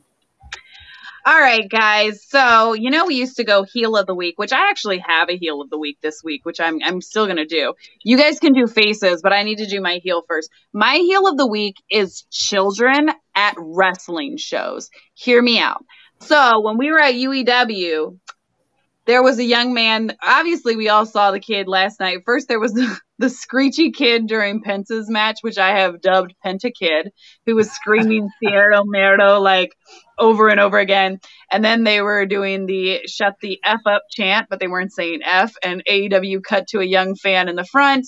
[1.26, 2.22] All right, guys.
[2.28, 5.30] So you know we used to go heel of the week, which I actually have
[5.30, 7.76] a heel of the week this week, which I'm I'm still gonna do.
[8.04, 10.50] You guys can do faces, but I need to do my heel first.
[10.74, 14.90] My heel of the week is children at wrestling shows.
[15.14, 15.86] Hear me out.
[16.20, 18.20] So when we were at UEW,
[19.06, 20.18] there was a young man.
[20.22, 22.24] Obviously, we all saw the kid last night.
[22.26, 22.74] First, there was
[23.24, 27.14] the screechy kid during Penta's match, which I have dubbed Penta Kid,
[27.46, 29.78] who was screaming Cero Miedo like
[30.20, 31.22] over and over again.
[31.50, 35.22] And then they were doing the shut the F up chant, but they weren't saying
[35.24, 35.54] F.
[35.64, 38.08] And AEW cut to a young fan in the front.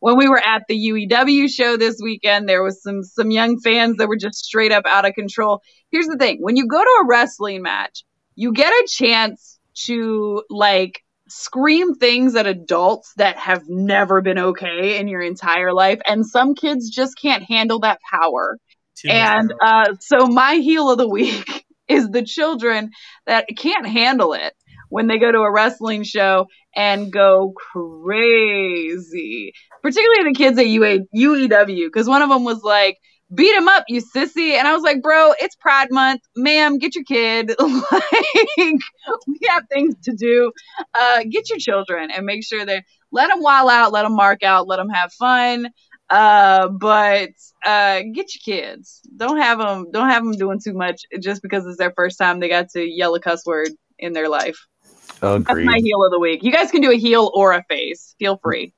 [0.00, 3.96] When we were at the UEW show this weekend, there was some some young fans
[3.96, 5.62] that were just straight up out of control.
[5.90, 8.04] Here's the thing: when you go to a wrestling match,
[8.34, 14.98] you get a chance to like scream things at adults that have never been okay
[14.98, 16.00] in your entire life.
[16.06, 18.58] And some kids just can't handle that power.
[18.96, 22.90] Too And uh, so my heel of the week is the children
[23.26, 24.52] that can't handle it
[24.88, 29.52] when they go to a wrestling show and go crazy.
[29.82, 32.98] Particularly the kids at UA, UEW, because one of them was like,
[33.34, 34.52] beat him up, you sissy.
[34.52, 36.22] And I was like, bro, it's Pride Month.
[36.36, 37.54] Ma'am, get your kid.
[37.58, 38.80] like,
[39.26, 40.52] we have things to do.
[40.94, 42.82] Uh, get your children and make sure they
[43.12, 45.68] let them wild out, let them mark out, let them have fun.
[46.08, 47.30] Uh, but
[47.64, 49.00] uh, get your kids.
[49.16, 49.90] Don't have them.
[49.92, 52.82] Don't have them doing too much just because it's their first time they got to
[52.82, 54.66] yell a cuss word in their life.
[55.44, 56.42] That's my heel of the week.
[56.42, 58.16] You guys can do a heel or a face.
[58.18, 58.72] Feel free.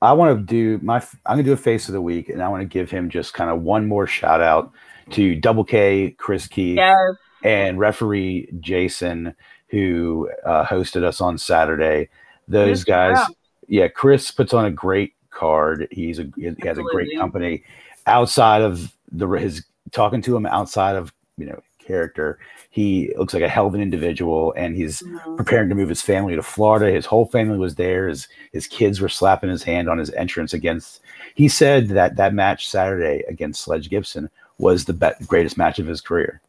[0.00, 0.96] I want to do my.
[1.26, 3.34] I'm gonna do a face of the week, and I want to give him just
[3.34, 4.72] kind of one more shout out
[5.10, 6.96] to Double K, Chris Keith, Yes.
[7.42, 9.34] and referee Jason,
[9.68, 12.08] who uh, hosted us on Saturday.
[12.46, 13.18] Those guys,
[13.66, 13.82] yeah.
[13.82, 13.88] yeah.
[13.88, 15.88] Chris puts on a great card.
[15.90, 17.64] He's a he has a great company.
[18.06, 22.38] Outside of the his talking to him outside of you know character,
[22.70, 25.36] he looks like a hell of an individual, and he's Mhm.
[25.36, 26.92] preparing to move his family to Florida.
[26.92, 28.06] His whole family was there.
[28.08, 31.00] His his kids were slapping his hand on his entrance against.
[31.34, 35.86] He said that that match Saturday against Sledge Gibson was the be- greatest match of
[35.86, 36.40] his career.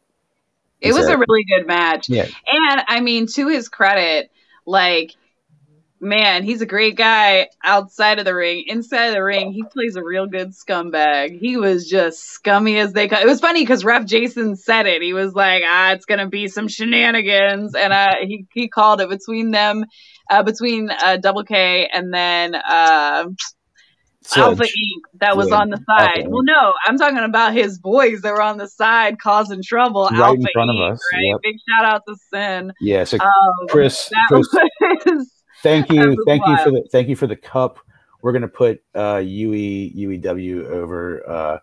[0.80, 2.08] It was a really good match.
[2.08, 4.30] Yeah, And I mean, to his credit,
[4.66, 5.14] like,
[6.00, 8.64] man, he's a great guy outside of the ring.
[8.66, 11.38] Inside of the ring, he plays a real good scumbag.
[11.38, 13.22] He was just scummy as they cut.
[13.22, 15.02] It was funny because Ref Jason said it.
[15.02, 17.74] He was like, ah, it's going to be some shenanigans.
[17.74, 19.84] And uh, he, he called it between them,
[20.30, 23.28] uh, between uh, Double K and then uh,
[24.36, 24.62] Alpha.
[24.62, 25.18] Inc.
[25.20, 26.24] that was Yeah, on the side.
[26.24, 26.28] Inc.
[26.28, 30.08] Well, no, I'm talking about his boys that were on the side causing trouble.
[30.10, 31.24] Right Alpha in front of us, Right?
[31.24, 31.40] yep.
[31.42, 32.72] Big shout out to Sin.
[32.80, 34.46] Yeah, so Um, Chris, Chris,
[35.06, 35.30] was
[35.62, 37.78] thank you, thank you for the thank you for the cup.
[38.22, 41.58] We're gonna put uh, UE UEW over uh,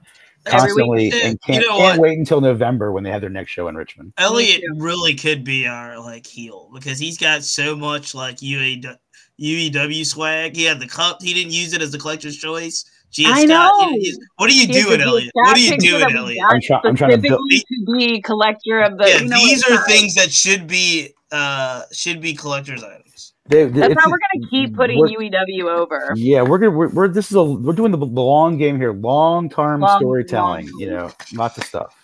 [0.45, 1.14] constantly, week.
[1.24, 4.14] and can't, know can't wait until November when they have their next show in Richmond.
[4.18, 8.95] Elliot really could be our like heel because he's got so much like UAW,
[9.40, 10.56] UEW swag.
[10.56, 11.22] He had the cup.
[11.22, 12.86] He didn't use it as a collector's choice.
[13.11, 13.90] Gia I Scott, know.
[13.91, 15.30] didn't use- what are you He has doing, Elliot?
[15.34, 16.44] What are you picture doing, Elliot?
[16.49, 17.40] I'm, try- I'm trying to build.
[17.49, 19.07] to be collector of the.
[19.07, 23.06] Yeah, you know, these are not- things that should be uh should be collector's items.
[23.49, 26.11] They, That's how we're gonna keep putting we're- UEW over.
[26.15, 29.49] Yeah, we're gonna we're, we're this is a we're doing the long game here, long
[29.49, 30.65] term Long- storytelling.
[30.69, 30.80] long.
[30.80, 31.95] You know, lots of stuff.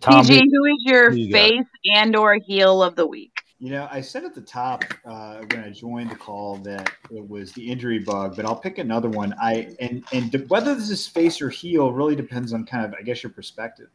[0.00, 1.38] Tom, PG, who is your who you got?
[1.38, 3.30] face and or heel of the week?
[3.60, 7.28] You know, I said at the top uh, when I joined the call that it
[7.28, 9.32] was the injury bug, but I'll pick another one.
[9.40, 12.94] I and and de- whether this is face or heel really depends on kind of
[12.98, 13.86] I guess your perspective.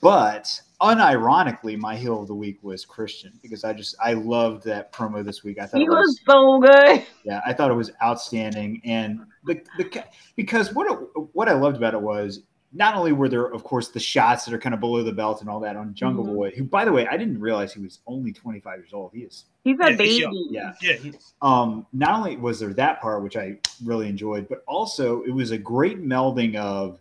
[0.00, 4.92] But unironically, my heel of the week was Christian because I just I loved that
[4.92, 5.58] promo this week.
[5.58, 7.06] I thought He it was was so good.
[7.24, 10.04] yeah, I thought it was outstanding, and the the
[10.36, 10.98] because what it,
[11.32, 12.40] what I loved about it was
[12.76, 15.40] not only were there, of course, the shots that are kind of below the belt
[15.42, 16.34] and all that on Jungle Mhm.
[16.34, 19.12] Boy, who, by the way, I didn't realize he was only 25 years old.
[19.14, 19.44] He is.
[19.62, 20.14] He's a he's baby.
[20.16, 20.48] young.
[20.50, 20.72] Yeah.
[20.82, 25.22] Yeah, he- Um, not only was there that part, which I really enjoyed, but also
[25.22, 26.98] it was a great melding of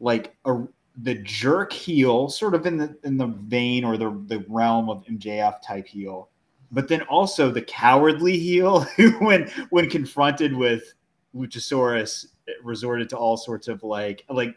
[0.00, 0.64] like a
[0.96, 5.04] the jerk heel, sort of in the in the vein or the the realm of
[5.04, 6.28] MJF type heel,
[6.70, 10.94] but then also the cowardly heel who, when when confronted with
[11.34, 12.26] Luchasaurus,
[12.62, 14.54] resorted to all sorts of like like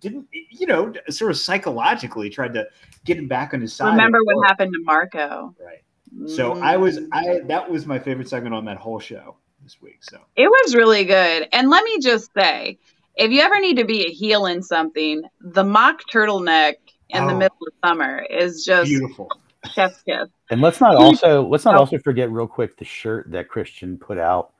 [0.00, 2.66] didn't you know sort of psychologically tried to
[3.04, 3.90] get him back on his side.
[3.90, 5.54] Remember what happened to Marko?
[5.58, 5.82] Right.
[6.26, 6.62] So Mm.
[6.62, 9.98] I was I that was my favorite segment on that whole show this week.
[10.00, 11.48] So It was really good.
[11.52, 12.78] And let me just say,
[13.18, 16.74] if you ever need to be a heel in something, the mock turtleneck
[17.10, 17.38] in the Oh.
[17.38, 19.28] middle of summer is just beautiful.
[19.74, 20.28] chef's kiss.
[20.50, 24.18] and let's not also let's not also forget real quick the shirt that Christian put
[24.18, 24.52] out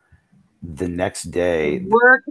[0.62, 1.84] the next day.
[1.88, 2.28] Worked.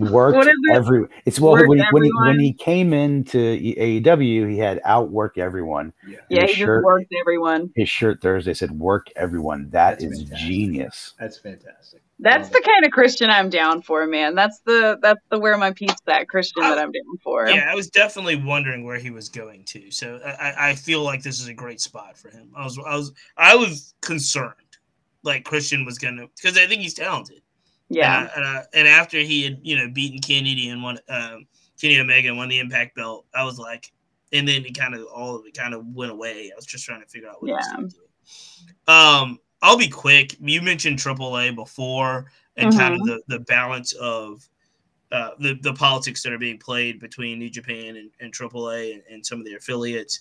[0.00, 0.76] Worked What is it?
[0.76, 1.06] every.
[1.24, 5.36] It's well Worked when he, when he when he came into AEW, he had outwork
[5.38, 5.92] everyone.
[6.06, 6.18] Yeah.
[6.28, 7.70] yeah, his he just worked everyone.
[7.74, 10.46] His shirt Thursday said "Work everyone." That That's is fantastic.
[10.48, 11.14] genius.
[11.18, 12.02] That's fantastic.
[12.18, 14.34] That's the kind of Christian I'm down for, man.
[14.34, 17.46] That's the that's the where my peeps that Christian that I'm down for.
[17.48, 19.90] yeah, I was definitely wondering where he was going to.
[19.90, 22.50] So I, I- I feel like this is a great spot for him.
[22.56, 24.54] I was I was I was concerned,
[25.24, 27.42] like Christian was gonna because I think he's talented.
[27.88, 28.20] Yeah.
[28.20, 31.46] And, I, and, I, and after he had, you know, beaten Kennedy and won, um,
[31.80, 33.92] Kenny Omega and won the Impact belt, I was like,
[34.32, 36.50] and then it kind of all of it kind of went away.
[36.52, 37.76] I was just trying to figure out what he was Yeah.
[37.76, 38.92] going to do.
[38.92, 40.36] Um, I'll be quick.
[40.40, 44.48] You mentioned AAA before, and kind of the the balance of
[45.12, 49.02] uh, the the politics that are being played between New Japan and, and AAA and,
[49.10, 50.20] and some of their affiliates.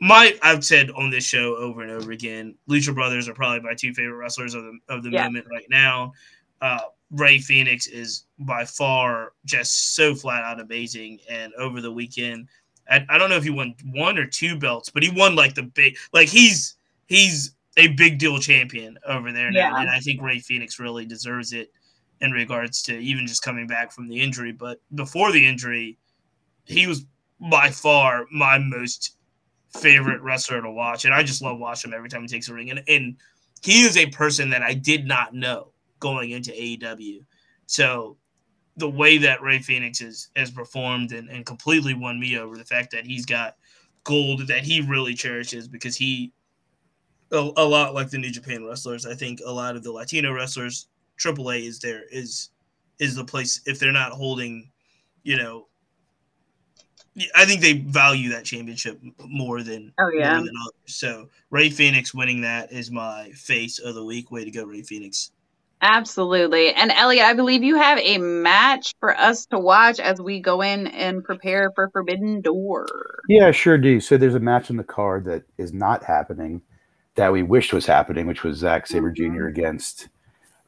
[0.00, 3.74] my I've said on this show over and over again, Lucha Brothers are probably my
[3.74, 5.24] two favorite wrestlers of the of the Yeah.
[5.24, 6.12] moment right now.
[6.60, 6.80] Uh,
[7.10, 12.48] Rey Fenix is by far just so flat out amazing, and over the weekend,
[12.90, 15.54] I, I don't know if he won one or two belts, but he won like
[15.54, 16.76] the big like he's
[17.06, 19.80] he's a big deal champion over there now, Yeah.
[19.80, 21.70] and I think Rey Fenix really deserves it
[22.20, 24.50] in regards to even just coming back from the injury.
[24.50, 25.98] But before the injury,
[26.64, 27.04] he was
[27.50, 29.16] by far my most
[29.74, 32.54] favorite wrestler to watch, and I just love watching him every time he takes a
[32.54, 32.70] ring.
[32.70, 33.16] And and
[33.62, 35.68] he is a person that I did not know
[36.00, 37.24] going into AEW.
[37.66, 38.16] So
[38.76, 42.64] the way that Rey Fenix has has performed and, and completely won me over, the
[42.64, 43.56] fact that he's got
[44.04, 46.32] gold that he really cherishes because he
[47.32, 50.32] a, a lot like the New Japan wrestlers, I think a lot of the Latino
[50.32, 52.50] wrestlers, AAA is there is
[52.98, 54.70] is the place if they're not holding,
[55.22, 55.66] you know,
[57.34, 60.34] I think they value that championship more than Oh, yeah.
[60.36, 60.94] more than others.
[60.94, 64.30] So Rey Fenix winning that is my face of the week.
[64.30, 65.32] Way to go, Rey Fenix.
[65.82, 66.72] Absolutely.
[66.72, 70.62] And Elliot, I believe you have a match for us to watch as we go
[70.62, 72.86] in and prepare for Forbidden Door.
[73.28, 74.00] Yeah, sure do.
[74.00, 76.62] So there's a match on the card that is not happening
[77.16, 79.46] that we wished was happening, which was Zack Sabre Jr.
[79.46, 80.08] against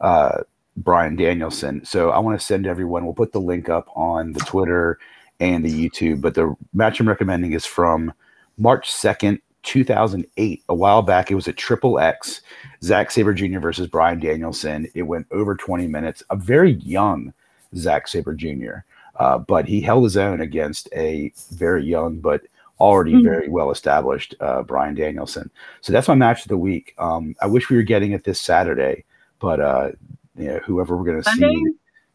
[0.00, 0.42] uh,
[0.76, 1.84] Bryan Danielson.
[1.84, 3.04] So I want to send everyone.
[3.04, 4.98] We'll put the link up on the Twitter
[5.40, 6.20] and the YouTube.
[6.20, 8.12] But the match I'm recommending is from
[8.58, 10.62] March 2nd, 2008.
[10.68, 12.40] A while back, it was a triple X
[12.82, 13.58] Zack Sabre Jr.
[13.60, 14.88] versus Bryan Danielson.
[14.94, 16.22] It went over 20 minutes.
[16.30, 17.32] A very young
[17.76, 18.76] Zack Sabre Jr.
[19.16, 22.42] Uh, but he held his own against a very young but
[22.80, 23.24] already Mhm.
[23.24, 25.50] very well established uh, Bryan Danielson.
[25.80, 26.94] So that's my match of the week.
[26.98, 29.04] Um, I wish we were getting it this Saturday,
[29.40, 29.90] but uh,
[30.36, 31.64] you know, whoever we're going to see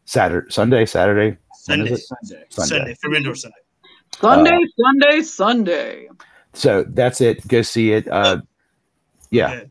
[0.06, 2.00] Saturday, Sunday, Saturday, When is Sunday, it?
[2.00, 2.44] Sunday.
[2.48, 2.76] Sunday.
[2.78, 3.56] Sunday, Forbidden Sunday.
[4.18, 6.08] Sunday, Sunday, Sunday.
[6.54, 7.46] So that's it.
[7.48, 8.08] Go see it.
[8.08, 8.40] Uh,
[9.30, 9.50] yeah.
[9.50, 9.70] Okay.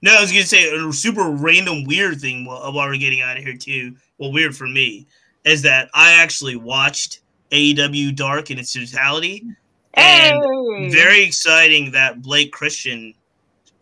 [0.00, 3.36] No, I was gonna say a super random weird thing while, while we're getting out
[3.36, 3.96] of here too.
[4.18, 5.06] Well, weird for me
[5.44, 9.44] is that I actually watched AEW Dark in its totality,
[9.94, 10.44] and
[10.78, 10.90] Hey!
[10.90, 13.14] very exciting that Blake Christian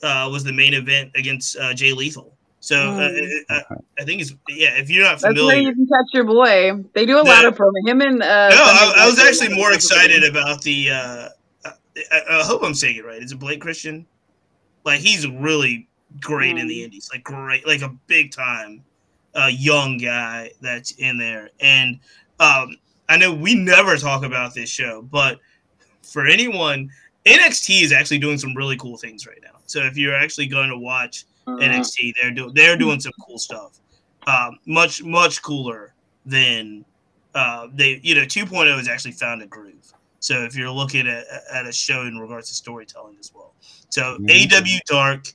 [0.02, 2.32] uh, was the main event against uh, Jay Lethal.
[2.60, 3.40] So uh, Mm.
[3.50, 3.62] uh, uh,
[3.98, 4.78] I think it's yeah.
[4.78, 6.84] If you're not That's where familiar, you can catch your boy.
[6.94, 7.72] They do a lot of promo.
[7.86, 11.30] Him and uh, no, I, I was actually more excited about the.
[12.12, 13.22] I, I hope I'm saying it right.
[13.22, 14.06] Is it Blake Christian?
[14.84, 15.88] Like he's really
[16.20, 16.84] great in the Mm.
[16.84, 18.84] Indies, like great, like a big time,
[19.34, 21.50] uh, young guy that's in there.
[21.60, 21.98] And
[22.40, 22.76] um,
[23.08, 25.40] I know we never talk about this show, but
[26.02, 26.90] for anyone,
[27.24, 29.58] NXT is actually doing some really cool things right now.
[29.66, 32.12] So if you're actually going to watch Uh, NXT.
[32.20, 33.78] They're doing they're doing some cool stuff.
[34.26, 35.94] Um, much much cooler
[36.24, 36.84] than
[37.34, 39.92] uh, they you know 2.0 has actually found a groove.
[40.26, 43.54] So if you're looking at, at a show in regards to storytelling as well,
[43.90, 44.28] so Mhm.
[44.28, 45.32] AEW Dark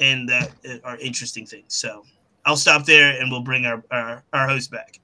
[0.00, 0.50] and that
[0.84, 1.74] are interesting things.
[1.74, 2.06] So
[2.46, 5.00] I'll stop there and we'll bring our our, our host back.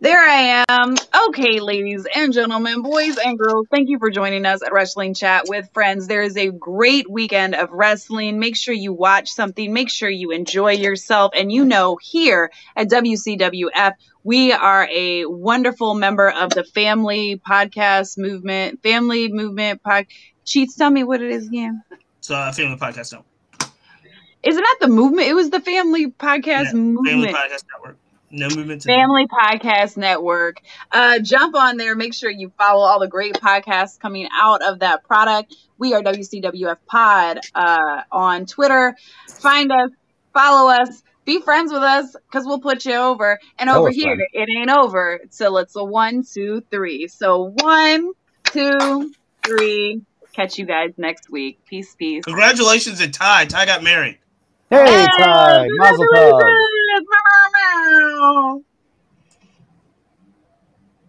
[0.00, 0.94] There I am.
[1.28, 5.48] Okay, ladies and gentlemen, boys and girls, thank you for joining us at Wrestling Chat
[5.48, 6.06] with Friends.
[6.06, 8.38] There is a great weekend of wrestling.
[8.38, 11.32] Make sure you watch something, make sure you enjoy yourself.
[11.36, 13.94] And you know, here at WCWF,
[14.24, 20.06] we are a wonderful member of the family podcast movement, family movement pod.
[20.44, 21.82] Cheats, tell me what it is again.
[22.20, 23.24] So uh, Family Podcast no
[24.42, 25.28] Is it not the movement?
[25.28, 27.28] It was the family podcast Yeah, Family.
[27.28, 27.96] Podcast Network.
[28.30, 28.82] No movement.
[28.82, 30.62] Family Podcast Network.
[30.90, 31.94] Uh, jump on there.
[31.94, 35.54] Make sure you follow all the great podcasts coming out of that product.
[35.78, 38.96] We are WCWF Pod uh, on Twitter.
[39.28, 39.90] Find us,
[40.32, 43.38] follow us, be friends with us because we'll put you over.
[43.58, 44.28] And Tell over here, friend.
[44.32, 47.08] it ain't over till it's a one, two, three.
[47.08, 48.12] So one,
[48.44, 49.12] two,
[49.44, 50.02] three.
[50.32, 51.60] Catch you guys next week.
[51.66, 52.24] Peace, peace.
[52.24, 53.46] Congratulations to Ty.
[53.46, 54.18] Ty got married.
[54.70, 56.40] Hey, Ty, Mazel tov.